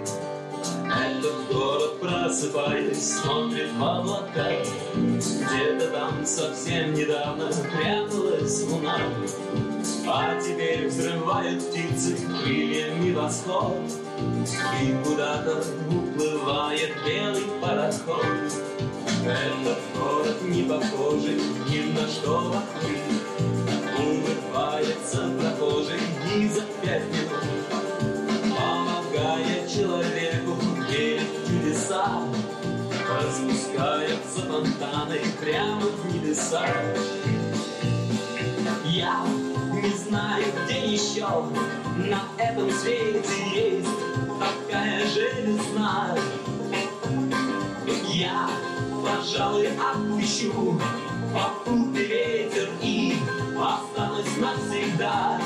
Этот 0.86 1.52
город, 1.52 2.00
просыпаясь, 2.00 3.20
смотрит 3.20 3.70
в 3.72 3.84
облака, 3.84 4.50
Где-то 4.94 5.90
там 5.92 6.24
совсем 6.24 6.94
недавно 6.94 7.50
пряталась 7.76 8.62
луна. 8.64 8.98
А 10.06 10.40
теперь 10.40 10.88
взрывают 10.88 11.62
птицы 11.68 12.16
крыльями 12.26 13.12
восход, 13.12 13.82
И 14.80 14.96
куда-то 15.04 15.64
уплывает 15.88 16.94
белый 17.06 17.44
пароход. 17.60 18.24
Этот 19.24 19.78
город 19.96 20.42
не 20.42 20.62
похожий 20.62 21.40
ни 21.68 21.92
на 21.92 22.08
что 22.08 22.38
вокруг, 22.38 22.98
Улыбается 23.98 25.30
прохожий 25.38 26.00
ни 26.24 26.48
за 26.48 26.62
пять 26.82 27.04
минут, 27.08 27.66
Помогая 28.56 29.68
человеку 29.68 30.56
верить 30.88 31.28
в 31.44 31.46
чудеса, 31.46 32.22
Распускаются 33.08 34.40
фонтаны 34.40 35.20
прямо 35.40 35.82
в 35.82 36.14
небеса. 36.14 36.66
Я 38.84 39.24
не 39.72 39.90
знаю, 39.90 40.44
где 40.64 40.94
еще 40.94 41.26
на 41.96 42.22
этом 42.38 42.70
свете 42.70 43.28
есть 43.52 44.07
такая 44.48 45.06
же. 45.06 45.28
Я, 48.08 48.48
пожалуй, 49.04 49.68
отпущу 49.68 50.78
попутный 51.32 52.04
ветер 52.04 52.68
и 52.82 53.14
останусь 53.56 54.36
навсегда. 54.38 55.40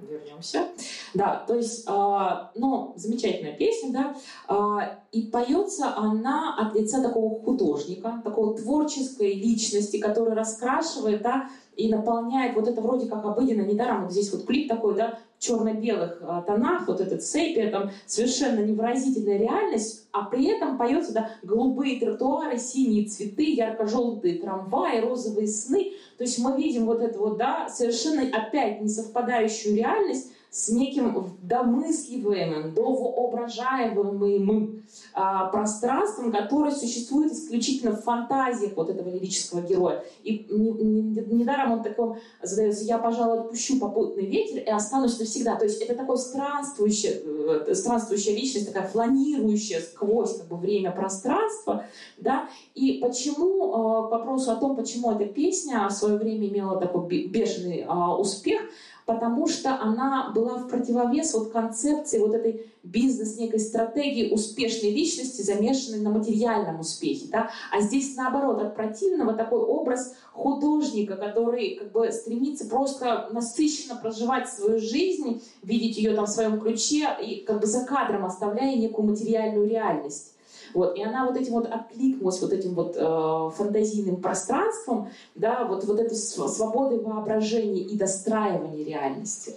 Вернемся. 0.00 0.68
Да, 1.14 1.44
то 1.46 1.54
есть, 1.54 1.86
э, 1.86 2.28
ну, 2.54 2.94
замечательная 2.96 3.56
песня, 3.56 3.92
да, 3.92 4.14
э, 4.48 4.96
и 5.12 5.22
поется 5.26 5.94
она 5.96 6.56
от 6.56 6.74
лица 6.74 7.02
такого 7.02 7.42
художника, 7.42 8.20
такого 8.24 8.56
творческой 8.56 9.34
личности, 9.34 9.98
который 9.98 10.34
раскрашивает, 10.34 11.22
да, 11.22 11.50
и 11.78 11.88
наполняет 11.88 12.56
вот 12.56 12.66
это 12.66 12.80
вроде 12.80 13.06
как 13.06 13.24
обыденно, 13.24 13.62
недаром 13.62 14.02
вот 14.02 14.12
здесь 14.12 14.32
вот 14.32 14.44
клип 14.44 14.68
такой, 14.68 14.96
да, 14.96 15.20
в 15.38 15.42
черно-белых 15.42 16.20
э, 16.20 16.42
тонах, 16.44 16.88
вот 16.88 17.00
этот 17.00 17.22
сепия, 17.22 17.70
там 17.70 17.92
совершенно 18.04 18.58
невыразительная 18.58 19.38
реальность, 19.38 20.08
а 20.10 20.24
при 20.24 20.46
этом 20.46 20.76
поется, 20.76 21.14
да, 21.14 21.30
голубые 21.44 22.00
тротуары, 22.00 22.58
синие 22.58 23.06
цветы, 23.06 23.54
ярко-желтые 23.54 24.40
трамваи, 24.40 24.98
розовые 25.00 25.46
сны, 25.46 25.92
то 26.18 26.24
есть 26.24 26.40
мы 26.40 26.56
видим 26.56 26.84
вот 26.84 27.00
это 27.00 27.16
вот, 27.16 27.38
да, 27.38 27.68
совершенно 27.68 28.22
опять 28.22 28.80
несовпадающую 28.82 29.76
реальность, 29.76 30.32
с 30.50 30.70
неким 30.70 31.36
домысливаемым, 31.42 32.74
довоображаемым 32.74 34.82
а, 35.12 35.46
пространством, 35.48 36.32
которое 36.32 36.70
существует 36.70 37.32
исключительно 37.32 37.92
в 37.92 38.02
фантазиях 38.02 38.72
вот 38.74 38.88
этого 38.88 39.10
лирического 39.10 39.60
героя. 39.60 40.02
И 40.22 40.46
недаром 40.48 41.72
он 41.72 41.82
такой 41.82 42.16
задается, 42.42 42.84
я, 42.84 42.98
пожалуй, 42.98 43.40
отпущу 43.40 43.78
попутный 43.78 44.24
ветер 44.24 44.62
и 44.62 44.70
останусь 44.70 45.18
навсегда. 45.18 45.56
То 45.56 45.64
есть 45.64 45.82
это 45.82 45.94
такой 45.94 46.16
странствующая, 46.16 47.12
э, 47.12 47.74
странствующая 47.74 48.34
личность, 48.34 48.72
такая 48.72 48.88
фланирующая 48.88 49.80
сквозь 49.80 50.38
как 50.38 50.48
бы, 50.48 50.56
время, 50.56 50.92
пространство. 50.92 51.84
Да? 52.16 52.48
И 52.74 53.00
почему, 53.02 53.74
а, 53.74 54.08
к 54.08 54.12
вопросу 54.12 54.50
о 54.50 54.56
том, 54.56 54.76
почему 54.76 55.12
эта 55.12 55.26
песня 55.26 55.86
в 55.88 55.92
свое 55.92 56.16
время 56.16 56.48
имела 56.48 56.80
такой 56.80 57.26
бешеный 57.26 57.84
а, 57.86 58.16
успех– 58.16 58.62
потому 59.08 59.48
что 59.48 59.80
она 59.80 60.30
была 60.34 60.58
в 60.58 60.68
противовес 60.68 61.32
вот 61.32 61.50
концепции 61.50 62.18
вот 62.18 62.34
этой 62.34 62.66
бизнес 62.82 63.38
некой 63.38 63.58
стратегии 63.58 64.30
успешной 64.30 64.90
личности, 64.90 65.40
замешанной 65.40 66.00
на 66.00 66.10
материальном 66.10 66.80
успехе. 66.80 67.26
Да? 67.32 67.48
А 67.72 67.80
здесь 67.80 68.14
наоборот, 68.16 68.60
от 68.60 68.76
противного 68.76 69.32
такой 69.32 69.60
образ 69.60 70.14
художника, 70.34 71.16
который 71.16 71.76
как 71.76 71.90
бы 71.90 72.12
стремится 72.12 72.66
просто 72.66 73.30
насыщенно 73.32 73.96
проживать 73.96 74.46
свою 74.50 74.78
жизнь, 74.78 75.42
видеть 75.62 75.96
ее 75.96 76.14
там 76.14 76.26
в 76.26 76.30
своем 76.30 76.60
ключе 76.60 77.08
и 77.18 77.36
как 77.46 77.60
бы 77.62 77.66
за 77.66 77.86
кадром 77.86 78.26
оставляя 78.26 78.76
некую 78.76 79.08
материальную 79.08 79.70
реальность. 79.70 80.34
Вот, 80.74 80.96
и 80.96 81.02
она 81.02 81.26
вот 81.26 81.36
этим 81.36 81.52
вот 81.52 81.66
откликнулась 81.66 82.40
вот 82.40 82.52
этим 82.52 82.74
вот 82.74 82.96
э, 82.96 83.50
фантазийным 83.56 84.16
пространством, 84.16 85.10
да, 85.34 85.64
вот, 85.64 85.84
вот 85.84 86.00
этой 86.00 86.16
свободой 86.16 87.00
воображения 87.00 87.82
и 87.82 87.96
достраивания 87.96 88.84
реальности. 88.84 89.56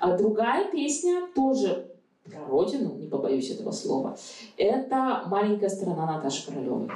А 0.00 0.16
другая 0.16 0.70
песня 0.70 1.22
тоже 1.34 1.86
про 2.24 2.44
родину, 2.48 2.94
не 2.94 3.06
побоюсь 3.06 3.50
этого 3.50 3.72
слова, 3.72 4.16
это 4.56 5.24
«Маленькая 5.26 5.68
сторона 5.68 6.06
Наташи 6.06 6.46
Королевой». 6.46 6.88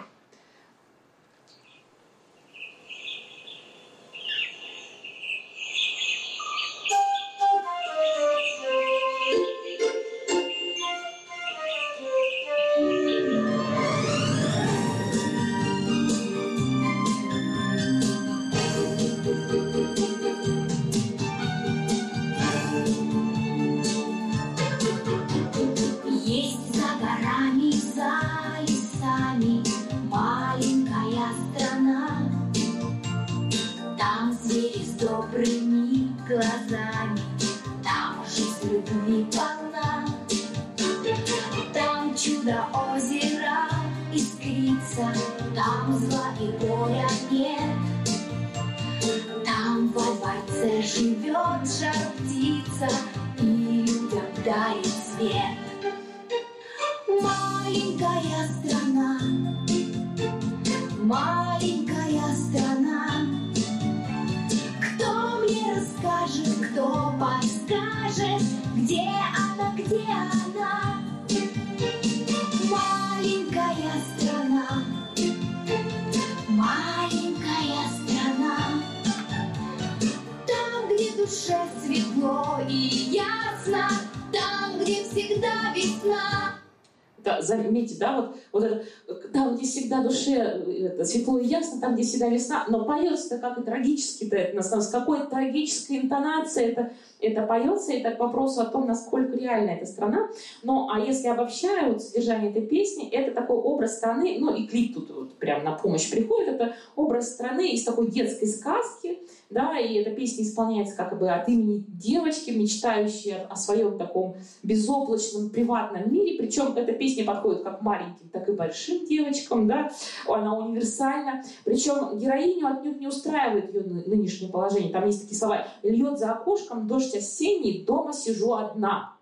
Всегда 89.97 90.03
душе 90.03 90.34
это, 90.34 91.05
светло 91.05 91.38
и 91.38 91.47
ясно, 91.47 91.80
там, 91.80 91.94
где 91.94 92.03
всегда 92.03 92.28
весна, 92.28 92.64
но 92.68 92.84
поется-то 92.84 93.38
как 93.38 93.59
и 93.59 93.62
трагически-то, 93.62 94.36
это, 94.36 94.62
с 94.80 94.88
какой 94.88 95.26
трагической 95.26 95.99
интонацией 95.99 96.72
это, 96.72 96.92
это 97.21 97.43
поется, 97.43 97.93
это 97.93 98.12
к 98.12 98.21
вопросу 98.21 98.61
о 98.61 98.67
том, 98.67 98.87
насколько 98.87 99.37
реальна 99.37 99.71
эта 99.71 99.87
страна. 99.87 100.29
Но, 100.62 100.91
а 100.93 101.01
если 101.01 101.29
обобщаю 101.29 101.95
вот, 101.95 102.03
содержание 102.03 102.51
этой 102.51 102.62
песни, 102.67 103.09
это 103.09 103.33
такой 103.33 103.57
образ 103.57 103.97
страны, 103.97 104.37
ну 104.39 104.55
и 104.55 104.67
клип 104.67 104.95
тут 104.95 105.11
вот, 105.11 105.35
прям 105.39 105.64
на 105.64 105.73
помощь 105.73 106.11
приходит, 106.11 106.55
это 106.55 106.75
образ 106.95 107.33
страны 107.33 107.71
из 107.71 107.85
такой 107.85 108.11
детской 108.11 108.47
сказки, 108.47 109.19
да, 109.49 109.79
и 109.79 109.95
эта 109.95 110.11
песня 110.11 110.45
исполняется 110.45 110.97
как 110.97 111.19
бы 111.19 111.31
от 111.31 111.49
имени 111.49 111.85
девочки, 111.89 112.51
мечтающей 112.51 113.37
о 113.49 113.57
своем 113.57 113.97
таком 113.97 114.37
безоблачном 114.62 115.51
приватном 115.51 116.12
мире, 116.12 116.37
причем 116.39 116.77
эта 116.77 116.93
песня 116.93 117.25
подходит 117.25 117.62
как 117.62 117.81
маленьким, 117.83 118.29
так 118.33 118.49
и 118.49 118.53
большим 118.53 119.07
девочкам, 119.07 119.67
да, 119.69 119.91
она 120.27 120.57
универсальна, 120.59 121.43
причем 121.64 122.19
героиню 122.19 122.67
отнюдь 122.67 123.01
не 123.01 123.07
устраивает 123.07 123.73
ее 123.73 123.83
нынешнее 123.83 124.51
положение, 124.51 124.93
там 124.93 125.07
есть 125.07 125.23
такие 125.23 125.39
слова 125.39 125.67
«льет 125.83 126.19
за 126.19 126.33
окошком 126.33 126.87
дождь 126.87 127.05
осенний, 127.14 127.84
дома 127.84 128.12
сижу 128.12 128.54
одна», 128.54 129.16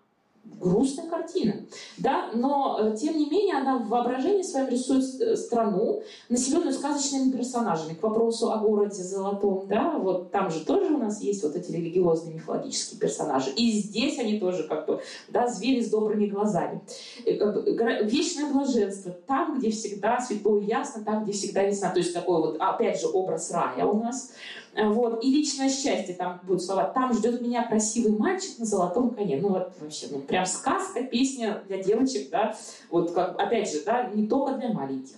грустная 0.59 1.07
картина, 1.07 1.55
да, 1.97 2.29
но 2.33 2.77
э, 2.79 2.95
тем 2.97 3.17
не 3.17 3.29
менее 3.29 3.57
она 3.57 3.77
в 3.77 3.87
воображении 3.87 4.41
своем 4.41 4.69
рисует 4.69 5.03
э, 5.19 5.35
страну, 5.35 6.01
населенную 6.29 6.73
сказочными 6.73 7.31
персонажами. 7.31 7.93
К 7.93 8.03
вопросу 8.03 8.51
о 8.51 8.57
городе 8.57 9.03
золотом, 9.03 9.65
да, 9.67 9.97
вот 9.97 10.31
там 10.31 10.49
же 10.49 10.63
тоже 10.63 10.93
у 10.93 10.97
нас 10.97 11.21
есть 11.21 11.43
вот 11.43 11.55
эти 11.55 11.71
религиозные 11.71 12.35
мифологические 12.35 12.99
персонажи, 12.99 13.51
и 13.51 13.71
здесь 13.71 14.17
они 14.19 14.39
тоже 14.39 14.63
как 14.63 14.87
бы, 14.87 15.01
да, 15.29 15.47
звери 15.47 15.81
с 15.81 15.89
добрыми 15.89 16.27
глазами. 16.27 16.81
Вечное 17.25 18.51
блаженство, 18.51 19.11
там, 19.11 19.59
где 19.59 19.71
всегда 19.71 20.19
светло 20.21 20.57
и 20.57 20.65
ясно, 20.65 21.03
там, 21.03 21.23
где 21.23 21.33
всегда 21.33 21.63
весна, 21.63 21.89
то 21.89 21.99
есть 21.99 22.13
такой 22.13 22.37
вот, 22.37 22.57
опять 22.59 22.99
же, 23.01 23.07
образ 23.07 23.51
рая 23.51 23.85
у 23.85 23.99
нас, 23.99 24.31
вот. 24.75 25.23
И 25.23 25.31
личное 25.31 25.69
счастье, 25.69 26.15
там 26.15 26.41
будут 26.43 26.63
слова. 26.63 26.85
Там 26.85 27.13
ждет 27.13 27.41
меня 27.41 27.65
красивый 27.67 28.17
мальчик 28.17 28.59
на 28.59 28.65
золотом 28.65 29.11
коне. 29.11 29.39
Ну 29.41 29.49
вот 29.49 29.71
вообще, 29.79 30.07
ну 30.11 30.19
прям 30.19 30.45
сказка, 30.45 31.03
песня 31.03 31.63
для 31.67 31.81
девочек, 31.81 32.29
да. 32.29 32.55
Вот 32.89 33.11
как, 33.11 33.39
опять 33.39 33.71
же, 33.71 33.83
да, 33.85 34.09
не 34.13 34.27
только 34.27 34.55
для 34.55 34.73
маленьких. 34.73 35.15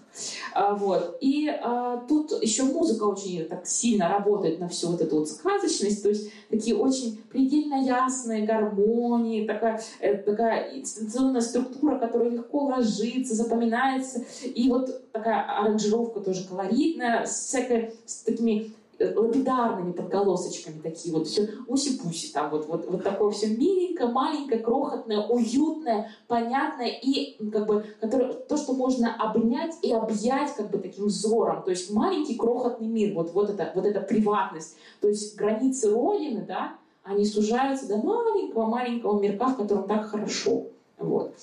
А, 0.53 0.75
вот. 0.75 1.17
И 1.21 1.49
а, 1.49 1.97
тут 2.07 2.31
еще 2.41 2.63
музыка 2.63 3.03
очень 3.03 3.45
так 3.45 3.65
сильно 3.65 4.09
работает 4.09 4.59
на 4.59 4.67
всю 4.67 4.89
вот 4.89 5.01
эту 5.01 5.19
вот 5.19 5.29
сказочность. 5.29 6.03
То 6.03 6.09
есть 6.09 6.31
такие 6.49 6.75
очень 6.75 7.17
предельно 7.29 7.83
ясные 7.83 8.45
гармонии, 8.45 9.45
такая, 9.45 9.81
э, 9.99 10.15
такая 10.17 10.79
инстанционная 10.79 11.41
структура, 11.41 11.99
которая 11.99 12.29
легко 12.29 12.65
ложится, 12.65 13.35
запоминается. 13.35 14.23
И 14.43 14.69
вот 14.69 15.11
такая 15.11 15.43
аранжировка 15.43 16.19
тоже 16.19 16.47
колоритная, 16.47 17.25
с, 17.25 17.47
всякой, 17.47 17.93
с 18.05 18.23
такими 18.23 18.71
лапидарными 18.99 19.91
подголосочками 19.91 20.79
такие 20.81 21.13
вот 21.13 21.27
все 21.27 21.49
уси-пуси 21.67 22.31
там 22.33 22.49
вот, 22.49 22.67
вот, 22.67 22.89
вот 22.89 23.03
такое 23.03 23.31
все 23.31 23.47
миленькое, 23.47 24.09
маленькое, 24.09 24.61
крохотное, 24.61 25.25
уютное, 25.27 26.11
понятное 26.27 26.89
и 26.89 27.37
как 27.51 27.67
бы 27.67 27.85
которое, 27.99 28.33
то, 28.33 28.57
что 28.57 28.73
можно 28.73 29.15
обнять 29.15 29.75
и 29.81 29.93
объять 29.93 30.55
как 30.55 30.71
бы 30.71 30.79
таким 30.79 31.05
взором. 31.05 31.63
То 31.63 31.71
есть 31.71 31.91
маленький 31.91 32.35
крохотный 32.35 32.87
мир, 32.87 33.13
вот, 33.13 33.33
вот, 33.33 33.49
это, 33.49 33.71
вот 33.75 33.85
эта 33.85 34.01
приватность. 34.01 34.77
То 35.01 35.07
есть 35.07 35.35
границы 35.35 35.91
Родины, 35.91 36.45
да, 36.47 36.75
они 37.03 37.25
сужаются 37.25 37.87
до 37.87 37.97
маленького-маленького 37.97 39.19
мирка, 39.19 39.47
в 39.47 39.57
котором 39.57 39.87
так 39.87 40.07
хорошо. 40.07 40.65
Вот. 40.97 41.33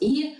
И 0.00 0.37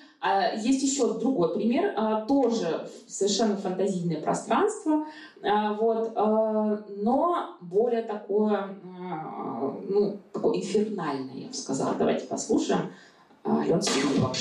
есть 0.56 0.82
еще 0.82 1.18
другой 1.18 1.54
пример, 1.54 1.94
а, 1.96 2.22
тоже 2.22 2.88
совершенно 3.06 3.56
фантазийное 3.56 4.20
пространство, 4.20 5.06
а, 5.42 5.74
вот, 5.74 6.14
но 6.16 7.56
более 7.60 8.02
такое, 8.02 8.76
ну, 9.88 10.18
такое 10.32 10.58
инфернальное, 10.58 11.34
я 11.34 11.48
бы 11.48 11.54
сказала. 11.54 11.94
Давайте 11.94 12.26
послушаем 12.26 12.92
Алена 13.44 13.80
Смирнова. 13.80 14.32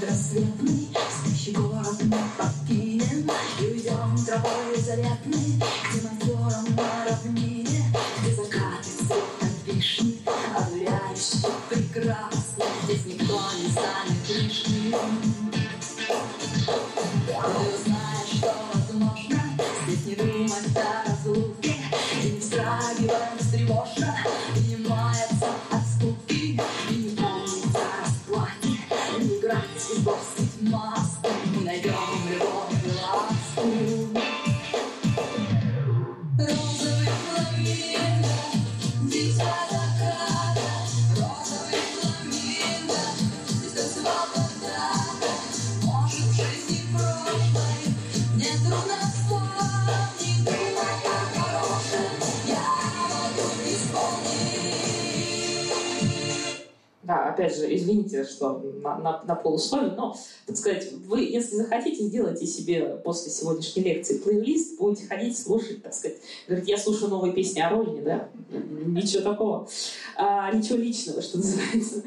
Предрассветный 0.00 0.88
Спящий 1.10 1.52
город 1.52 2.00
мы 2.04 2.16
покинем 2.38 3.30
И 3.60 3.64
уйдем 3.64 4.16
тропой 4.24 4.80
заветной 4.80 5.62
Где 5.92 6.08
озером 6.08 6.74
на 6.74 7.04
равнине. 7.04 7.84
Где 8.20 8.34
закаты 8.34 8.88
от 9.40 9.66
вишни 9.66 10.18
Одуряюще 10.56 11.48
прекрасно 11.68 12.64
Здесь 12.84 13.06
никто 13.06 13.40
не 13.62 13.70
станет 13.70 14.28
лишним. 14.28 14.94
Ты 17.26 17.34
узнаешь, 17.36 18.19
извините, 57.76 58.24
что 58.24 58.62
на, 58.82 58.98
на, 58.98 59.22
на 59.24 59.34
полусловие, 59.34 59.92
но, 59.96 60.16
так 60.46 60.56
сказать, 60.56 60.92
вы, 61.06 61.22
если 61.22 61.56
захотите, 61.56 62.04
сделайте 62.04 62.46
себе 62.46 63.00
после 63.04 63.30
сегодняшней 63.30 63.82
лекции 63.82 64.18
плейлист, 64.18 64.78
будете 64.78 65.06
ходить, 65.06 65.38
слушать, 65.38 65.82
так 65.82 65.94
сказать. 65.94 66.18
Говорит, 66.46 66.68
я 66.68 66.78
слушаю 66.78 67.10
новые 67.10 67.32
песни 67.32 67.60
о 67.60 67.70
родине, 67.70 68.02
да? 68.02 68.28
Ничего 68.50 69.22
такого. 69.22 69.68
А, 70.16 70.52
ничего 70.52 70.78
личного, 70.78 71.22
что 71.22 71.38
называется. 71.38 72.02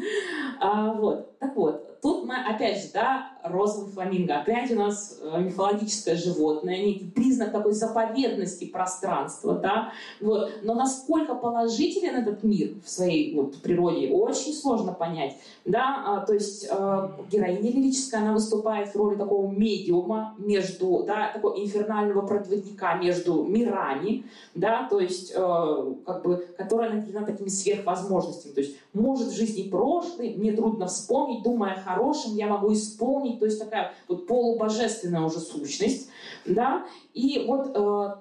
А, 0.59 0.93
вот. 0.93 1.37
Так 1.39 1.55
вот, 1.55 1.92
тут 2.03 2.25
мы, 2.25 2.35
опять 2.35 2.81
же, 2.81 2.89
да, 2.93 3.31
розовый 3.43 3.89
фламинго. 3.91 4.35
Опять 4.35 4.69
у 4.71 4.75
нас 4.75 5.19
э, 5.21 5.41
мифологическое 5.41 6.15
животное, 6.15 6.77
некий 6.77 7.05
признак 7.05 7.53
такой 7.53 7.71
заповедности 7.71 8.65
пространства, 8.65 9.55
да. 9.55 9.93
Вот. 10.19 10.51
Но 10.63 10.75
насколько 10.75 11.33
положителен 11.33 12.15
этот 12.15 12.43
мир 12.43 12.73
в 12.83 12.89
своей 12.89 13.33
вот, 13.33 13.61
природе, 13.61 14.09
очень 14.09 14.53
сложно 14.53 14.91
понять, 14.91 15.37
да. 15.63 16.03
А, 16.05 16.25
то 16.25 16.33
есть 16.33 16.67
э, 16.69 17.09
героиня 17.31 17.71
лирическая, 17.71 18.21
она 18.21 18.33
выступает 18.33 18.89
в 18.89 18.95
роли 18.97 19.15
такого 19.15 19.49
медиума 19.49 20.35
между, 20.37 21.03
да, 21.07 21.31
такого 21.33 21.57
инфернального 21.57 22.27
проводника 22.27 22.95
между 22.95 23.43
мирами, 23.43 24.25
да, 24.55 24.87
то 24.89 24.99
есть 24.99 25.31
э, 25.33 25.93
как 26.05 26.23
бы, 26.23 26.47
которая 26.57 26.91
наделена 26.91 27.25
такими 27.25 27.47
сверхвозможностями. 27.47 28.51
То 28.51 28.61
есть 28.61 28.75
может 28.93 29.27
в 29.27 29.35
жизни 29.35 29.69
прошлый, 29.69 30.35
мне 30.35 30.51
трудно 30.53 30.87
вспомнить, 30.87 31.43
думая 31.43 31.73
о 31.73 31.81
хорошем, 31.81 32.35
я 32.35 32.47
могу 32.47 32.71
исполнить, 32.73 33.39
то 33.39 33.45
есть 33.45 33.59
такая 33.59 33.93
вот 34.07 34.27
полубожественная 34.27 35.21
уже 35.21 35.39
сущность, 35.39 36.09
да, 36.45 36.85
и 37.13 37.45
вот 37.47 37.71
э, 37.75 38.15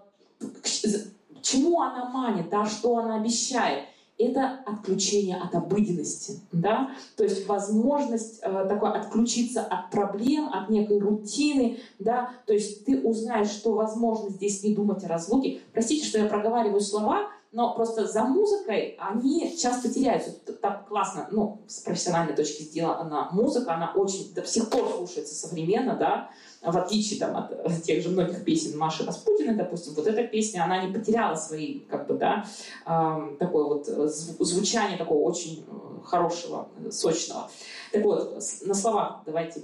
чему 1.42 1.80
она 1.80 2.08
манит, 2.08 2.48
да, 2.48 2.66
что 2.66 2.96
она 2.96 3.16
обещает? 3.16 3.84
Это 4.18 4.60
отключение 4.66 5.36
от 5.36 5.54
обыденности, 5.54 6.40
да, 6.52 6.90
то 7.16 7.24
есть 7.24 7.46
возможность 7.48 8.40
э, 8.42 8.66
такой 8.68 8.92
отключиться 8.92 9.62
от 9.62 9.90
проблем, 9.90 10.48
от 10.52 10.70
некой 10.70 11.00
рутины, 11.00 11.78
да, 11.98 12.30
то 12.46 12.52
есть 12.52 12.84
ты 12.84 13.00
узнаешь, 13.00 13.48
что 13.48 13.72
возможно 13.72 14.30
здесь 14.30 14.62
не 14.62 14.74
думать 14.74 15.02
о 15.04 15.08
разлуке. 15.08 15.60
Простите, 15.72 16.06
что 16.06 16.18
я 16.18 16.26
проговариваю 16.26 16.80
слова, 16.80 17.30
но 17.52 17.74
просто 17.74 18.06
за 18.06 18.24
музыкой 18.24 18.96
они 18.98 19.56
часто 19.56 19.92
теряются. 19.92 20.32
Так 20.60 20.88
классно, 20.88 21.28
ну, 21.30 21.60
с 21.66 21.80
профессиональной 21.80 22.34
точки 22.34 22.62
сделана 22.62 23.28
музыка, 23.32 23.74
она 23.74 23.92
очень 23.94 24.32
до 24.34 24.44
сих 24.44 24.70
пор 24.70 24.90
слушается 24.96 25.34
современно, 25.34 25.94
да, 25.94 26.30
в 26.62 26.76
отличие 26.76 27.20
там, 27.20 27.36
от 27.36 27.82
тех 27.82 28.02
же 28.02 28.08
многих 28.08 28.44
песен 28.44 28.78
Маши 28.78 29.04
Распутиной, 29.04 29.54
допустим, 29.54 29.92
вот 29.94 30.06
эта 30.06 30.22
песня, 30.22 30.64
она 30.64 30.82
не 30.84 30.92
потеряла 30.92 31.34
свои, 31.34 31.80
как 31.80 32.06
бы, 32.06 32.14
да, 32.14 32.46
э, 32.86 33.36
такое 33.38 33.64
вот 33.64 33.86
звучание 33.86 34.96
такого 34.96 35.18
очень 35.18 35.66
э, 35.66 36.04
хорошего, 36.04 36.68
сочного. 36.90 37.50
Так 37.92 38.04
вот, 38.04 38.42
на 38.62 38.74
словах 38.74 39.22
давайте 39.26 39.62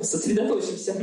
сосредоточимся. 0.00 0.94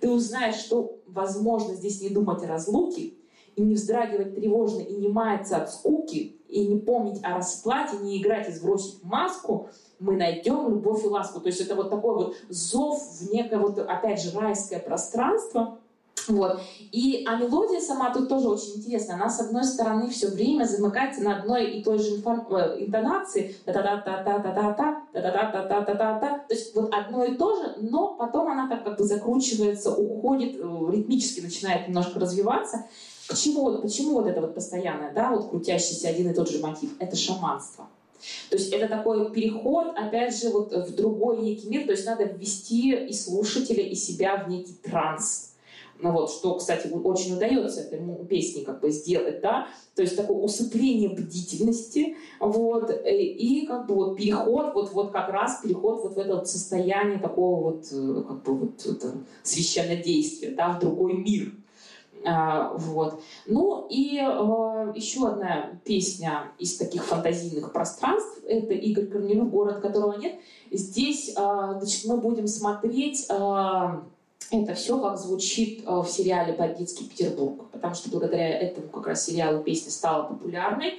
Ты 0.00 0.10
узнаешь, 0.10 0.56
что 0.56 0.98
возможно 1.06 1.74
здесь 1.74 2.00
не 2.00 2.08
думать 2.08 2.42
о 2.42 2.48
разлуке, 2.48 3.12
и 3.56 3.62
не 3.62 3.74
вздрагивать 3.74 4.34
тревожно, 4.34 4.82
и 4.82 4.94
не 4.94 5.08
маяться 5.08 5.56
от 5.56 5.70
скуки, 5.70 6.36
и 6.48 6.66
не 6.66 6.78
помнить 6.78 7.20
о 7.24 7.36
расплате, 7.36 7.96
не 7.96 8.20
играть 8.20 8.48
и 8.48 8.52
сбросить 8.52 9.02
маску, 9.02 9.68
мы 9.98 10.16
найдем 10.16 10.68
любовь 10.68 11.04
и 11.04 11.08
ласку. 11.08 11.40
То 11.40 11.48
есть 11.48 11.60
это 11.60 11.74
вот 11.74 11.90
такой 11.90 12.14
вот 12.14 12.36
зов 12.48 13.02
в 13.02 13.32
некое 13.32 13.58
вот, 13.58 13.78
опять 13.78 14.22
же, 14.22 14.38
райское 14.38 14.78
пространство. 14.78 15.78
Вот. 16.28 16.60
И, 16.92 17.24
а 17.26 17.36
мелодия 17.36 17.80
сама 17.80 18.12
тут 18.12 18.28
тоже 18.28 18.48
очень 18.48 18.76
интересная. 18.76 19.16
Она, 19.16 19.30
с 19.30 19.40
одной 19.40 19.64
стороны, 19.64 20.10
все 20.10 20.28
время 20.28 20.64
замыкается 20.64 21.22
на 21.22 21.38
одной 21.38 21.70
и 21.70 21.84
той 21.84 21.98
же 21.98 22.16
э, 22.16 22.84
интонации. 22.84 23.54
Та-та-та-та-та-та-та, 23.64 24.74
та 25.12 25.22
та 25.22 25.52
та 25.52 25.62
та 25.62 25.94
та 25.94 26.18
та 26.18 26.38
То 26.48 26.54
есть 26.54 26.74
вот 26.74 26.92
одно 26.92 27.24
и 27.24 27.36
то 27.36 27.56
же, 27.56 27.76
но 27.80 28.14
потом 28.14 28.48
она 28.48 28.68
как 28.68 28.98
бы 28.98 29.04
закручивается, 29.04 29.92
уходит, 29.92 30.56
э, 30.56 30.90
ритмически 30.90 31.40
начинает 31.40 31.86
немножко 31.86 32.18
развиваться. 32.18 32.86
К 33.28 33.36
чему, 33.36 33.78
почему 33.78 34.12
вот 34.12 34.26
это 34.26 34.40
вот 34.40 34.54
постоянное, 34.54 35.12
да, 35.12 35.30
вот 35.30 35.50
крутящийся 35.50 36.08
один 36.08 36.30
и 36.30 36.34
тот 36.34 36.48
же 36.48 36.60
мотив? 36.60 36.90
Это 37.00 37.16
шаманство. 37.16 37.88
То 38.50 38.56
есть 38.56 38.72
это 38.72 38.88
такой 38.88 39.30
переход, 39.32 39.88
опять 39.96 40.36
же, 40.36 40.50
вот 40.50 40.72
в 40.72 40.94
другой 40.94 41.42
некий 41.42 41.68
мир. 41.68 41.84
То 41.86 41.92
есть 41.92 42.06
надо 42.06 42.24
ввести 42.24 42.92
и 42.92 43.12
слушателя, 43.12 43.82
и 43.82 43.94
себя 43.94 44.44
в 44.44 44.48
некий 44.48 44.74
транс. 44.74 45.52
Ну 45.98 46.12
вот, 46.12 46.30
что, 46.30 46.56
кстати, 46.56 46.88
очень 46.88 47.36
удается 47.36 47.80
этой 47.80 48.00
песне 48.26 48.62
как 48.62 48.80
бы 48.80 48.90
сделать, 48.90 49.40
да, 49.40 49.68
то 49.94 50.02
есть 50.02 50.14
такое 50.14 50.36
усыпление 50.36 51.08
бдительности, 51.08 52.16
вот, 52.38 52.90
э, 52.90 53.22
и 53.22 53.66
как 53.66 53.86
бы 53.86 53.94
вот 53.94 54.16
переход, 54.16 54.74
вот, 54.74 54.92
вот 54.92 55.10
как 55.10 55.30
раз 55.30 55.60
переход 55.62 56.02
вот 56.02 56.16
в 56.16 56.18
это 56.18 56.34
вот 56.36 56.50
состояние 56.50 57.18
такого 57.18 57.70
вот, 57.70 57.86
э, 57.90 58.24
как 58.28 58.42
бы 58.42 58.54
вот 58.54 58.84
это 58.84 59.14
священнодействия, 59.42 60.54
да, 60.54 60.74
в 60.74 60.80
другой 60.80 61.14
мир. 61.14 61.52
А, 62.26 62.72
вот. 62.74 63.22
Ну 63.46 63.86
и 63.88 64.18
э, 64.18 64.92
еще 64.96 65.28
одна 65.28 65.78
песня 65.84 66.50
из 66.58 66.76
таких 66.76 67.04
фантазийных 67.04 67.72
пространств. 67.72 68.42
Это 68.44 68.74
Игорь 68.74 69.06
Корнелюк 69.06 69.50
«Город, 69.50 69.80
которого 69.80 70.18
нет». 70.18 70.34
Здесь 70.72 71.30
э, 71.30 71.32
значит, 71.34 72.04
мы 72.06 72.16
будем 72.16 72.48
смотреть 72.48 73.26
э, 73.28 74.00
это 74.50 74.74
все, 74.74 75.00
как 75.00 75.18
звучит 75.18 75.84
э, 75.86 75.90
в 75.90 76.08
сериале 76.08 76.54
«Бандитский 76.54 77.06
Петербург», 77.06 77.70
потому 77.70 77.94
что 77.94 78.10
благодаря 78.10 78.58
этому 78.58 78.88
как 78.88 79.06
раз 79.06 79.24
сериалу 79.24 79.62
песня 79.62 79.92
стала 79.92 80.24
популярной. 80.24 80.94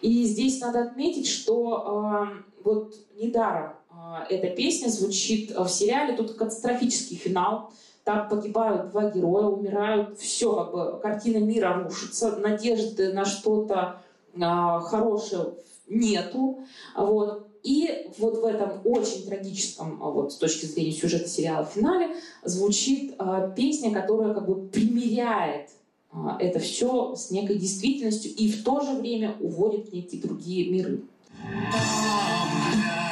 И 0.00 0.24
здесь 0.24 0.60
надо 0.60 0.84
отметить, 0.84 1.26
что 1.26 2.28
э, 2.30 2.62
вот 2.62 2.94
недаром 3.16 3.72
э, 3.90 4.34
эта 4.34 4.54
песня 4.54 4.88
звучит 4.88 5.50
в 5.50 5.68
сериале. 5.68 6.16
Тут 6.16 6.34
катастрофический 6.34 7.16
финал– 7.16 7.72
там 8.10 8.28
погибают 8.28 8.90
два 8.90 9.08
героя, 9.10 9.46
умирают, 9.46 10.18
все, 10.18 10.52
как 10.52 10.72
бы 10.72 11.00
картина 11.00 11.38
мира 11.38 11.84
рушится, 11.84 12.36
надежды 12.36 13.12
на 13.12 13.24
что-то 13.24 14.02
э, 14.34 14.40
хорошее 14.40 15.54
нету. 15.88 16.58
Вот. 16.96 17.46
И 17.62 18.10
вот 18.18 18.38
в 18.38 18.44
этом 18.44 18.80
очень 18.84 19.26
трагическом, 19.26 20.02
а, 20.02 20.10
вот 20.10 20.32
с 20.32 20.36
точки 20.36 20.66
зрения 20.66 20.92
сюжета 20.92 21.28
сериала 21.28 21.64
финале, 21.64 22.08
звучит 22.42 23.14
э, 23.18 23.52
песня, 23.56 23.92
которая 23.92 24.34
как 24.34 24.46
бы 24.46 24.66
примеряет 24.68 25.68
э, 26.12 26.16
это 26.40 26.58
все 26.58 27.14
с 27.14 27.30
некой 27.30 27.58
действительностью 27.58 28.32
и 28.34 28.50
в 28.50 28.64
то 28.64 28.80
же 28.80 28.94
время 28.94 29.36
уводит 29.40 29.90
в 29.90 29.92
некие 29.92 30.20
другие 30.20 30.70
миры. 30.70 31.02
разрыдаются, 31.40 33.09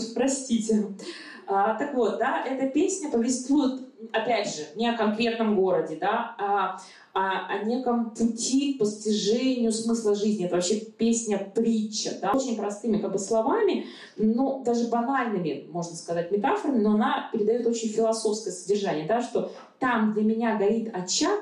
Уж 0.00 0.14
простите. 0.14 0.94
А, 1.46 1.74
так 1.74 1.94
вот, 1.94 2.18
да, 2.18 2.44
эта 2.46 2.68
песня 2.68 3.10
повествует, 3.10 3.82
опять 4.12 4.54
же, 4.54 4.62
не 4.76 4.88
о 4.88 4.96
конкретном 4.96 5.56
городе, 5.56 5.96
да, 6.00 6.36
а, 6.38 6.80
а 7.12 7.48
о 7.48 7.64
неком 7.64 8.10
пути 8.10 8.74
к 8.74 8.78
постижению 8.78 9.72
смысла 9.72 10.14
жизни. 10.14 10.46
Это 10.46 10.54
вообще 10.54 10.80
песня-притча, 10.80 12.12
да, 12.22 12.32
очень 12.32 12.56
простыми 12.56 12.98
как 12.98 13.12
бы 13.12 13.18
словами, 13.18 13.86
ну, 14.16 14.62
даже 14.64 14.86
банальными, 14.88 15.66
можно 15.70 15.96
сказать, 15.96 16.30
метафорами, 16.30 16.80
но 16.80 16.94
она 16.94 17.28
передает 17.32 17.66
очень 17.66 17.88
философское 17.88 18.52
содержание, 18.52 19.06
да, 19.06 19.20
что 19.20 19.50
там 19.80 20.14
для 20.14 20.22
меня 20.22 20.56
горит 20.56 20.94
очаг, 20.94 21.40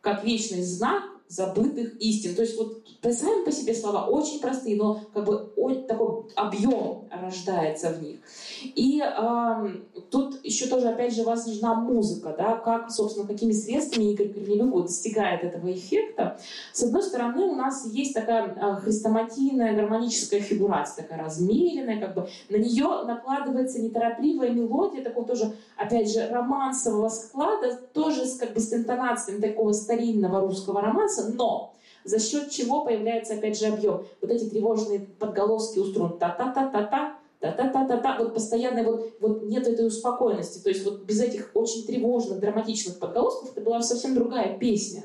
как 0.00 0.24
вечный 0.24 0.62
знак, 0.62 1.02
забытых 1.28 2.00
истин. 2.00 2.34
То 2.34 2.42
есть 2.42 2.58
вот 2.58 2.82
сами 3.02 3.44
по 3.44 3.52
себе 3.52 3.74
слова 3.74 4.06
очень 4.06 4.40
простые, 4.40 4.76
но 4.76 5.00
как 5.12 5.24
бы 5.24 5.52
такой 5.88 6.24
объем 6.36 7.08
рождается 7.10 7.90
в 7.90 8.02
них. 8.02 8.20
И 8.62 9.02
э, 9.02 9.68
тут 10.10 10.44
еще 10.44 10.66
тоже, 10.66 10.88
опять 10.88 11.14
же, 11.14 11.22
важна 11.24 11.74
музыка, 11.74 12.34
да, 12.36 12.56
как, 12.56 12.90
собственно, 12.90 13.26
какими 13.26 13.52
средствами 13.52 14.12
Игорь 14.12 14.32
Корнелюк 14.32 14.82
достигает 14.82 15.44
этого 15.44 15.72
эффекта. 15.72 16.38
С 16.72 16.82
одной 16.82 17.02
стороны, 17.02 17.44
у 17.44 17.54
нас 17.54 17.86
есть 17.86 18.14
такая 18.14 18.54
э, 18.54 18.76
хрестоматийная 18.80 19.74
гармоническая 19.74 20.40
фигурация, 20.40 21.02
такая 21.02 21.24
размеренная, 21.24 22.00
как 22.00 22.14
бы 22.14 22.28
на 22.48 22.56
нее 22.56 23.04
накладывается 23.06 23.80
неторопливая 23.80 24.50
мелодия, 24.50 25.02
такого 25.02 25.26
тоже, 25.26 25.54
опять 25.76 26.10
же, 26.10 26.28
романсового 26.28 27.08
склада, 27.08 27.76
тоже 27.92 28.26
с, 28.26 28.36
как 28.36 28.54
бы, 28.54 28.60
с 28.60 28.72
интонациями 28.72 29.40
такого 29.40 29.72
старинного 29.72 30.40
русского 30.40 30.80
романса, 30.80 31.11
но 31.32 31.74
за 32.04 32.18
счет 32.18 32.50
чего 32.50 32.84
появляется 32.84 33.34
опять 33.34 33.58
же 33.58 33.66
объем. 33.66 34.04
Вот 34.20 34.30
эти 34.30 34.44
тревожные 34.44 35.00
подголоски 35.00 35.78
у 35.78 35.84
струн 35.84 36.18
та-та-та-та-та, 36.18 37.18
та-та-та-та-та, 37.40 38.18
вот 38.18 38.34
постоянно 38.34 38.82
вот, 38.82 39.12
вот 39.20 39.42
нет 39.42 39.66
этой 39.66 39.86
успокоенности. 39.86 40.62
То 40.62 40.70
есть 40.70 40.84
вот 40.84 41.02
без 41.02 41.20
этих 41.20 41.50
очень 41.54 41.84
тревожных, 41.84 42.40
драматичных 42.40 42.98
подголосков 42.98 43.50
это 43.52 43.60
была 43.60 43.82
совсем 43.82 44.14
другая 44.14 44.58
песня. 44.58 45.04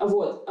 Вот. 0.00 0.46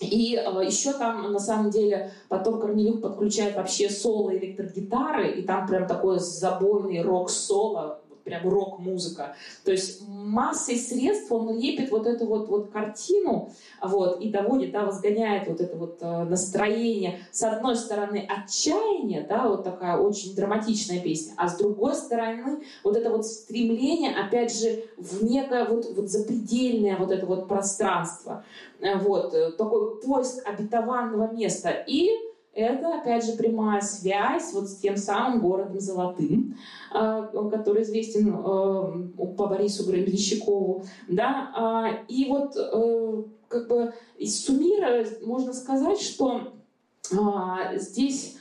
И 0.00 0.36
э, 0.36 0.64
еще 0.64 0.92
там, 0.92 1.32
на 1.32 1.40
самом 1.40 1.70
деле, 1.70 2.12
потом 2.28 2.60
Корнелюк 2.60 3.00
подключает 3.00 3.56
вообще 3.56 3.90
соло 3.90 4.36
электрогитары, 4.36 5.32
и 5.32 5.42
там 5.42 5.66
прям 5.66 5.88
такой 5.88 6.20
забойный 6.20 7.02
рок-соло, 7.02 8.00
прям 8.28 8.48
рок-музыка. 8.48 9.34
То 9.64 9.72
есть 9.72 10.06
массой 10.06 10.76
средств 10.76 11.32
он 11.32 11.58
лепит 11.58 11.90
вот 11.90 12.06
эту 12.06 12.26
вот, 12.26 12.48
вот 12.48 12.70
картину 12.70 13.50
вот, 13.82 14.20
и 14.20 14.30
доводит, 14.30 14.72
да, 14.72 14.84
возгоняет 14.84 15.48
вот 15.48 15.60
это 15.60 15.76
вот 15.76 15.98
э, 16.00 16.24
настроение. 16.24 17.20
С 17.32 17.42
одной 17.42 17.76
стороны 17.76 18.28
отчаяние, 18.28 19.26
да, 19.28 19.48
вот 19.48 19.64
такая 19.64 19.96
очень 19.96 20.34
драматичная 20.34 21.00
песня, 21.00 21.32
а 21.36 21.48
с 21.48 21.56
другой 21.56 21.94
стороны 21.94 22.62
вот 22.84 22.96
это 22.96 23.10
вот 23.10 23.26
стремление, 23.26 24.14
опять 24.14 24.54
же, 24.54 24.84
в 24.96 25.24
некое 25.24 25.64
вот, 25.64 25.86
вот 25.96 26.10
запредельное 26.10 26.96
вот 26.96 27.10
это 27.10 27.24
вот 27.26 27.48
пространство. 27.48 28.44
Э, 28.80 28.98
вот, 28.98 29.32
э, 29.34 29.52
такой 29.52 30.00
поиск 30.00 30.46
обетованного 30.46 31.32
места. 31.32 31.70
И 31.86 32.10
это, 32.58 32.98
опять 33.00 33.24
же, 33.24 33.32
прямая 33.32 33.80
связь 33.80 34.52
вот 34.52 34.68
с 34.68 34.76
тем 34.76 34.96
самым 34.96 35.40
городом 35.40 35.78
Золотым, 35.78 36.56
а, 36.92 37.22
который 37.50 37.82
известен 37.84 38.28
э, 38.28 39.26
по 39.36 39.46
Борису 39.46 39.88
Гребенщикову. 39.88 40.84
Да? 41.08 41.52
А, 41.54 41.88
и 42.08 42.26
вот 42.28 42.56
э, 42.56 43.22
как 43.48 43.68
бы 43.68 43.94
из 44.18 44.44
суммира 44.44 45.06
можно 45.24 45.52
сказать, 45.52 46.00
что 46.00 46.52
а, 47.16 47.76
здесь 47.76 48.36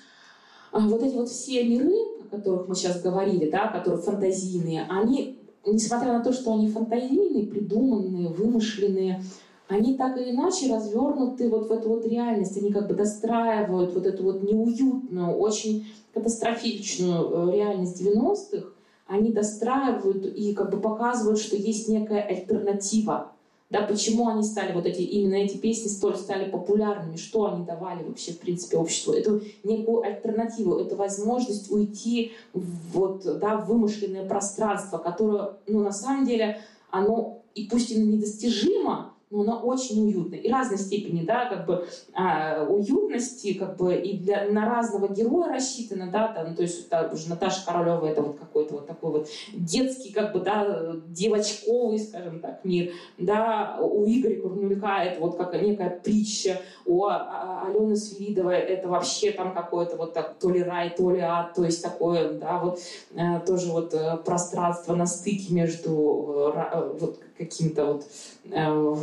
вот 0.71 1.03
эти 1.03 1.13
вот 1.13 1.29
все 1.29 1.63
миры, 1.63 1.95
о 2.25 2.35
которых 2.35 2.67
мы 2.67 2.75
сейчас 2.75 3.01
говорили, 3.01 3.49
да, 3.49 3.67
которые 3.67 4.01
фантазийные, 4.01 4.85
они, 4.89 5.39
несмотря 5.65 6.13
на 6.13 6.23
то, 6.23 6.33
что 6.33 6.53
они 6.53 6.69
фантазийные, 6.69 7.45
придуманные, 7.45 8.29
вымышленные, 8.29 9.23
они 9.67 9.95
так 9.95 10.17
или 10.17 10.31
иначе 10.31 10.73
развернуты 10.73 11.49
вот 11.49 11.67
в 11.67 11.71
эту 11.71 11.89
вот 11.89 12.05
реальность, 12.05 12.57
они 12.57 12.71
как 12.71 12.87
бы 12.87 12.93
достраивают 12.93 13.93
вот 13.93 14.05
эту 14.05 14.23
вот 14.23 14.43
неуютную, 14.43 15.35
очень 15.35 15.87
катастрофичную 16.13 17.49
э, 17.49 17.55
реальность 17.55 18.01
90-х, 18.01 18.69
они 19.07 19.31
достраивают 19.31 20.25
и 20.25 20.53
как 20.53 20.71
бы 20.71 20.79
показывают, 20.79 21.39
что 21.39 21.55
есть 21.55 21.87
некая 21.89 22.21
альтернатива. 22.21 23.31
Да, 23.69 23.81
почему 23.81 24.29
они 24.29 24.43
стали, 24.43 24.71
вот 24.73 24.85
эти, 24.85 25.01
именно 25.01 25.35
эти 25.35 25.57
песни 25.57 25.89
столь 25.89 26.15
стали 26.15 26.49
популярными, 26.49 27.17
что 27.17 27.51
они 27.51 27.65
давали 27.65 28.03
вообще, 28.03 28.31
в 28.31 28.39
принципе, 28.39 28.77
обществу. 28.77 29.11
Это 29.11 29.41
некую 29.65 30.03
альтернативу, 30.03 30.77
это 30.77 30.95
возможность 30.95 31.69
уйти 31.69 32.31
в, 32.53 32.93
вот, 32.93 33.23
да, 33.39 33.57
в 33.57 33.67
вымышленное 33.67 34.25
пространство, 34.25 34.99
которое, 34.99 35.55
ну, 35.67 35.81
на 35.83 35.91
самом 35.91 36.25
деле, 36.25 36.61
оно 36.91 37.41
и 37.55 37.65
пусть 37.65 37.91
и 37.91 37.99
недостижимо, 37.99 39.13
но 39.29 39.41
она 39.41 39.59
очень 39.59 40.07
уютная. 40.07 40.39
И 40.39 40.49
разной 40.49 40.77
степени, 40.77 41.25
да, 41.25 41.45
как 41.45 41.65
бы 41.65 41.85
а, 42.13 42.63
уютности, 42.63 43.53
как 43.53 43.75
бы 43.75 43.95
и 43.95 44.17
для, 44.17 44.49
на 44.49 44.65
разного 44.65 45.11
героя 45.11 45.53
рассчитана, 45.53 46.09
да, 46.09 46.29
там, 46.29 46.55
то 46.55 46.61
есть 46.61 46.89
да, 46.89 47.09
уже 47.11 47.29
Наташа 47.29 47.65
Королева 47.65 48.05
это 48.05 48.21
вот 48.21 48.39
какой-то 48.39 48.75
вот 48.75 48.87
такой 48.87 49.11
вот 49.11 49.27
детский, 49.53 50.13
как 50.13 50.33
бы, 50.33 50.39
да, 50.39 50.95
девочковый, 51.07 51.99
скажем 51.99 52.39
так, 52.39 52.63
мир, 52.63 52.93
да, 53.17 53.79
у 53.81 54.05
Игоря 54.05 54.41
Курнулика 54.41 55.03
это 55.03 55.19
вот 55.19 55.35
как 55.35 55.53
некая 55.61 55.89
притча, 55.89 56.61
у 56.85 57.05
а, 57.05 57.17
а, 57.17 57.67
Алены 57.67 57.97
Свиридовой 57.97 58.55
это 58.55 58.87
вообще 58.87 59.31
там 59.31 59.53
какое-то 59.53 59.97
вот 59.97 60.13
так, 60.13 60.35
то 60.39 60.49
ли 60.49 60.63
рай, 60.63 60.89
то 60.95 61.11
ли 61.11 61.19
ад, 61.19 61.53
то 61.53 61.65
есть 61.65 61.83
такое, 61.83 62.33
да, 62.33 62.59
вот 62.59 62.79
э, 63.13 63.39
тоже 63.45 63.71
вот 63.71 63.93
э, 63.93 64.17
пространство 64.23 64.95
на 64.95 65.05
стыке 65.05 65.53
между 65.53 66.53
э, 66.55 66.97
вот 66.99 67.19
каким-то 67.37 67.85
вот 67.85 68.07
э, 68.51 68.95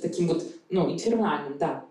таким 0.00 0.28
вот, 0.28 0.44
ну, 0.70 0.92
инфернальным, 0.92 1.58
да. 1.58 1.84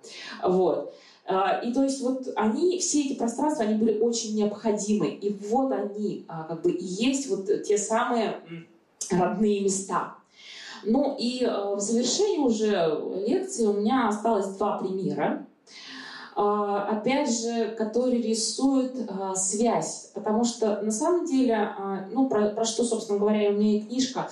Вот. 0.44 0.94
А, 1.28 1.60
и 1.60 1.74
то 1.74 1.84
есть 1.84 2.02
вот 2.02 2.28
они, 2.36 2.80
все 2.80 3.02
эти 3.02 3.18
пространства, 3.18 3.66
они 3.66 3.76
были 3.76 4.00
очень 4.00 4.36
необходимы. 4.36 5.08
И 5.08 5.34
вот 5.50 5.72
они 5.74 6.26
а, 6.28 6.44
как 6.44 6.62
бы 6.62 6.72
и 6.72 6.84
есть 6.84 7.30
вот 7.30 7.48
те 7.64 7.78
самые 7.78 8.40
родные 9.12 9.62
места. 9.62 10.16
Ну 10.84 11.18
и 11.20 11.44
э, 11.44 11.76
в 11.76 11.80
завершении 11.82 12.38
уже 12.38 12.98
лекции 13.28 13.66
у 13.66 13.74
меня 13.74 14.08
осталось 14.08 14.56
два 14.56 14.78
примера. 14.78 15.46
А, 16.36 16.84
опять 16.84 17.30
же, 17.30 17.76
который 17.78 18.22
рисует 18.22 18.96
связь. 19.36 20.12
Потому 20.14 20.46
что 20.46 20.82
на 20.82 20.92
самом 20.92 21.26
деле, 21.26 21.76
ну, 22.14 22.30
про, 22.30 22.50
про 22.50 22.64
что, 22.64 22.86
собственно 22.86 23.20
говоря, 23.20 23.50
у 23.50 23.54
меня 23.54 23.80
и 23.80 23.82
книжка, 23.82 24.30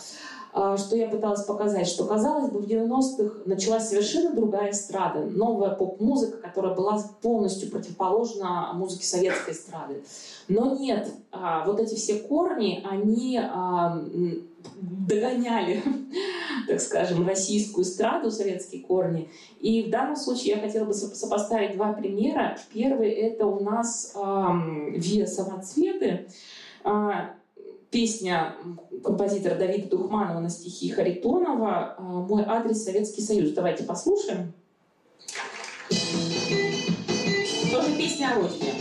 что 0.56 0.96
я 0.96 1.10
пыталась 1.10 1.44
показать, 1.44 1.86
что, 1.86 2.06
казалось 2.06 2.50
бы, 2.50 2.60
в 2.60 2.66
90-х 2.66 3.42
началась 3.46 3.90
совершенно 3.90 4.34
другая 4.34 4.72
эстрада, 4.72 5.26
новая 5.26 5.72
поп-музыка, 5.72 6.38
которая 6.38 6.74
была 6.74 6.98
полностью 7.22 7.70
противоположна 7.70 8.72
музыке 8.74 9.06
советской 9.06 9.52
эстрады. 9.52 10.04
Но 10.48 10.78
нет, 10.78 11.10
а, 11.32 11.66
вот 11.66 11.82
эти 11.82 11.96
все 11.96 12.20
корни, 12.20 12.82
они 12.90 13.38
а, 13.38 14.02
догоняли, 14.80 15.84
так 16.70 16.80
скажем, 16.80 17.28
российскую 17.28 17.84
эстраду, 17.84 18.32
советские 18.32 18.82
корни. 18.84 19.30
И 19.60 19.84
в 19.84 19.90
данном 19.90 20.16
случае 20.16 20.56
я 20.56 20.62
хотела 20.62 20.86
бы 20.86 20.94
сопоставить 20.94 21.76
два 21.76 21.92
примера. 21.92 22.58
Первый— 22.74 23.10
это 23.12 23.46
у 23.46 23.60
нас 23.62 24.16
«Виа 24.16 25.28
самоцветы», 25.28 26.28
песня 27.96 28.56
композитора 29.04 29.56
Давида 29.56 29.90
Духманова 29.90 30.40
на 30.40 30.50
стихи 30.50 30.90
Харитонова 30.90 31.96
«Мой 32.00 32.44
адрес 32.46 32.84
Советский 32.84 33.22
Союз». 33.22 33.52
Давайте 33.52 33.84
послушаем. 33.84 34.54
Тоже 37.72 37.98
песня 37.98 38.32
о 38.32 38.42
родине. 38.42 38.74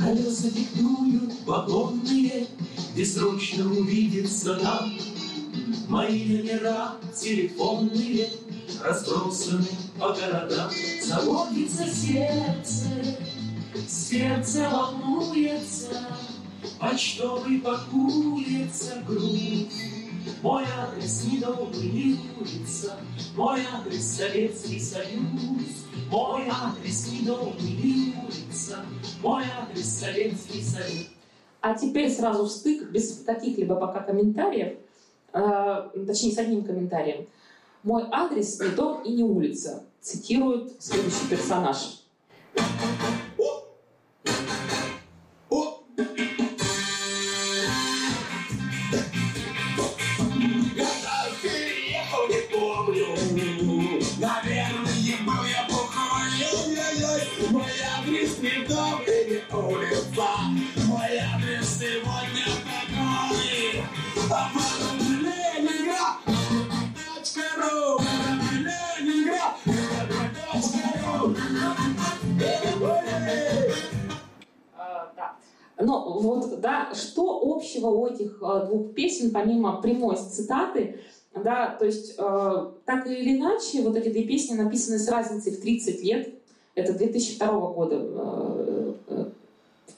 Колеса 0.00 0.48
диктуют 0.48 1.34
вагонные, 1.44 2.46
Бессрочно 2.96 3.70
увидится 3.70 4.56
нам 4.62 4.90
Мои 5.88 6.24
номера 6.24 6.96
телефонные 7.14 8.28
Разбросаны 8.82 9.66
по 9.98 10.12
городам 10.12 10.70
Заводится 11.02 11.86
сердце, 11.86 12.88
сердце 13.88 14.68
волнуется, 14.68 16.08
Почтовый 16.80 17.60
пакуется 17.60 19.02
грудь. 19.06 19.70
Мой 20.42 20.64
адрес 20.76 21.24
не 21.30 21.38
добрый, 21.38 21.88
не 21.88 22.20
улица, 22.40 22.96
Мой 23.36 23.60
адрес 23.72 24.16
Советский 24.16 24.80
Союз, 24.80 25.86
Мой 26.10 26.48
адрес 26.50 27.12
не 27.12 27.26
добрый, 27.26 27.70
не 27.70 28.14
улица, 28.24 28.84
Мой 29.22 29.44
адрес 29.56 29.86
Советский 29.86 30.62
Союз. 30.62 31.06
А 31.60 31.74
теперь 31.74 32.10
сразу 32.10 32.44
в 32.44 32.50
стык, 32.50 32.90
без 32.90 33.22
каких-либо 33.24 33.76
пока 33.76 34.00
комментариев, 34.00 34.78
э, 35.36 36.04
точнее, 36.06 36.32
с 36.32 36.38
одним 36.38 36.64
комментарием. 36.64 37.26
Мой 37.82 38.04
адрес 38.10 38.58
не 38.60 38.70
дом 38.70 39.02
и 39.02 39.12
не 39.12 39.22
улица, 39.22 39.84
цитирует 40.00 40.72
следующий 40.82 41.28
персонаж. 41.28 42.02
Вот, 76.20 76.60
да, 76.60 76.92
что 76.94 77.40
общего 77.42 77.88
у 77.88 78.06
этих 78.06 78.42
э, 78.42 78.66
двух 78.66 78.94
песен, 78.94 79.30
помимо 79.30 79.80
прямой 79.80 80.16
цитаты, 80.16 81.00
да, 81.34 81.76
то 81.78 81.84
есть 81.84 82.14
э, 82.18 82.66
так 82.84 83.06
или 83.06 83.36
иначе, 83.36 83.82
вот 83.82 83.96
эти 83.96 84.08
две 84.08 84.22
песни 84.22 84.54
написаны 84.54 84.98
с 84.98 85.08
разницей 85.08 85.52
в 85.52 85.60
30 85.60 86.02
лет. 86.02 86.34
Это 86.74 86.92
2002 86.92 87.72
года 87.72 87.96
э, 87.98 88.94
э, 89.08 89.24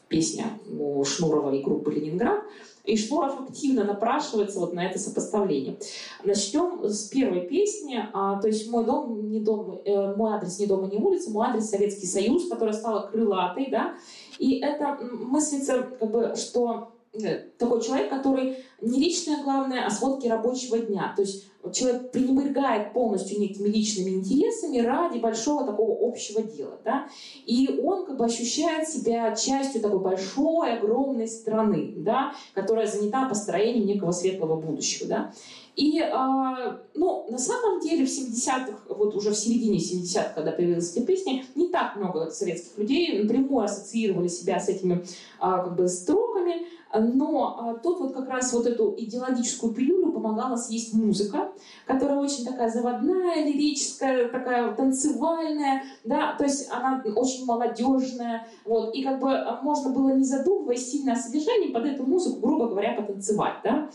песня 0.08 0.46
у 0.78 1.04
Шнурова 1.04 1.52
и 1.54 1.62
группы 1.62 1.92
«Ленинград». 1.92 2.42
И 2.84 2.96
Шнуров 2.96 3.40
активно 3.42 3.84
напрашивается 3.84 4.58
вот 4.60 4.72
на 4.72 4.86
это 4.86 4.98
сопоставление. 4.98 5.76
Начнем 6.24 6.88
с 6.88 7.04
первой 7.04 7.42
песни. 7.42 8.02
А, 8.14 8.40
то 8.40 8.48
есть 8.48 8.70
«Мой 8.70 8.84
дом, 8.86 9.30
не 9.30 9.40
дом, 9.40 9.80
э, 9.84 10.14
мой 10.16 10.32
адрес 10.32 10.58
не 10.58 10.66
дом 10.66 10.88
и 10.88 10.96
не 10.96 11.02
улица», 11.02 11.30
«Мой 11.30 11.48
адрес 11.48 11.68
Советский 11.68 12.06
Союз», 12.06 12.48
которая 12.48 12.74
стала 12.74 13.06
крылатой, 13.06 13.68
да, 13.70 13.94
и 14.38 14.60
это 14.60 14.98
мыслится, 15.02 15.82
как 15.98 16.10
бы, 16.10 16.34
что 16.36 16.92
э, 17.12 17.38
такой 17.58 17.82
человек, 17.82 18.10
который 18.10 18.58
не 18.80 19.00
личное 19.00 19.42
главное, 19.42 19.84
а 19.84 19.90
сводки 19.90 20.26
рабочего 20.26 20.78
дня. 20.78 21.12
То 21.16 21.22
есть 21.22 21.48
человек 21.72 22.12
пренебрегает 22.12 22.92
полностью 22.92 23.40
некими 23.40 23.68
личными 23.68 24.10
интересами 24.10 24.78
ради 24.78 25.18
большого 25.18 25.66
такого 25.66 26.08
общего 26.08 26.42
дела. 26.42 26.78
Да? 26.84 27.08
И 27.46 27.80
он 27.82 28.06
как 28.06 28.16
бы 28.16 28.24
ощущает 28.24 28.88
себя 28.88 29.34
частью 29.34 29.80
такой 29.80 30.00
большой, 30.00 30.78
огромной 30.78 31.28
страны, 31.28 31.94
да, 31.96 32.32
которая 32.54 32.86
занята 32.86 33.28
построением 33.28 33.86
некого 33.86 34.12
светлого 34.12 34.60
будущего. 34.60 35.08
Да? 35.08 35.32
И, 35.78 36.00
э, 36.00 36.78
ну, 36.94 37.26
на 37.30 37.38
самом 37.38 37.78
деле 37.78 38.04
в 38.04 38.08
70-х, 38.08 38.80
вот 38.88 39.14
уже 39.14 39.30
в 39.30 39.36
середине 39.36 39.78
70-х, 39.78 40.32
когда 40.34 40.50
появилась 40.50 40.90
эта 40.96 41.06
песня, 41.06 41.44
не 41.54 41.68
так 41.68 41.94
много 41.94 42.30
советских 42.30 42.76
людей 42.78 43.22
напрямую 43.22 43.64
ассоциировали 43.64 44.26
себя 44.26 44.58
с 44.58 44.68
этими 44.68 44.94
э, 44.94 45.04
как 45.38 45.76
бы 45.76 45.88
строками, 45.88 46.66
но 46.94 47.74
э, 47.76 47.82
тут 47.82 48.00
вот 48.00 48.12
как 48.14 48.28
раз 48.28 48.52
вот 48.52 48.66
эту 48.66 48.94
идеологическую 48.96 49.72
пилюлю 49.72 50.12
помогала 50.12 50.56
съесть 50.56 50.94
музыка, 50.94 51.52
которая 51.86 52.18
очень 52.18 52.44
такая 52.44 52.70
заводная, 52.70 53.44
лирическая, 53.44 54.28
такая 54.28 54.72
танцевальная, 54.74 55.84
да, 56.04 56.34
то 56.36 56.44
есть 56.44 56.70
она 56.70 57.02
очень 57.14 57.44
молодежная, 57.44 58.46
вот, 58.64 58.94
и 58.94 59.02
как 59.02 59.20
бы 59.20 59.36
можно 59.62 59.90
было, 59.90 60.10
не 60.10 60.24
задумываясь 60.24 60.90
сильно 60.90 61.12
о 61.12 61.16
содержании, 61.16 61.72
под 61.72 61.84
эту 61.86 62.04
музыку, 62.04 62.40
грубо 62.40 62.68
говоря, 62.68 62.94
потанцевать, 62.94 63.56
да, 63.62 63.90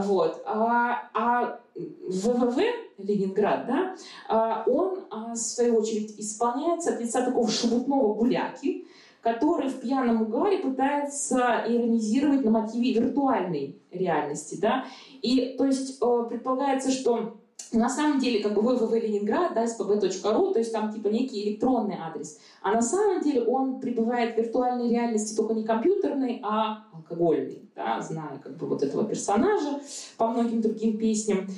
вот. 0.00 0.42
А, 0.46 1.08
а 1.14 1.60
ВВВ 1.74 2.60
Ленинград, 2.98 3.66
да, 3.66 3.96
а, 4.28 4.64
он, 4.66 5.00
а, 5.10 5.32
в 5.32 5.36
свою 5.36 5.78
очередь, 5.78 6.14
исполняется 6.18 6.94
от 6.94 7.00
лица 7.00 7.24
такого 7.24 7.48
шебутного 7.48 8.14
гуляки, 8.14 8.86
который 9.24 9.70
в 9.70 9.80
пьяном 9.80 10.22
угаре 10.22 10.58
пытается 10.58 11.64
иронизировать 11.66 12.44
на 12.44 12.50
мотиве 12.50 12.92
виртуальной 12.92 13.80
реальности. 13.90 14.58
Да? 14.60 14.84
И 15.22 15.56
то 15.56 15.64
есть 15.64 15.98
э, 16.00 16.24
предполагается, 16.28 16.90
что 16.90 17.38
на 17.72 17.88
самом 17.88 18.20
деле, 18.20 18.40
как 18.40 18.54
бы 18.54 18.60
www 18.60 19.00
Ленинград, 19.00 19.54
да, 19.54 19.64
spb.ru, 19.64 20.52
то 20.52 20.58
есть 20.58 20.72
там 20.72 20.92
типа 20.92 21.08
некий 21.08 21.48
электронный 21.48 21.96
адрес. 22.00 22.38
А 22.62 22.72
на 22.72 22.82
самом 22.82 23.22
деле 23.22 23.42
он 23.42 23.80
пребывает 23.80 24.34
в 24.34 24.38
виртуальной 24.38 24.90
реальности 24.90 25.34
только 25.34 25.54
не 25.54 25.64
компьютерной, 25.64 26.40
а 26.44 26.84
алкогольной, 26.92 27.68
да, 27.74 28.00
зная 28.00 28.38
как 28.38 28.56
бы 28.56 28.66
вот 28.66 28.82
этого 28.82 29.04
персонажа 29.04 29.80
по 30.18 30.28
многим 30.28 30.60
другим 30.60 30.98
песням 30.98 31.48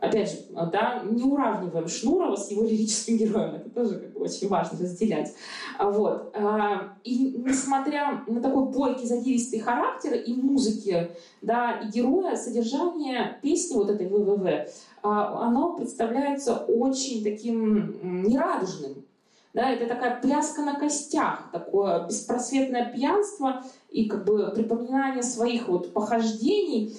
опять 0.00 0.30
же, 0.30 0.38
да, 0.72 1.02
не 1.04 1.22
уравниваем 1.22 1.88
Шнурова 1.88 2.36
с 2.36 2.50
его 2.50 2.64
лирическим 2.64 3.16
героем. 3.16 3.54
Это 3.54 3.70
тоже 3.70 3.98
как 3.98 4.12
бы 4.12 4.20
очень 4.20 4.48
важно 4.48 4.78
разделять. 4.78 5.34
А 5.78 5.90
Вот. 5.90 6.34
А, 6.34 6.94
и 7.04 7.34
несмотря 7.36 8.24
на 8.26 8.40
такой 8.40 8.66
бойкий, 8.66 9.06
задиристый 9.06 9.60
характер 9.60 10.14
и 10.14 10.34
музыки, 10.34 11.10
да, 11.42 11.80
и 11.80 11.88
героя, 11.88 12.36
содержание 12.36 13.38
песни 13.42 13.74
вот 13.74 13.90
этой 13.90 14.08
ВВВ, 14.08 14.68
а, 15.02 15.46
оно 15.46 15.76
представляется 15.76 16.56
очень 16.56 17.22
таким 17.22 18.22
нерадужным. 18.22 19.04
Да, 19.52 19.68
это 19.68 19.86
такая 19.86 20.20
пляска 20.20 20.62
на 20.62 20.78
костях, 20.78 21.50
такое 21.50 22.06
беспросветное 22.06 22.92
пьянство 22.92 23.64
и 23.90 24.08
как 24.08 24.24
бы 24.24 24.52
припоминание 24.54 25.24
своих 25.24 25.66
вот 25.66 25.92
похождений. 25.92 26.96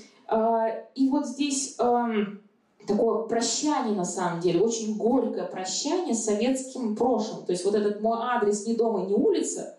И 0.95 1.09
вот 1.09 1.27
здесь 1.27 1.77
такое 2.87 3.23
прощание 3.23 3.95
на 3.95 4.05
самом 4.05 4.39
деле, 4.39 4.61
очень 4.61 4.97
горькое 4.97 5.45
прощание 5.45 6.13
с 6.13 6.25
советским 6.25 6.95
прошлым. 6.95 7.45
То 7.45 7.51
есть 7.51 7.65
вот 7.65 7.75
этот 7.75 8.01
мой 8.01 8.17
адрес 8.19 8.65
не 8.65 8.75
дома, 8.75 9.05
не 9.05 9.13
улица, 9.13 9.77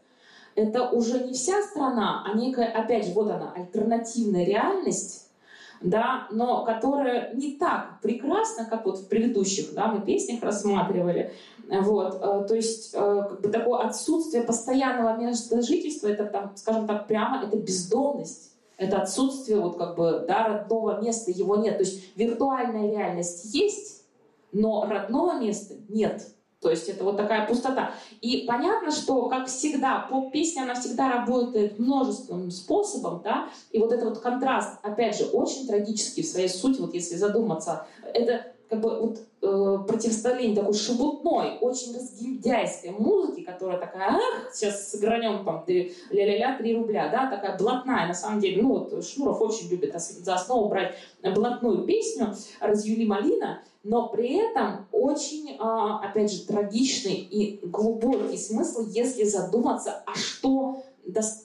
это 0.55 0.91
уже 0.91 1.25
не 1.25 1.33
вся 1.33 1.63
страна, 1.63 2.25
а 2.27 2.37
некая, 2.37 2.67
опять 2.67 3.07
же, 3.07 3.13
вот 3.13 3.31
она, 3.31 3.53
альтернативная 3.55 4.45
реальность, 4.45 5.29
да, 5.81 6.29
но 6.31 6.65
которая 6.65 7.35
не 7.35 7.57
так 7.57 8.01
прекрасна, 8.03 8.67
как 8.67 8.85
вот 8.85 8.99
в 8.99 9.09
предыдущих, 9.09 9.75
да, 9.75 9.89
мы 9.89 10.03
песнях 10.03 10.43
рассматривали, 10.43 11.33
вот, 11.69 12.15
э, 12.15 12.47
то 12.47 12.55
есть 12.55 12.93
э, 12.95 13.27
как 13.29 13.41
бы 13.41 13.49
такое 13.49 13.81
отсутствие 13.81 14.43
постоянного 14.43 15.17
места 15.17 15.63
жительства, 15.63 16.09
это 16.09 16.25
там, 16.27 16.53
скажем 16.57 16.87
так, 16.87 17.07
прямо, 17.07 17.45
это 17.45 17.57
бездомность, 17.57 18.52
это 18.77 19.03
отсутствие 19.03 19.61
вот 19.61 19.77
как 19.77 19.97
бы 19.97 20.25
да, 20.27 20.49
родного 20.49 21.01
места, 21.01 21.31
его 21.31 21.57
нет. 21.57 21.79
То 21.79 21.85
есть 21.85 22.17
виртуальная 22.17 22.91
реальность 22.91 23.55
есть, 23.55 24.05
но 24.53 24.85
родного 24.89 25.39
места 25.41 25.75
нет. 25.89 26.27
То 26.63 26.71
есть 26.71 26.89
это 26.89 27.03
вот 27.03 27.17
такая 27.17 27.47
пустота. 27.47 27.93
И 28.21 28.45
понятно, 28.47 28.93
что, 28.93 29.29
как 29.29 29.49
всегда, 29.49 30.07
поп-песня, 30.09 30.63
она 30.63 30.75
всегда 30.75 31.11
работает 31.11 31.81
множеством 31.81 32.53
способом, 32.53 33.21
да, 33.25 33.49
и 33.73 33.79
вот 33.79 33.93
этот 33.93 34.11
вот 34.11 34.19
контраст, 34.21 34.79
опять 34.83 35.19
же, 35.19 35.25
очень 35.25 35.67
трагический 35.67 36.23
в 36.23 36.27
своей 36.27 36.49
сути, 36.49 36.81
вот 36.81 36.95
если 36.95 37.17
задуматься, 37.17 37.87
это 38.15 38.52
как 38.73 38.81
бы 38.81 39.01
вот 39.01 39.19
э, 39.43 39.79
противостояние 39.87 40.57
такой 40.57 40.73
шебутной, 40.73 41.59
очень 41.61 41.95
разгильдяйской 41.95 42.93
музыки, 42.93 43.43
которая 43.43 43.79
такая, 43.79 44.09
ах, 44.13 44.51
сейчас 44.51 44.91
сыгранем 44.91 45.45
там 45.45 45.63
ля-ля-ля, 45.67 46.57
3 46.57 46.77
рубля, 46.77 47.11
да, 47.11 47.31
такая 47.31 47.59
блатная, 47.59 48.07
на 48.07 48.15
самом 48.15 48.41
деле, 48.41 48.63
ну 48.63 48.69
вот 48.71 49.05
Шнуров 49.05 49.43
очень 49.43 49.69
любит 49.69 49.95
за 49.95 50.35
основу 50.37 50.71
брать 50.71 50.95
блатную 51.23 51.85
песню 51.85 52.35
«Разъюли 52.61 53.05
малина», 53.05 53.61
но 53.85 54.09
при 54.09 54.39
этом 54.39 54.87
очень, 54.91 55.59
а, 55.59 55.99
опять 55.99 56.33
же, 56.33 56.47
трагичный 56.47 57.17
и 57.17 57.61
глубокий 57.67 58.39
смысл, 58.39 58.87
если 58.87 59.25
задуматься, 59.25 60.03
а 60.07 60.15
что 60.15 60.83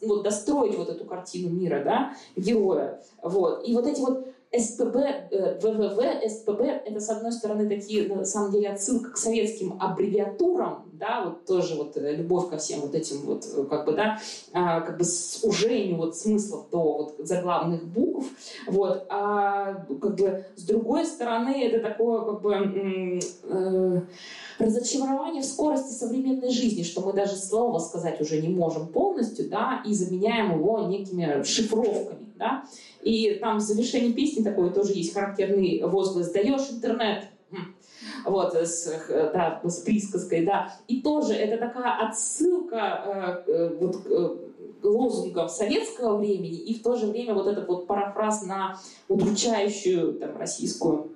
вот, 0.02 0.24
достроить 0.24 0.78
вот 0.78 0.88
эту 0.88 1.04
картину 1.04 1.49
мира, 1.49 1.84
да, 1.84 2.14
героя. 2.38 3.02
Вот. 3.22 3.68
И 3.68 3.74
вот 3.74 3.86
эти 3.86 3.99
вот 3.99 4.28
СПБ, 4.52 4.95
э, 5.32 5.60
ВВВ, 5.61 6.30
СПБ— 6.30 6.61
это, 6.86 6.99
с 6.99 7.10
одной 7.10 7.34
стороны, 7.34 7.68
такие, 7.68 8.07
на 8.07 8.26
самом 8.26 8.52
деле, 8.52 8.69
отсылка 8.69 9.11
к 9.11 9.18
советским 9.18 9.78
аббревиатурам, 9.80 10.86
да, 10.94 11.24
вот 11.26 11.45
тоже 11.45 11.76
вот 11.76 11.98
э, 11.98 12.15
любовь 12.15 12.49
ко 12.49 12.57
всем 12.57 12.82
вот 12.82 12.95
этим 12.95 13.18
вот, 13.26 13.45
э, 13.45 13.64
как 13.65 13.86
бы, 13.86 13.91
да, 13.94 14.19
а, 14.53 14.82
как 14.82 14.98
бы 14.98 15.03
сужению 15.03 15.98
вот 15.98 16.15
смыслов 16.15 16.69
до 16.72 16.82
вот 16.82 17.15
заглавных 17.19 17.84
букв, 17.86 18.26
вот, 18.68 19.06
а 19.10 19.86
как 20.02 20.15
бы 20.15 20.45
с 20.56 20.64
другой 20.64 21.06
стороны, 21.06 21.64
это 21.65 21.80
такое, 21.80 22.22
как 22.22 22.41
бы, 22.41 23.19
э, 23.44 24.02
разочарование 24.60 25.41
в 25.41 25.45
скорости 25.45 25.91
современной 25.91 26.49
жизни, 26.49 26.84
что 26.84 27.02
мы 27.02 27.14
даже 27.14 27.36
слова 27.36 27.80
сказать 27.80 28.22
уже 28.22 28.41
не 28.41 28.49
можем 28.49 28.88
полностью, 28.88 29.49
да, 29.49 29.84
и 29.86 29.94
заменяем 29.94 30.57
его 30.57 30.88
некими 30.88 31.44
шифровками, 31.44 32.32
да, 32.36 32.64
и 33.08 33.36
там 33.36 33.58
в 33.58 33.62
завершении 33.62 34.12
песни 34.12 34.44
такой 34.44 34.72
тоже 34.72 34.94
есть 34.94 35.14
характерный 35.14 35.82
возглас 35.84 36.32
«даешь 36.32 36.70
интернет», 36.70 37.24
хм. 37.52 37.74
вот, 38.26 38.54
с, 38.54 38.92
да, 39.08 39.62
с 39.64 39.78
присказкой, 39.80 40.46
да. 40.46 40.74
И 40.90 41.02
тоже 41.02 41.34
это 41.34 41.58
такая 41.58 42.08
отсылка 42.08 43.46
э, 43.48 43.52
э 43.52 43.78
вот, 43.80 43.96
э, 44.06 44.38
лозунгов 44.84 45.52
советского 45.52 46.18
времени 46.18 46.58
и 46.58 46.74
в 46.74 46.84
то 46.84 46.96
же 46.96 47.08
время 47.08 47.34
вот 47.34 47.48
этот 47.48 47.68
вот 47.68 47.88
парафраз 47.88 48.44
на 48.44 48.78
удручающую 49.08 50.14
там, 50.16 50.38
российскую 50.38 51.12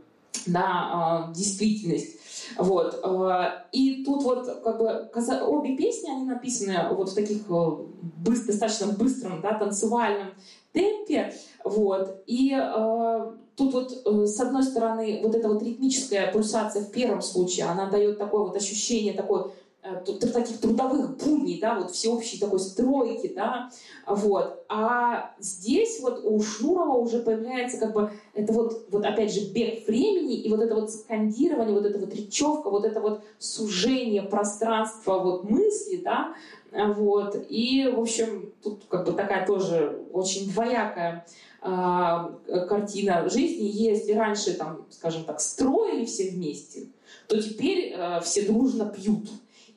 да, 0.48 1.28
э, 1.30 1.34
действительность. 1.36 2.18
Вот. 2.58 3.00
Э, 3.04 3.66
и 3.72 4.04
тут 4.06 4.24
вот 4.24 4.46
как 4.64 4.78
бы 4.78 5.10
обе 5.46 5.76
песни, 5.76 6.10
они 6.10 6.26
написаны 6.26 6.94
вот 6.94 7.10
в 7.10 7.16
таких 7.16 7.50
э, 7.50 7.70
быстро, 8.02 8.54
достаточно 8.54 8.88
быстром, 8.88 9.42
да, 9.42 9.54
танцевальном 9.56 10.30
темпе. 10.74 11.34
Вот. 11.64 12.24
И 12.28 12.54
э, 12.54 13.32
тут 13.56 13.74
вот 13.74 13.92
э, 14.06 14.26
с 14.26 14.40
одной 14.40 14.64
стороны 14.64 15.22
вот 15.24 15.36
эта 15.36 15.48
вот 15.48 15.62
ритмическая 15.62 16.32
пульсация 16.32 16.84
в 16.84 16.92
первом 16.92 17.22
случае, 17.22 17.68
она 17.68 17.90
дает 17.90 18.18
такое 18.18 18.42
вот 18.42 18.56
ощущение 18.56 19.14
такой 19.14 19.52
таких 19.82 20.60
трудовых 20.60 21.18
будней, 21.18 21.60
да, 21.60 21.76
вот 21.76 21.92
всеобщей 21.92 22.40
такой 22.40 22.60
стройки, 22.60 23.34
да, 23.36 23.72
вот. 24.06 24.64
А 24.70 25.34
здесь 25.40 26.00
вот 26.02 26.22
у 26.24 26.42
Шнурова 26.42 26.98
уже 26.98 27.20
появляется 27.20 27.80
как 27.80 27.94
бы 27.94 28.12
это 28.34 28.54
вот, 28.54 28.86
вот 28.90 29.06
опять 29.06 29.34
же 29.34 29.52
бег 29.52 29.88
времени 29.88 30.36
и 30.36 30.50
вот 30.50 30.62
это 30.62 30.76
вот 30.76 30.92
скандирование, 30.92 31.74
вот 31.74 31.86
эта 31.86 32.00
вот 32.00 32.14
речевка, 32.14 32.70
вот 32.70 32.86
это 32.86 33.00
вот 33.00 33.24
сужение 33.40 34.22
пространства 34.22 35.20
вот 35.20 35.50
мысли, 35.50 35.98
да, 35.98 36.36
вот. 36.72 37.36
И, 37.50 37.92
в 37.94 38.00
общем, 38.00 38.54
тут 38.64 38.84
как 38.88 39.06
бы 39.06 39.12
такая 39.14 39.46
тоже 39.46 40.00
очень 40.14 40.50
двоякая 40.50 41.26
э, 41.62 42.66
картина 42.68 43.30
жизни. 43.30 43.66
Если 43.66 44.14
раньше, 44.14 44.54
там, 44.54 44.86
скажем 44.90 45.26
так, 45.26 45.42
строили 45.42 46.06
все 46.06 46.30
вместе, 46.30 46.88
то 47.28 47.42
теперь 47.42 47.94
э, 47.94 48.22
все 48.22 48.44
дружно 48.44 48.86
пьют. 48.86 49.30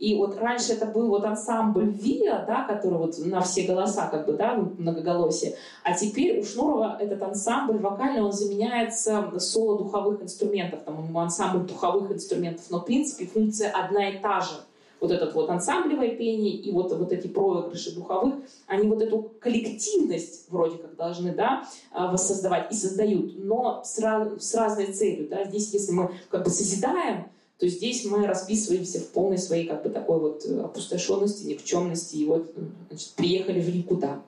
И 0.04 0.14
вот 0.16 0.36
раньше 0.36 0.74
это 0.74 0.84
был 0.84 1.08
вот 1.08 1.24
ансамбль 1.24 1.86
ВИА, 1.86 2.44
да, 2.46 2.64
который 2.64 2.98
вот 2.98 3.16
на 3.24 3.40
все 3.40 3.62
голоса, 3.62 4.06
как 4.08 4.26
бы, 4.26 4.34
да, 4.34 4.54
многоголосие. 4.54 5.56
А 5.82 5.94
теперь 5.94 6.40
у 6.40 6.44
Шнурова 6.44 6.98
этот 7.00 7.22
ансамбль 7.22 7.78
вокальный, 7.78 8.20
он 8.20 8.30
заменяется 8.30 9.32
соло 9.38 9.78
духовых 9.78 10.22
инструментов, 10.22 10.80
там 10.84 11.16
ансамбль 11.16 11.66
духовых 11.66 12.12
инструментов. 12.12 12.66
Но, 12.68 12.80
в 12.80 12.84
принципе, 12.84 13.24
функция 13.24 13.70
одна 13.70 14.10
и 14.10 14.18
та 14.20 14.42
же. 14.42 14.56
вот 15.00 15.10
этот 15.10 15.34
вот 15.34 15.48
ансамблевое 15.48 16.10
пение 16.16 16.52
и 16.52 16.70
вот, 16.70 16.92
вот 16.92 17.10
эти 17.10 17.26
проигрыши 17.26 17.94
духовых, 17.94 18.34
они 18.66 18.86
вот 18.88 19.00
эту 19.00 19.30
коллективность 19.40 20.50
вроде 20.50 20.76
как 20.76 20.96
должны, 20.96 21.34
да, 21.34 21.64
а, 21.92 22.12
воссоздавать 22.12 22.70
и 22.70 22.74
создают, 22.74 23.42
но 23.42 23.82
с, 23.84 23.96
с 23.96 24.54
разной 24.54 24.92
целью, 24.92 25.28
да, 25.30 25.44
здесь 25.44 25.72
если 25.72 25.92
мы 25.92 26.10
как 26.28 26.44
бы 26.44 26.50
созидаем, 26.50 27.26
то 27.58 27.68
здесь 27.68 28.04
мы 28.04 28.26
расписываемся 28.26 29.00
в 29.00 29.08
полной 29.08 29.38
своей 29.38 29.66
как 29.66 29.82
бы 29.82 29.90
такой 29.90 30.18
вот 30.18 30.44
опустошенности, 30.44 31.46
никчемности, 31.46 32.16
и 32.16 32.26
вот 32.26 32.52
значит, 32.88 33.10
приехали 33.10 33.60
в 33.60 33.74
никуда. 33.74 34.22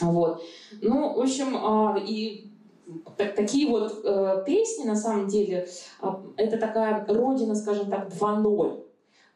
Вот. 0.00 0.42
Ну, 0.80 1.14
в 1.14 1.20
общем, 1.20 1.56
а, 1.56 1.98
и 1.98 2.50
так, 3.16 3.34
такие 3.34 3.68
вот 3.68 4.00
э, 4.04 4.42
песни, 4.46 4.84
на 4.84 4.96
самом 4.96 5.28
деле, 5.28 5.68
э, 6.02 6.06
это 6.36 6.58
такая 6.58 7.04
родина, 7.06 7.54
скажем 7.54 7.90
так, 7.90 8.08
2.0 8.08 8.84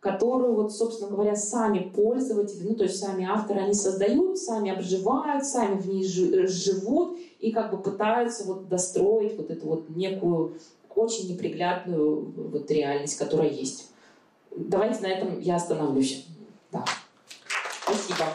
которую, 0.04 0.54
вот, 0.54 0.70
собственно 0.70 1.10
говоря, 1.10 1.34
сами 1.34 1.78
пользователи, 1.78 2.68
ну, 2.68 2.74
то 2.74 2.84
есть 2.84 2.98
сами 2.98 3.24
авторы, 3.24 3.60
они 3.60 3.72
создают, 3.72 4.38
сами 4.38 4.70
обживают, 4.70 5.46
сами 5.46 5.80
в 5.80 5.88
ней 5.88 6.04
живут 6.04 7.18
и 7.40 7.50
как 7.50 7.70
бы 7.70 7.78
пытаются 7.78 8.44
вот 8.44 8.68
достроить 8.68 9.34
вот 9.38 9.50
эту 9.50 9.66
вот 9.66 9.88
некую 9.88 10.58
очень 10.94 11.32
неприглядную 11.32 12.32
вот 12.36 12.70
реальность, 12.70 13.18
которая 13.18 13.48
есть. 13.48 13.90
Давайте 14.56 15.00
на 15.00 15.06
этом 15.08 15.40
я 15.40 15.56
остановлюсь. 15.56 16.26
Да. 16.70 16.84
Спасибо. 17.82 18.26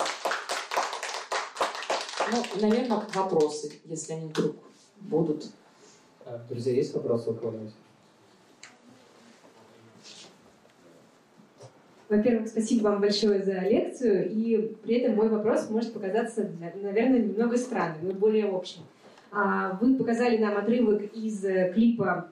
Ну, 2.31 2.61
наверное, 2.61 3.03
вопросы, 3.13 3.71
если 3.85 4.13
они 4.13 4.27
вдруг 4.27 4.55
будут. 4.99 5.45
А, 6.25 6.39
друзья, 6.49 6.73
есть 6.73 6.93
вопросы 6.93 7.31
у 7.31 7.33
кого-нибудь? 7.33 7.73
Во-первых, 12.09 12.47
спасибо 12.47 12.85
вам 12.85 13.01
большое 13.01 13.43
за 13.43 13.59
лекцию, 13.59 14.29
и 14.31 14.75
при 14.83 14.95
этом 14.95 15.15
мой 15.15 15.29
вопрос 15.29 15.69
может 15.69 15.93
показаться, 15.93 16.49
наверное, 16.59 17.19
немного 17.19 17.55
странным, 17.55 18.07
но 18.07 18.13
более 18.13 18.45
общим. 18.45 18.81
А, 19.31 19.77
вы 19.79 19.95
показали 19.95 20.37
нам 20.37 20.57
отрывок 20.57 21.03
из 21.13 21.45
э, 21.45 21.71
клипа 21.71 22.31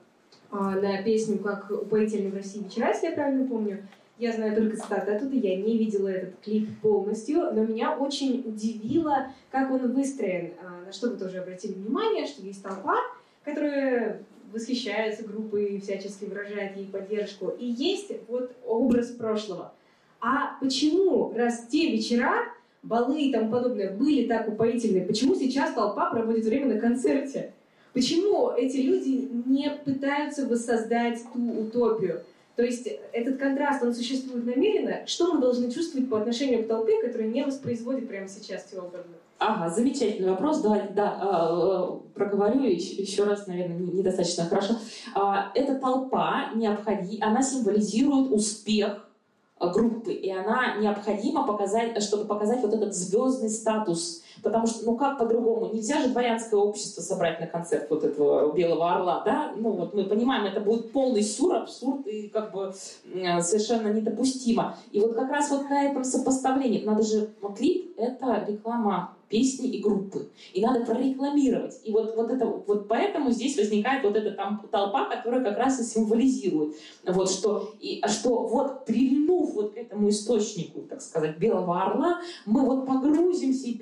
на 0.52 1.02
песню 1.04 1.40
«Как 1.40 1.70
упоительны 1.70 2.32
в 2.32 2.36
России 2.36 2.64
вечера», 2.64 2.90
если 2.90 3.08
я 3.08 3.14
правильно 3.14 3.48
помню. 3.48 3.88
Я 4.18 4.34
знаю 4.34 4.56
только 4.56 4.78
цитаты 4.78 5.12
оттуда, 5.12 5.36
я 5.36 5.58
не 5.58 5.78
видела 5.78 6.08
этот 6.08 6.40
клип 6.44 6.70
полностью, 6.82 7.54
но 7.54 7.64
меня 7.64 7.96
очень 7.96 8.42
удивило, 8.46 9.28
как 9.52 9.70
он 9.70 9.94
выстроен. 9.94 10.54
А, 10.60 10.86
на 10.86 10.92
что 10.92 11.10
вы 11.10 11.18
тоже 11.18 11.38
обратили 11.38 11.74
внимание, 11.74 12.26
что 12.26 12.42
есть 12.42 12.64
толпа, 12.64 12.96
которая 13.44 14.24
восхищается 14.52 15.24
группой 15.24 15.76
и 15.76 15.80
всячески 15.80 16.26
выражает 16.26 16.78
ей 16.78 16.88
поддержку. 16.88 17.50
И 17.60 17.66
есть 17.66 18.12
вот 18.28 18.52
образ 18.66 19.10
прошлого. 19.12 19.74
А 20.20 20.58
почему, 20.60 21.32
раз 21.36 21.68
те 21.68 21.92
вечера, 21.92 22.46
балы 22.82 23.22
и 23.22 23.32
тому 23.32 23.52
подобное 23.52 23.96
были 23.96 24.28
так 24.28 24.48
упоительны, 24.48 25.06
почему 25.06 25.36
сейчас 25.36 25.74
толпа 25.74 26.10
проводит 26.10 26.46
время 26.46 26.74
на 26.74 26.80
концерте? 26.80 27.54
Почему 27.98 28.52
эти 28.52 28.78
люди 28.78 29.28
не 29.48 29.72
пытаются 29.84 30.46
воссоздать 30.46 31.20
ту 31.34 31.62
утопию? 31.62 32.22
То 32.56 32.62
есть 32.64 32.88
этот 33.12 33.40
контраст, 33.40 33.82
он 33.82 33.96
существует 33.96 34.46
намеренно. 34.46 35.08
Что 35.08 35.34
мы 35.34 35.42
должны 35.42 35.72
чувствовать 35.72 36.08
по 36.08 36.20
отношению 36.20 36.64
к 36.64 36.68
толпе, 36.68 37.02
которая 37.02 37.28
не 37.28 37.44
воспроизводит 37.44 38.08
прямо 38.08 38.28
сейчас 38.28 38.66
теобразно? 38.66 39.16
Ага, 39.40 39.74
замечательный 39.74 40.30
вопрос. 40.30 40.62
Давайте, 40.62 40.94
да, 40.94 41.20
э, 41.24 42.14
проговорю 42.14 42.66
еще, 42.66 43.02
еще 43.02 43.24
раз, 43.24 43.48
наверное, 43.48 43.78
недостаточно 43.78 44.46
хорошо. 44.46 44.76
А, 45.16 45.52
эта 45.56 45.74
толпа 45.74 46.52
необходима, 46.54 47.26
она 47.26 47.42
символизирует 47.42 48.32
успех 48.32 49.08
Э, 49.60 49.72
группы, 49.72 50.14
и 50.14 50.30
она 50.30 50.76
необходима 50.78 51.46
показать, 51.46 52.02
чтобы 52.04 52.26
показать 52.26 52.62
вот 52.62 52.74
этот 52.74 52.94
звездный 52.94 53.50
статус. 53.50 54.22
Потому 54.44 54.68
что, 54.68 54.86
ну 54.86 54.96
как 54.96 55.18
по-другому, 55.18 55.74
нельзя 55.74 56.02
же 56.02 56.10
дворянское 56.10 56.60
общество 56.60 57.02
собрать 57.02 57.40
на 57.40 57.48
концерт 57.48 57.90
вот 57.90 58.04
этого 58.04 58.54
Белого 58.54 58.92
Орла, 58.92 59.22
да? 59.26 59.54
Ну 59.56 59.72
вот 59.72 59.94
мы 59.94 60.04
понимаем, 60.06 60.46
это 60.46 60.60
будет 60.60 60.92
полный 60.92 61.24
сур, 61.24 61.56
абсурд 61.56 62.06
и 62.08 62.28
как 62.30 62.54
бы 62.54 62.74
э, 63.14 63.42
совершенно 63.42 63.92
недопустимо. 63.94 64.78
И 64.92 65.00
вот 65.00 65.14
как 65.16 65.32
раз 65.32 65.50
вот 65.52 65.70
на 65.70 65.84
этом 65.84 66.04
сопоставлении, 66.04 66.84
надо 66.84 67.04
же, 67.04 67.30
клип— 67.56 67.94
это 67.98 68.46
реклама 68.48 69.18
песни 69.30 69.70
и 69.70 69.82
группы. 69.82 70.30
И 70.54 70.62
надо 70.62 70.86
прорекламировать. 70.86 71.80
И 71.84 71.92
вот, 71.92 72.16
вот, 72.16 72.32
это, 72.32 72.46
вот 72.46 72.88
поэтому 72.88 73.32
здесь 73.32 73.58
возникает 73.58 74.04
вот 74.04 74.16
эта 74.16 74.32
там 74.32 74.66
толпа, 74.72 75.06
которая 75.06 75.44
как 75.44 75.58
раз 75.58 75.80
и 75.80 75.84
символизирует, 75.84 76.76
вот, 77.06 77.30
что, 77.30 77.74
и, 77.80 78.00
а 78.02 78.08
что 78.08 78.48
вот 78.48 78.86
прильнув 78.86 79.54
вот 79.54 79.74
к 79.74 79.78
этому 79.78 80.10
источнику, 80.10 80.82
так 80.82 81.02
сказать, 81.02 81.38
белого 81.38 81.84
орла, 81.84 82.22
мы 82.46 82.66
вот 82.66 82.86
погрузимся 82.86 83.68
и 83.68 83.74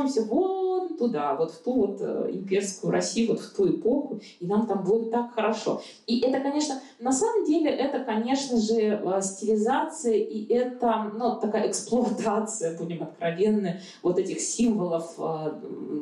перенесемся 0.00 0.22
вон 0.22 0.96
туда, 0.96 1.34
вот 1.34 1.52
в 1.52 1.62
ту 1.62 1.72
вот 1.74 1.98
э, 2.00 2.30
имперскую 2.32 2.92
Россию, 2.92 3.30
вот 3.30 3.40
в 3.40 3.54
ту 3.54 3.70
эпоху, 3.70 4.20
и 4.38 4.46
нам 4.46 4.66
там 4.66 4.84
будет 4.84 5.10
так 5.10 5.34
хорошо. 5.34 5.82
И 6.06 6.20
это, 6.20 6.40
конечно, 6.40 6.80
на 6.98 7.12
самом 7.12 7.44
деле, 7.46 7.70
это, 7.70 8.00
конечно 8.00 8.58
же, 8.58 8.74
э, 8.74 9.20
стилизация, 9.22 10.14
и 10.14 10.46
это, 10.52 11.10
ну, 11.14 11.36
такая 11.36 11.68
эксплуатация, 11.70 12.76
будем 12.76 13.02
откровенны, 13.02 13.80
вот 14.02 14.18
этих 14.18 14.40
символов 14.40 15.14
э, 15.18 15.52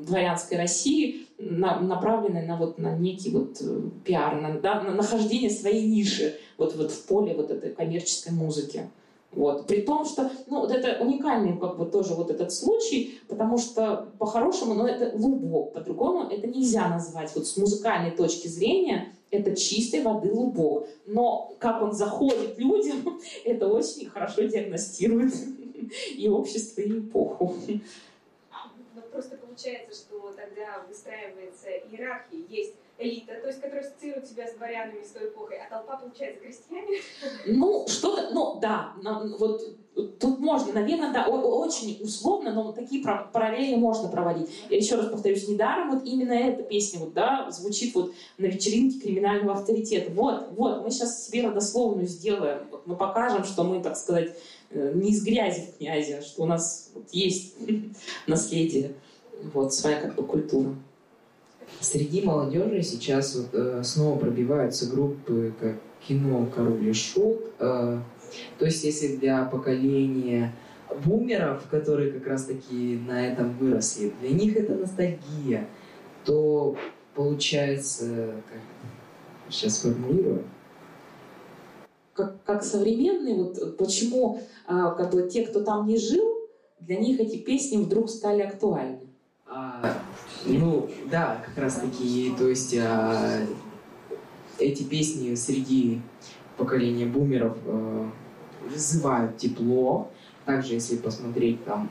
дворянской 0.07 0.59
России, 0.59 1.27
на, 1.39 1.79
направленной 1.79 2.45
на, 2.45 2.57
вот, 2.57 2.79
на 2.79 2.97
некий 2.97 3.31
вот 3.31 3.63
пиар, 4.05 4.41
на, 4.41 4.59
да, 4.59 4.81
на 4.81 4.93
нахождение 4.93 5.51
своей 5.51 5.87
ниши 5.87 6.35
вот, 6.57 6.75
вот 6.75 6.91
в 6.91 7.07
поле 7.07 7.33
вот 7.35 7.53
этой 7.53 7.71
коммерческой 7.71 8.33
музыки. 8.33 8.89
Вот. 9.33 9.67
При 9.67 9.83
том, 9.83 10.05
что 10.05 10.31
ну, 10.47 10.61
вот 10.61 10.71
это 10.71 11.03
уникальный 11.03 11.59
как 11.59 11.77
бы 11.77 11.87
тоже 11.87 12.15
вот 12.15 12.31
этот 12.31 12.53
случай, 12.53 13.21
потому 13.29 13.59
что 13.59 14.09
по-хорошему, 14.19 14.75
ну, 14.75 14.87
это 14.87 15.17
лубок, 15.17 15.75
по-другому 15.75 16.29
это 16.31 16.47
нельзя 16.47 16.89
назвать. 16.89 17.33
Вот 17.35 17.47
с 17.47 17.57
музыкальной 17.57 18.11
точки 18.11 18.49
зрения 18.49 19.15
это 19.31 19.55
чистой 19.55 20.03
воды 20.03 20.33
лубок. 20.33 20.89
Но 21.07 21.53
как 21.59 21.83
он 21.83 21.93
заходит 21.93 22.59
людям, 22.59 23.21
это 23.45 23.69
очень 23.69 24.09
хорошо 24.09 24.43
диагностирует 24.43 25.35
и 26.17 26.29
общество, 26.29 26.81
и 26.81 26.99
эпоху 26.99 27.55
просто 29.19 29.37
получается, 29.37 30.01
что 30.01 30.33
тогда 30.33 30.85
выстраивается 30.87 31.71
иерархия. 31.91 32.45
Есть 32.49 32.75
элита, 32.99 33.35
то 33.41 33.47
есть, 33.47 33.61
которая 33.61 33.85
ассоциирует 33.85 34.27
себя 34.27 34.47
с 34.47 34.55
дворянами 34.55 35.03
с 35.03 35.11
той 35.11 35.29
эпохой, 35.29 35.59
а 35.59 35.71
толпа, 35.71 35.97
получается, 35.97 36.43
крестьяне? 36.43 36.99
Ну, 37.47 37.87
что-то, 37.89 38.31
ну, 38.33 38.59
да, 38.61 38.95
вот 39.39 39.63
тут 40.19 40.39
можно, 40.39 40.73
наверное, 40.73 41.13
да, 41.13 41.27
очень 41.27 41.99
условно, 42.03 42.53
но 42.53 42.73
такие 42.73 43.03
параллели 43.03 43.75
можно 43.77 44.09
проводить. 44.09 44.49
Я 44.71 44.77
еще 44.77 44.97
раз 44.97 45.07
повторюсь, 45.07 45.49
недаром 45.49 45.91
вот 45.91 46.05
именно 46.05 46.33
эта 46.33 46.63
песня 46.63 47.01
вот, 47.01 47.15
да, 47.15 47.51
звучит 47.51 47.95
вот 47.95 48.13
на 48.37 48.47
вечеринке 48.47 49.01
криминального 49.01 49.55
авторитета. 49.55 50.13
Вот, 50.13 50.49
вот, 50.57 50.83
мы 50.83 50.91
сейчас 50.91 51.27
себе 51.27 51.47
родословную 51.47 52.07
сделаем, 52.07 52.61
вот 52.71 52.87
мы 52.87 52.97
покажем, 52.97 53.45
что 53.45 53.65
мы, 53.65 53.83
так 53.83 53.97
сказать, 53.97 54.37
э, 54.71 54.93
не 54.95 55.11
из 55.11 55.25
грязи 55.25 55.73
в 55.73 55.79
князе, 55.79 56.21
что 56.21 56.43
у 56.43 56.47
нас 56.47 56.91
вот 56.95 57.09
есть 57.13 57.55
наследие 58.27 58.93
вот 59.53 59.73
своя 59.73 60.01
как 60.01 60.15
бы 60.15 60.25
культура. 60.25 60.75
Среди 61.81 62.23
молодежи 62.23 62.83
сейчас 62.83 63.37
вот, 63.37 63.49
э, 63.53 63.83
снова 63.85 64.19
пробиваются 64.19 64.91
группы 64.91 65.53
как 65.61 65.77
кино 66.07 66.47
«Король 66.55 66.89
и 66.89 66.93
шут». 66.93 67.53
Э, 67.59 67.99
то 68.59 68.65
есть 68.65 68.85
если 68.85 69.17
для 69.17 69.45
поколения 69.45 70.55
бумеров, 71.05 71.63
которые 71.71 72.13
как 72.13 72.27
раз-таки 72.27 72.99
на 73.07 73.27
этом 73.27 73.57
выросли, 73.59 74.13
для 74.21 74.31
них 74.31 74.57
это 74.57 74.75
ностальгия, 74.75 75.67
то 76.25 76.77
получается, 77.15 78.33
как 78.51 78.61
сейчас 79.51 79.79
формулирую, 79.79 80.45
как, 82.19 82.43
как 82.43 82.65
современный, 82.65 83.35
вот 83.35 83.77
почему 83.77 84.41
а, 84.67 84.91
как 84.91 85.13
бы 85.13 85.29
те, 85.29 85.47
кто 85.47 85.63
там 85.63 85.87
не 85.87 85.97
жил, 85.97 86.49
для 86.81 86.99
них 86.99 87.21
эти 87.21 87.37
песни 87.39 87.77
вдруг 87.77 88.11
стали 88.11 88.43
актуальны. 88.43 89.01
А, 89.47 89.95
ну, 90.45 90.91
да, 91.11 91.43
как 91.45 91.63
раз 91.63 91.75
таки, 91.75 92.33
то 92.39 92.49
есть 92.49 92.77
а, 92.79 93.41
эти 94.59 94.83
песни 94.83 95.35
среди 95.35 96.01
поколения 96.57 97.07
бумеров 97.07 97.57
а, 97.67 98.11
вызывают 98.69 99.37
тепло. 99.37 100.11
Также, 100.45 100.75
если 100.75 100.97
посмотреть 100.97 101.65
там 101.65 101.91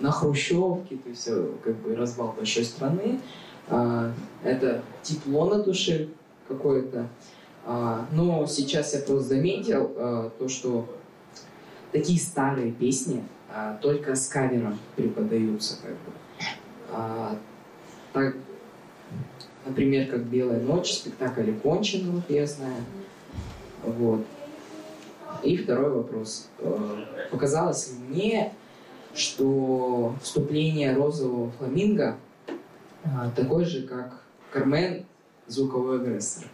на 0.00 0.10
хрущевки, 0.10 0.96
то 0.96 1.08
есть 1.10 1.28
э, 1.28 1.52
как 1.62 1.76
бы 1.82 1.94
развал 1.94 2.34
большой 2.36 2.64
страны, 2.64 3.20
а, 3.68 4.12
это 4.42 4.82
тепло 5.02 5.46
на 5.46 5.62
душе 5.62 6.08
какое-то. 6.48 7.08
А, 7.64 8.06
но 8.12 8.46
сейчас 8.46 8.94
я 8.94 9.00
просто 9.00 9.34
заметил 9.34 9.92
а, 9.96 10.30
то, 10.38 10.48
что 10.48 10.88
такие 11.92 12.18
старые 12.18 12.72
песни 12.72 13.22
а, 13.54 13.78
только 13.80 14.14
с 14.14 14.28
кавером 14.28 14.78
преподаются 14.96 15.76
как 15.82 15.92
бы. 15.92 16.12
А, 16.90 17.38
так, 18.12 18.36
например, 19.66 20.10
как 20.10 20.22
«Белая 20.24 20.60
ночь», 20.60 20.92
спектакль 20.92 21.50
окончен, 21.50 22.10
вот 22.10 22.24
я 22.28 22.46
знаю. 22.46 22.82
Вот. 23.84 24.24
И 25.42 25.56
второй 25.56 25.90
вопрос. 25.90 26.48
Э, 26.58 27.04
показалось 27.30 27.92
мне, 28.08 28.52
что 29.14 30.14
вступление 30.22 30.94
розового 30.94 31.50
фламинго 31.52 32.16
э, 32.46 32.50
такое 33.34 33.64
же, 33.64 33.82
как 33.82 34.22
Кармен 34.52 35.04
звуковой 35.46 36.00
агрессор? 36.00 36.44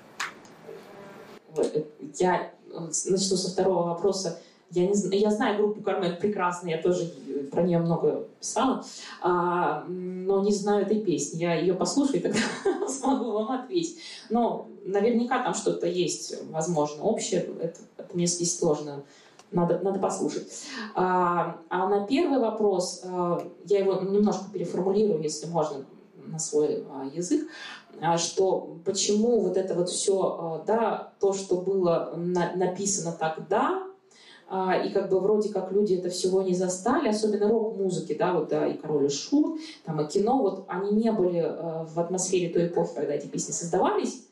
Я 2.18 2.52
начну 2.72 3.18
со 3.18 3.51
второго 3.51 3.89
вопроса. 3.89 4.40
Я, 4.70 4.86
не, 4.86 5.19
я 5.19 5.31
знаю 5.31 5.59
группу 5.59 5.81
Кармен 5.81 6.16
прекрасно, 6.16 6.69
я 6.69 6.81
тоже 6.81 7.11
про 7.51 7.62
нее 7.62 7.78
много 7.78 8.27
писала, 8.39 8.85
а, 9.23 9.85
но 9.89 10.43
не 10.43 10.53
знаю 10.53 10.82
этой 10.82 11.01
песни. 11.01 11.39
Я 11.39 11.55
ее 11.55 11.74
послушаю, 11.74 12.23
тогда 12.23 12.39
смогу 12.89 13.32
вам 13.32 13.51
ответить. 13.53 13.99
Но 14.28 14.66
наверняка 14.85 15.43
там 15.43 15.55
что-то 15.55 15.86
есть, 15.86 16.35
возможно, 16.51 17.03
общее. 17.03 17.40
Это, 17.61 17.81
это 17.97 18.15
мне 18.15 18.27
здесь 18.27 18.59
сложно. 18.59 19.05
Надо, 19.51 19.81
надо 19.82 19.99
послушать. 19.99 20.47
А, 20.95 21.59
а 21.70 21.89
на 21.89 22.07
первый 22.07 22.39
вопрос, 22.39 23.03
а, 23.05 23.43
я 23.65 23.78
его 23.78 23.95
немножко 24.03 24.45
переформулирую, 24.53 25.23
если 25.23 25.47
можно, 25.47 25.86
на 26.27 26.39
свой 26.39 26.85
а, 26.90 27.07
язык, 27.07 27.49
а, 28.01 28.19
что 28.19 28.77
почему 28.85 29.40
вот 29.40 29.57
это 29.57 29.74
вот 29.74 29.89
все, 29.89 30.36
а, 30.39 30.65
да, 30.66 31.12
то, 31.20 31.32
что 31.32 31.57
было 31.57 32.12
на, 32.16 32.55
написано 32.55 33.12
тогда, 33.12 33.88
и 34.51 34.91
как 34.91 35.11
бы 35.11 35.20
вроде 35.20 35.51
как 35.51 35.73
люди 35.73 35.95
это 35.95 36.09
всего 36.09 36.43
не 36.43 36.55
застали, 36.55 37.09
особенно 37.09 37.49
рок-музыки, 37.49 38.15
да, 38.19 38.33
вот, 38.33 38.49
да, 38.49 38.66
и 38.66 38.79
Король 38.79 39.07
и 39.07 39.09
Шут, 39.11 39.61
там, 39.85 40.01
и 40.01 40.09
кино, 40.09 40.39
вот 40.39 40.65
они 40.69 40.91
не 40.93 41.12
были 41.12 41.41
э, 41.41 41.85
в 41.85 41.99
атмосфере 41.99 42.49
той 42.49 42.69
эпохи, 42.69 42.95
когда 42.95 43.12
эти 43.12 43.27
песни 43.27 43.53
создавались, 43.53 44.23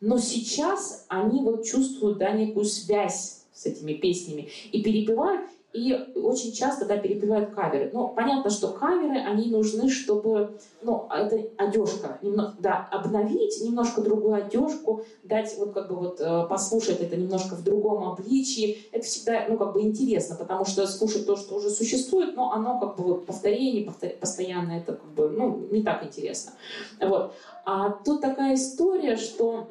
но 0.00 0.18
сейчас 0.18 1.06
они 1.08 1.42
вот 1.42 1.64
чувствуют, 1.64 2.18
да, 2.18 2.30
некую 2.32 2.66
связь 2.66 3.42
с 3.52 3.66
этими 3.66 3.94
песнями 3.94 4.48
и 4.70 4.82
перепевают, 4.82 5.48
и 5.74 5.92
очень 6.14 6.52
часто, 6.52 6.86
да, 6.86 6.96
перепевают 6.96 7.50
каверы. 7.50 7.90
Но 7.92 8.06
понятно, 8.06 8.48
что 8.48 8.68
каверы, 8.68 9.18
они 9.18 9.50
нужны, 9.50 9.90
чтобы, 9.90 10.56
ну, 10.82 11.08
это 11.12 11.48
одежка, 11.58 12.18
немного, 12.22 12.54
да, 12.60 12.88
обновить 12.92 13.60
немножко 13.60 14.00
другую 14.00 14.34
одежку, 14.34 15.04
дать 15.24 15.52
вот 15.58 15.72
как 15.72 15.88
бы 15.88 15.96
вот 15.96 16.20
э, 16.20 16.46
послушать 16.48 17.00
это 17.00 17.16
немножко 17.16 17.56
в 17.56 17.64
другом 17.64 18.04
обличии. 18.04 18.86
Это 18.92 19.04
всегда, 19.04 19.46
ну, 19.48 19.58
как 19.58 19.72
бы 19.72 19.82
интересно, 19.82 20.36
потому 20.36 20.64
что 20.64 20.86
слушать 20.86 21.26
то, 21.26 21.34
что 21.34 21.56
уже 21.56 21.70
существует, 21.70 22.36
но 22.36 22.52
оно 22.52 22.78
как 22.78 22.96
бы 22.96 23.02
вот 23.02 23.26
повторение, 23.26 23.84
повтор... 23.84 24.10
постоянно 24.10 24.72
это 24.78 24.92
как 24.92 25.12
бы, 25.12 25.28
ну, 25.28 25.66
не 25.72 25.82
так 25.82 26.04
интересно. 26.06 26.52
Вот. 27.00 27.34
А 27.64 27.90
тут 27.90 28.20
такая 28.20 28.54
история, 28.54 29.16
что 29.16 29.66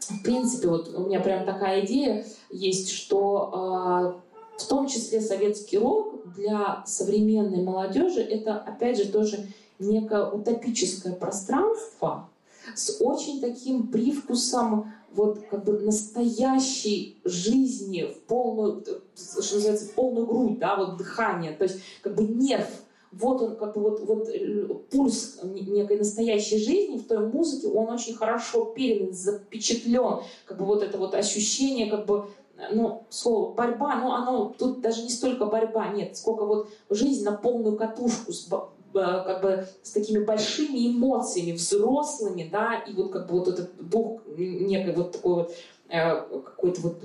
в 0.00 0.22
принципе, 0.22 0.68
вот 0.68 0.88
у 0.94 1.06
меня 1.06 1.20
прям 1.20 1.44
такая 1.44 1.84
идея 1.84 2.24
есть, 2.50 2.90
что 2.90 3.50
а, 3.52 4.20
в 4.58 4.66
том 4.66 4.86
числе 4.86 5.20
советский 5.20 5.78
рок 5.78 6.32
для 6.34 6.82
современной 6.86 7.62
молодежи 7.62 8.20
это, 8.20 8.56
опять 8.58 8.98
же, 8.98 9.10
тоже 9.10 9.46
некое 9.78 10.26
утопическое 10.26 11.14
пространство 11.14 12.28
с 12.74 13.00
очень 13.00 13.40
таким 13.40 13.88
привкусом 13.88 14.92
вот 15.12 15.40
как 15.50 15.64
бы 15.64 15.78
настоящей 15.80 17.18
жизни 17.24 18.04
в 18.04 18.20
полную, 18.26 18.84
что 19.16 19.54
называется, 19.54 19.86
в 19.86 19.92
полную 19.92 20.26
грудь, 20.26 20.58
да, 20.58 20.76
вот 20.76 20.98
дыхание, 20.98 21.52
то 21.52 21.64
есть 21.64 21.80
как 22.02 22.14
бы 22.14 22.24
нерв, 22.24 22.68
вот 23.12 23.40
он 23.40 23.56
как 23.56 23.74
бы 23.74 23.80
вот, 23.80 24.00
вот 24.00 24.90
пульс 24.90 25.38
некой 25.42 25.96
настоящей 25.96 26.58
жизни 26.58 26.98
в 26.98 27.06
той 27.06 27.26
музыке, 27.26 27.68
он 27.68 27.88
очень 27.88 28.14
хорошо 28.14 28.66
передан, 28.66 29.14
запечатлен, 29.14 30.20
как 30.44 30.58
бы 30.58 30.66
вот 30.66 30.82
это 30.82 30.98
вот 30.98 31.14
ощущение 31.14 31.90
как 31.90 32.04
бы 32.04 32.26
ну, 32.72 33.04
слово 33.08 33.54
борьба, 33.54 33.96
ну, 33.96 34.12
оно 34.12 34.54
тут 34.58 34.80
даже 34.80 35.02
не 35.02 35.10
столько 35.10 35.46
борьба, 35.46 35.88
нет, 35.88 36.16
сколько 36.16 36.44
вот 36.44 36.68
жизнь 36.90 37.24
на 37.24 37.32
полную 37.32 37.76
катушку, 37.76 38.32
с, 38.32 38.48
как 38.92 39.42
бы 39.42 39.66
с 39.82 39.92
такими 39.92 40.24
большими 40.24 40.90
эмоциями, 40.90 41.52
взрослыми, 41.52 42.48
да, 42.50 42.82
и 42.86 42.92
вот 42.94 43.12
как 43.12 43.28
бы 43.28 43.38
вот 43.38 43.48
этот 43.48 43.70
дух 43.88 44.22
некой 44.36 44.94
вот 44.94 45.12
такой 45.12 45.34
вот 45.34 45.54
э, 45.88 46.20
какой-то 46.20 46.80
вот 46.80 46.96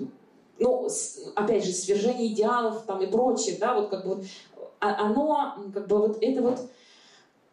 ну, 0.60 0.88
опять 1.36 1.66
же, 1.66 1.72
свержение 1.72 2.28
идеалов 2.28 2.84
там 2.86 3.02
и 3.02 3.08
прочее, 3.08 3.58
да, 3.60 3.74
вот 3.74 3.90
как 3.90 4.06
бы 4.06 4.16
вот, 4.16 4.26
а, 4.80 5.06
оно, 5.06 5.56
как 5.74 5.88
бы 5.88 5.98
вот 5.98 6.18
это 6.22 6.42
вот, 6.42 6.60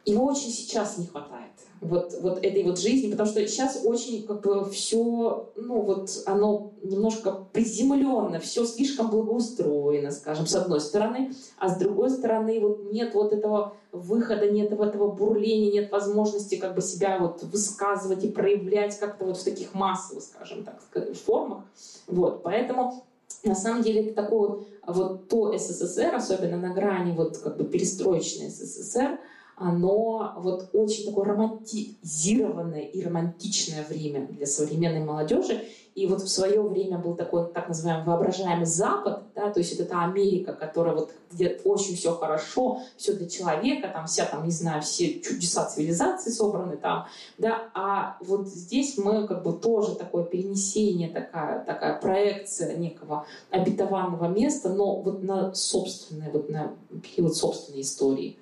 его 0.04 0.26
очень 0.26 0.50
сейчас 0.50 0.98
не 0.98 1.06
хватает 1.06 1.50
вот, 1.80 2.14
вот 2.20 2.44
этой 2.44 2.62
вот 2.62 2.78
жизни, 2.78 3.10
потому 3.10 3.28
что 3.28 3.46
сейчас 3.46 3.82
очень 3.84 4.26
как 4.26 4.42
бы 4.42 4.68
все, 4.70 5.50
ну 5.56 5.80
вот 5.80 6.10
оно 6.26 6.72
немножко 6.82 7.46
приземленно, 7.52 8.38
все 8.38 8.64
слишком 8.66 9.10
благоустроено, 9.10 10.10
скажем, 10.10 10.46
с 10.46 10.54
одной 10.54 10.80
стороны, 10.80 11.32
а 11.58 11.68
с 11.68 11.78
другой 11.78 12.10
стороны 12.10 12.60
вот 12.60 12.92
нет 12.92 13.14
вот 13.14 13.32
этого 13.32 13.74
выхода, 13.92 14.50
нет 14.50 14.72
этого 14.72 15.10
бурления, 15.10 15.72
нет 15.72 15.90
возможности 15.90 16.56
как 16.56 16.74
бы 16.74 16.82
себя 16.82 17.18
вот 17.18 17.42
высказывать 17.42 18.24
и 18.24 18.28
проявлять 18.28 18.98
как-то 18.98 19.24
вот 19.24 19.38
в 19.38 19.44
таких 19.44 19.74
массовых, 19.74 20.22
скажем 20.22 20.64
так, 20.64 20.80
формах. 21.24 21.64
Вот, 22.06 22.42
поэтому 22.42 23.04
на 23.42 23.54
самом 23.54 23.82
деле 23.82 24.04
это 24.04 24.22
такой 24.22 24.48
вот, 24.48 24.68
вот 24.86 25.28
то 25.28 25.56
СССР, 25.56 26.14
особенно 26.14 26.58
на 26.58 26.74
грани 26.74 27.16
вот 27.16 27.38
как 27.38 27.56
бы 27.56 27.64
перестроечный 27.64 28.50
СССР, 28.50 29.18
оно 29.60 30.32
вот 30.38 30.70
очень 30.72 31.04
такое 31.04 31.26
романтизированное 31.26 32.80
и 32.80 33.04
романтичное 33.04 33.84
время 33.86 34.26
для 34.26 34.46
современной 34.46 35.04
молодежи. 35.04 35.62
И 35.94 36.06
вот 36.06 36.22
в 36.22 36.28
свое 36.28 36.62
время 36.62 36.98
был 36.98 37.14
такой 37.14 37.52
так 37.52 37.68
называемый 37.68 38.06
воображаемый 38.06 38.64
Запад, 38.64 39.24
да, 39.34 39.50
то 39.50 39.58
есть 39.60 39.72
это 39.74 39.84
та 39.84 40.04
Америка, 40.04 40.54
которая 40.54 40.94
вот 40.94 41.10
где 41.30 41.60
очень 41.64 41.94
все 41.94 42.14
хорошо, 42.14 42.80
все 42.96 43.12
для 43.12 43.28
человека, 43.28 43.88
там 43.88 44.06
вся 44.06 44.24
там, 44.24 44.44
не 44.44 44.50
знаю, 44.50 44.80
все 44.80 45.20
чудеса 45.20 45.66
цивилизации 45.66 46.30
собраны 46.30 46.78
там, 46.78 47.06
да, 47.36 47.70
а 47.74 48.16
вот 48.20 48.48
здесь 48.48 48.96
мы 48.96 49.26
как 49.26 49.42
бы 49.42 49.52
тоже 49.52 49.94
такое 49.96 50.24
перенесение, 50.24 51.10
такая, 51.10 51.64
такая 51.64 52.00
проекция 52.00 52.76
некого 52.78 53.26
обетованного 53.50 54.28
места, 54.28 54.70
но 54.70 55.02
вот 55.02 55.22
на 55.22 55.52
собственной, 55.54 56.30
вот 56.30 56.48
на 56.48 56.72
период 57.02 57.36
собственной 57.36 57.82
истории. 57.82 58.38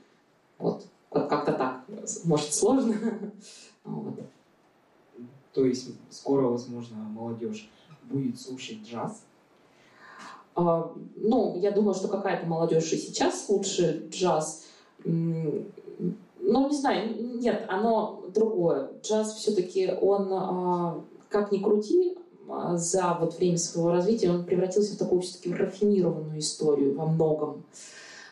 Вот. 0.58 0.84
Как-то 1.26 1.52
так. 1.52 1.84
Может, 2.24 2.54
сложно. 2.54 2.94
Вот. 3.84 4.20
То 5.54 5.64
есть 5.64 5.88
скоро, 6.10 6.42
возможно, 6.48 6.96
молодежь 6.98 7.70
будет 8.04 8.38
слушать 8.38 8.82
джаз? 8.84 9.22
А, 10.54 10.92
ну, 11.16 11.56
я 11.56 11.70
думаю, 11.70 11.94
что 11.94 12.08
какая-то 12.08 12.46
молодежь 12.46 12.92
и 12.92 12.96
сейчас 12.96 13.46
слушает 13.46 14.10
джаз. 14.10 14.64
Ну, 15.04 15.64
не 16.68 16.76
знаю, 16.76 17.38
нет, 17.38 17.64
оно 17.68 18.24
другое. 18.34 18.90
Джаз 19.02 19.34
все-таки, 19.34 19.92
он, 20.00 20.28
а, 20.32 21.00
как 21.28 21.52
ни 21.52 21.58
крути, 21.58 22.18
а, 22.48 22.76
за 22.76 23.16
вот 23.20 23.38
время 23.38 23.58
своего 23.58 23.90
развития 23.90 24.30
он 24.30 24.44
превратился 24.44 24.94
в 24.94 24.98
такую 24.98 25.20
все-таки 25.20 25.52
рафинированную 25.52 26.38
историю 26.38 26.96
во 26.96 27.06
многом. 27.06 27.64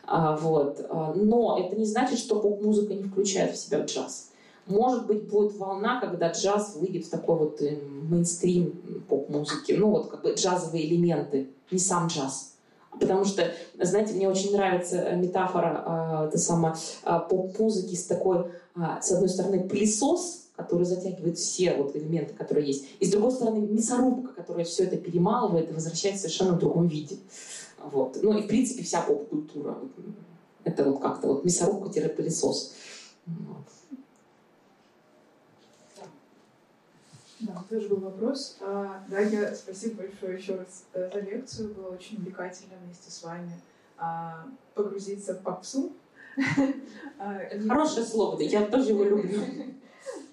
А, 0.06 0.36
вот. 0.36 0.86
А, 0.88 1.12
но 1.14 1.58
это 1.58 1.76
не 1.76 1.84
значит, 1.84 2.18
что 2.18 2.40
поп-музыка 2.40 2.94
не 2.94 3.02
включает 3.02 3.54
в 3.54 3.58
себя 3.58 3.80
джаз. 3.84 4.30
Может 4.66 5.06
быть, 5.06 5.28
будет 5.28 5.56
волна, 5.56 6.00
когда 6.00 6.30
джаз 6.30 6.76
выйдет 6.76 7.06
в 7.06 7.10
такой 7.10 7.36
вот 7.36 7.62
э, 7.62 7.78
мейнстрим 7.80 9.04
поп-музыки. 9.08 9.72
Ну, 9.72 9.90
вот 9.90 10.10
как 10.10 10.22
бы 10.22 10.34
джазовые 10.34 10.86
элементы, 10.86 11.48
не 11.70 11.78
сам 11.78 12.08
джаз. 12.08 12.56
Потому 12.98 13.24
что, 13.24 13.52
знаете, 13.80 14.14
мне 14.14 14.28
очень 14.28 14.52
нравится 14.52 15.14
метафора 15.14 15.84
э, 15.86 16.28
это 16.28 16.38
самое, 16.38 16.74
э, 17.04 17.20
поп-музыки 17.28 17.94
с 17.94 18.04
такой, 18.04 18.46
э, 18.76 18.80
с 19.00 19.12
одной 19.12 19.28
стороны, 19.28 19.68
пылесос, 19.68 20.46
который 20.56 20.86
затягивает 20.86 21.36
все 21.36 21.74
вот 21.74 21.94
элементы, 21.94 22.32
которые 22.34 22.66
есть, 22.66 22.86
и 22.98 23.04
с 23.04 23.10
другой 23.10 23.32
стороны, 23.32 23.58
мясорубка, 23.58 24.32
которая 24.32 24.64
все 24.64 24.84
это 24.84 24.96
перемалывает 24.96 25.70
и 25.70 25.74
возвращает 25.74 26.16
в 26.16 26.20
совершенно 26.20 26.54
другом 26.54 26.86
виде. 26.86 27.18
Вот. 27.78 28.18
Ну 28.22 28.38
и, 28.38 28.42
в 28.42 28.46
принципе, 28.46 28.82
вся 28.82 29.02
поп-культура. 29.02 29.78
Это 30.64 30.84
вот 30.84 31.00
как-то 31.00 31.28
вот 31.28 31.44
мясорубка-пылесос. 31.44 32.74
Вот. 33.26 33.66
Да, 37.40 37.62
тоже 37.68 37.88
был 37.88 37.98
вопрос. 37.98 38.56
А, 38.60 39.04
Дарья, 39.08 39.54
спасибо 39.54 40.02
большое 40.02 40.38
еще 40.38 40.56
раз 40.56 40.84
э, 40.94 41.10
за 41.12 41.20
лекцию. 41.20 41.74
Было 41.74 41.88
очень 41.88 42.16
увлекательно 42.16 42.74
вместе 42.82 43.10
с 43.10 43.22
вами 43.22 43.52
а, 43.98 44.46
погрузиться 44.74 45.34
в 45.34 45.42
попсу. 45.42 45.92
А, 47.18 47.40
Хорошее 47.66 48.04
слово, 48.04 48.36
да, 48.36 48.44
я 48.44 48.66
тоже 48.66 48.90
его 48.90 49.04
люблю. 49.04 49.40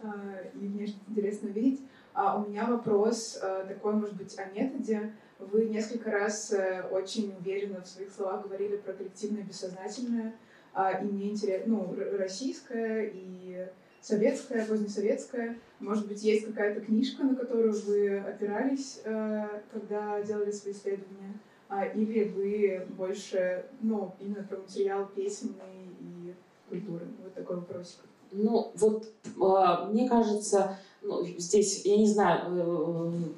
А, 0.02 0.12
и 0.54 0.58
мне 0.58 0.94
интересно 1.08 1.48
видеть. 1.48 1.82
А 2.14 2.38
у 2.38 2.48
меня 2.48 2.66
вопрос 2.66 3.40
э, 3.42 3.66
такой, 3.68 3.94
может 3.94 4.16
быть, 4.16 4.38
о 4.38 4.46
методе. 4.46 5.14
Вы 5.52 5.66
несколько 5.66 6.12
раз 6.12 6.52
э, 6.52 6.84
очень 6.92 7.36
уверенно 7.40 7.82
в 7.82 7.88
своих 7.88 8.12
словах 8.12 8.44
говорили 8.44 8.78
про 8.78 8.94
коллективное 8.94 9.44
бессознательное, 9.44 10.34
а, 10.74 10.92
и 10.92 11.06
мне 11.06 11.32
интересно, 11.32 11.76
ну, 11.76 11.96
российское 12.18 13.12
и 13.14 13.68
советское, 14.02 14.66
позднесоветское. 14.66 15.60
Может 15.80 16.08
быть, 16.08 16.24
есть 16.24 16.48
какая-то 16.48 16.82
книжка, 16.82 17.24
на 17.24 17.36
которую 17.36 17.74
вы 17.74 18.18
опирались, 18.18 19.02
э, 19.04 19.62
когда 19.72 20.22
делали 20.22 20.52
свои 20.52 20.74
исследования? 20.74 21.40
а, 21.74 21.86
или 21.86 22.26
вы 22.26 22.86
больше, 22.96 23.66
ну, 23.82 24.16
именно 24.20 24.44
про 24.44 24.58
материал 24.58 25.08
песенный 25.08 25.90
и 26.00 26.36
культуры? 26.70 27.08
Вот 27.24 27.34
такой 27.34 27.58
вопросик. 27.58 28.02
Ну, 28.34 28.72
вот 28.76 29.06
э, 29.26 29.88
мне 29.92 30.10
кажется, 30.10 30.78
ну, 31.02 31.24
здесь, 31.38 31.86
я 31.86 31.98
не 31.98 32.08
знаю, 32.08 32.42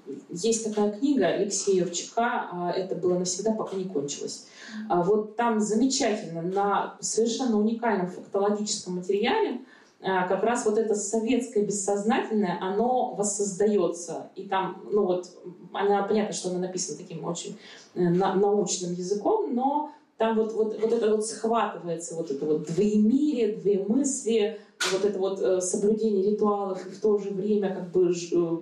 э, 0.08 0.14
есть 0.30 0.64
такая 0.64 0.92
книга 0.92 1.28
Алексея 1.28 1.84
Юрчака 1.84 2.74
э, 2.76 2.80
«Это 2.80 2.96
было 2.96 3.20
навсегда, 3.20 3.52
пока 3.52 3.76
не 3.76 3.86
кончилось». 3.86 4.48
А 4.90 5.04
вот 5.04 5.36
там 5.36 5.60
замечательно 5.60 6.42
на 6.42 6.98
совершенно 7.02 7.60
уникальном 7.60 8.08
фактологическом 8.08 8.96
материале 8.96 9.62
как 10.02 10.44
раз 10.44 10.66
вот 10.66 10.78
это 10.78 10.94
советское 10.94 11.64
бессознательное, 11.64 12.60
оно 12.62 13.16
воссоздается. 13.16 14.30
И 14.36 14.44
там, 14.44 14.84
ну 14.92 15.06
вот, 15.06 15.32
она, 15.74 16.04
понятно, 16.04 16.34
что 16.34 16.50
она 16.50 16.60
написана 16.60 16.98
таким 17.00 17.24
очень 17.24 17.58
э, 17.96 18.02
на- 18.02 18.36
научным 18.36 18.94
языком, 18.94 19.56
но 19.56 19.92
там 20.18 20.38
вот, 20.38 20.54
вот, 20.54 20.80
вот 20.80 20.94
это 20.94 21.10
вот 21.10 21.26
схватывается, 21.26 22.16
вот 22.16 22.32
это 22.32 22.46
вот 22.46 22.64
двоемирие, 22.68 23.56
две 23.58 23.84
мысли, 23.84 24.60
вот 24.92 25.06
это 25.06 25.20
вот 25.20 25.42
э, 25.42 25.62
соблюдение 25.62 26.32
ритуалов 26.32 26.86
и 26.86 26.90
в 26.90 27.00
то 27.00 27.18
же 27.18 27.32
время 27.32 27.74
как 27.74 27.92
бы 27.92 28.12
э, 28.12 28.58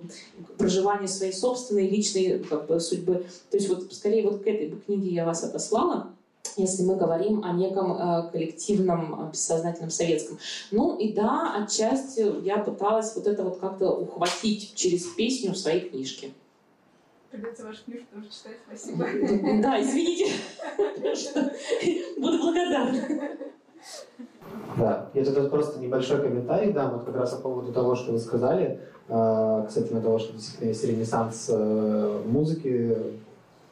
проживание 0.56 1.08
своей 1.08 1.32
собственной 1.32 1.88
личной 1.88 2.38
как 2.40 2.66
бы, 2.66 2.80
судьбы. 2.80 3.26
То 3.50 3.56
есть 3.56 3.68
вот 3.68 3.92
скорее 3.92 4.28
вот 4.28 4.42
к 4.42 4.46
этой 4.46 4.70
книге 4.70 5.10
я 5.10 5.24
вас 5.24 5.44
отослала, 5.44 6.12
если 6.56 6.84
мы 6.84 6.96
говорим 6.96 7.44
о 7.44 7.52
неком 7.52 7.92
э, 7.92 8.30
коллективном 8.30 9.28
э, 9.28 9.30
бессознательном 9.32 9.90
советском. 9.90 10.38
Ну 10.70 10.96
и 10.96 11.12
да, 11.12 11.54
отчасти 11.56 12.44
я 12.44 12.58
пыталась 12.58 13.14
вот 13.16 13.26
это 13.26 13.42
вот 13.42 13.58
как-то 13.58 13.90
ухватить 13.90 14.74
через 14.74 15.04
песню 15.04 15.52
в 15.52 15.58
своей 15.58 15.88
книжке. 15.88 16.30
Придется 17.30 17.64
вашу 17.64 17.84
книжку 17.84 18.06
тоже 18.14 18.28
читать. 18.30 18.56
Спасибо. 18.66 19.60
Да, 19.60 19.82
извините, 19.82 20.32
буду 22.20 22.38
благодарна. 22.38 23.38
Да, 24.76 25.08
я 25.14 25.24
тут 25.24 25.50
просто 25.50 25.80
небольшой 25.80 26.20
комментарий 26.20 26.72
дам 26.72 26.92
вот 26.92 27.04
как 27.04 27.16
раз 27.16 27.30
по 27.34 27.42
поводу 27.42 27.72
того, 27.72 27.94
что 27.94 28.12
вы 28.12 28.18
сказали, 28.18 28.80
э, 29.08 29.62
касательно 29.64 30.00
того, 30.00 30.18
что 30.18 30.32
действительно 30.32 30.68
есть 30.68 30.84
ренессанс 30.84 31.46
э, 31.48 32.22
музыки 32.26 32.96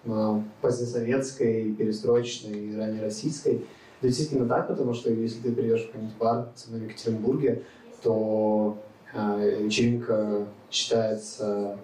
э, 0.04 0.40
позднесоветской, 0.60 1.74
перестроечной 1.74 2.52
и 2.52 2.76
раннероссийской. 2.76 3.64
Действительно 4.00 4.48
так, 4.48 4.68
потому 4.68 4.94
что 4.94 5.10
если 5.10 5.40
ты 5.42 5.52
придешь 5.52 5.82
в 5.82 5.86
какой-нибудь 5.86 6.16
бар 6.18 6.48
в 6.54 6.76
Екатеринбурге, 6.76 7.62
то 8.02 8.78
э, 9.14 9.62
вечеринка 9.62 10.46
считается 10.70 11.78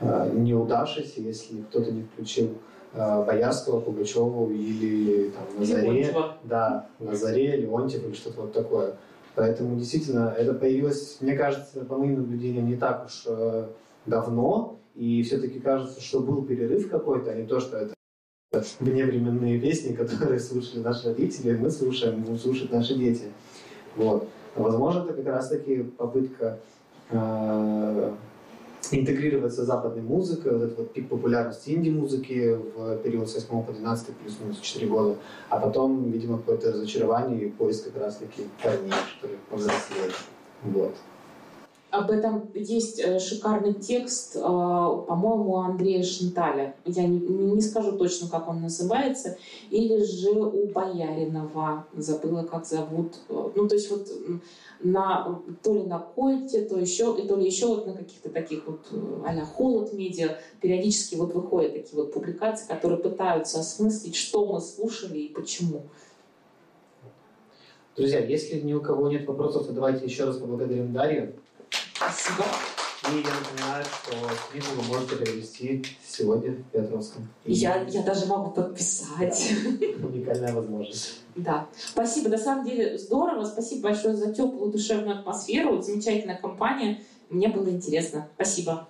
неудавшейся, 0.00 1.20
если 1.20 1.62
кто-то 1.62 1.92
не 1.92 2.02
включил 2.02 2.58
Боярского, 2.94 3.80
Пугачеву 3.80 4.50
или 4.50 5.30
там, 5.30 5.44
на 5.58 5.64
заре. 5.64 6.14
Да, 6.44 6.86
на 6.98 7.14
заре, 7.16 7.56
Леонтьев 7.56 8.04
или 8.04 8.14
что-то 8.14 8.42
вот 8.42 8.52
такое. 8.52 8.96
Поэтому 9.34 9.78
действительно 9.78 10.34
это 10.36 10.52
появилось, 10.52 11.18
мне 11.20 11.34
кажется, 11.34 11.84
по 11.84 11.96
моим 11.96 12.16
наблюдениям, 12.16 12.68
не 12.68 12.76
так 12.76 13.06
уж 13.06 13.24
э, 13.26 13.68
давно. 14.04 14.78
И 14.94 15.22
все-таки 15.22 15.58
кажется, 15.58 16.02
что 16.02 16.20
был 16.20 16.42
перерыв 16.42 16.90
какой-то, 16.90 17.30
а 17.30 17.34
не 17.34 17.46
то, 17.46 17.60
что 17.60 17.78
это 17.78 17.94
вневременные 18.78 19.58
песни, 19.58 19.94
которые 19.96 20.38
слушали 20.38 20.80
наши 20.80 21.08
родители, 21.08 21.56
мы 21.56 21.70
слушаем, 21.70 22.38
слушать 22.38 22.70
наши 22.70 22.94
дети. 22.94 23.24
Вот. 23.96 24.28
Возможно, 24.54 25.04
это 25.04 25.14
как 25.14 25.26
раз-таки 25.26 25.82
попытка 25.82 26.58
э, 27.08 28.12
интегрироваться 28.90 29.64
западной 29.64 30.02
музыкой, 30.02 30.52
вот 30.52 30.62
этот 30.62 30.78
вот 30.78 30.92
пик 30.92 31.08
популярности 31.08 31.70
инди-музыки 31.70 32.58
в 32.74 32.96
период 32.98 33.30
с 33.30 33.34
8 33.34 33.64
по 33.64 33.72
12 33.72 34.16
плюс-минус 34.16 34.58
4 34.60 34.86
года, 34.86 35.16
а 35.48 35.58
потом, 35.58 36.10
видимо, 36.10 36.38
какое-то 36.38 36.72
разочарование 36.72 37.46
и 37.46 37.50
поиск 37.50 37.84
как 37.84 38.02
раз-таки 38.02 38.46
корней, 38.62 38.92
что 39.18 39.28
ли, 39.28 39.34
повзрослее. 39.50 40.10
Вот. 40.64 40.94
Об 41.92 42.10
этом 42.10 42.50
есть 42.54 43.00
э, 43.00 43.18
шикарный 43.18 43.74
текст, 43.74 44.34
э, 44.34 44.40
по-моему, 44.40 45.58
Андрея 45.58 46.02
Шенталя. 46.02 46.74
Я 46.86 47.06
не, 47.06 47.60
скажу 47.60 47.98
точно, 47.98 48.30
как 48.30 48.48
он 48.48 48.62
называется. 48.62 49.36
Или 49.68 50.02
же 50.02 50.30
у 50.30 50.68
Бояринова. 50.68 51.86
Забыла, 51.94 52.44
как 52.44 52.64
зовут. 52.64 53.16
Э, 53.28 53.50
Ну, 53.54 53.68
то 53.68 53.74
есть 53.74 53.90
вот 53.90 54.08
на, 54.80 55.38
то 55.62 55.74
ли 55.74 55.82
на 55.82 55.98
Кольте, 55.98 56.62
то, 56.62 56.78
еще, 56.78 57.14
и 57.22 57.28
то 57.28 57.36
ли 57.36 57.44
еще 57.44 57.66
вот 57.66 57.86
на 57.86 57.92
каких-то 57.92 58.30
таких 58.30 58.66
вот 58.66 58.86
а-ля 59.26 59.44
Холод 59.44 59.92
медиа 59.92 60.38
периодически 60.62 61.16
вот 61.16 61.34
выходят 61.34 61.74
такие 61.74 62.02
вот 62.02 62.14
публикации, 62.14 62.68
которые 62.68 63.00
пытаются 63.00 63.60
осмыслить, 63.60 64.16
что 64.16 64.46
мы 64.46 64.62
слушали 64.62 65.18
и 65.18 65.28
почему. 65.28 65.82
Друзья, 67.94 68.20
если 68.20 68.58
ни 68.60 68.72
у 68.72 68.80
кого 68.80 69.10
нет 69.10 69.28
вопросов, 69.28 69.66
то 69.66 69.74
давайте 69.74 70.06
еще 70.06 70.24
раз 70.24 70.38
поблагодарим 70.38 70.94
Дарью. 70.94 71.34
Спасибо. 71.94 72.44
И 73.10 73.16
я 73.16 73.34
напоминаю, 73.34 73.84
что 73.84 74.14
книгу 74.50 74.66
вы 74.76 74.82
можете 74.84 75.16
приобрести 75.16 75.84
сегодня 76.06 76.52
в 76.52 76.62
Петровском. 76.70 77.28
Я, 77.44 77.82
я 77.82 78.02
даже 78.02 78.26
могу 78.26 78.50
подписать. 78.50 79.52
Уникальная 80.02 80.52
возможность. 80.52 81.20
Да. 81.34 81.66
Спасибо. 81.76 82.28
На 82.28 82.38
самом 82.38 82.64
деле 82.64 82.96
здорово. 82.98 83.44
Спасибо 83.44 83.88
большое 83.88 84.14
за 84.14 84.32
теплую 84.32 84.70
душевную 84.70 85.18
атмосферу. 85.18 85.82
Замечательная 85.82 86.38
компания. 86.40 87.02
Мне 87.28 87.48
было 87.48 87.68
интересно. 87.70 88.28
Спасибо. 88.36 88.88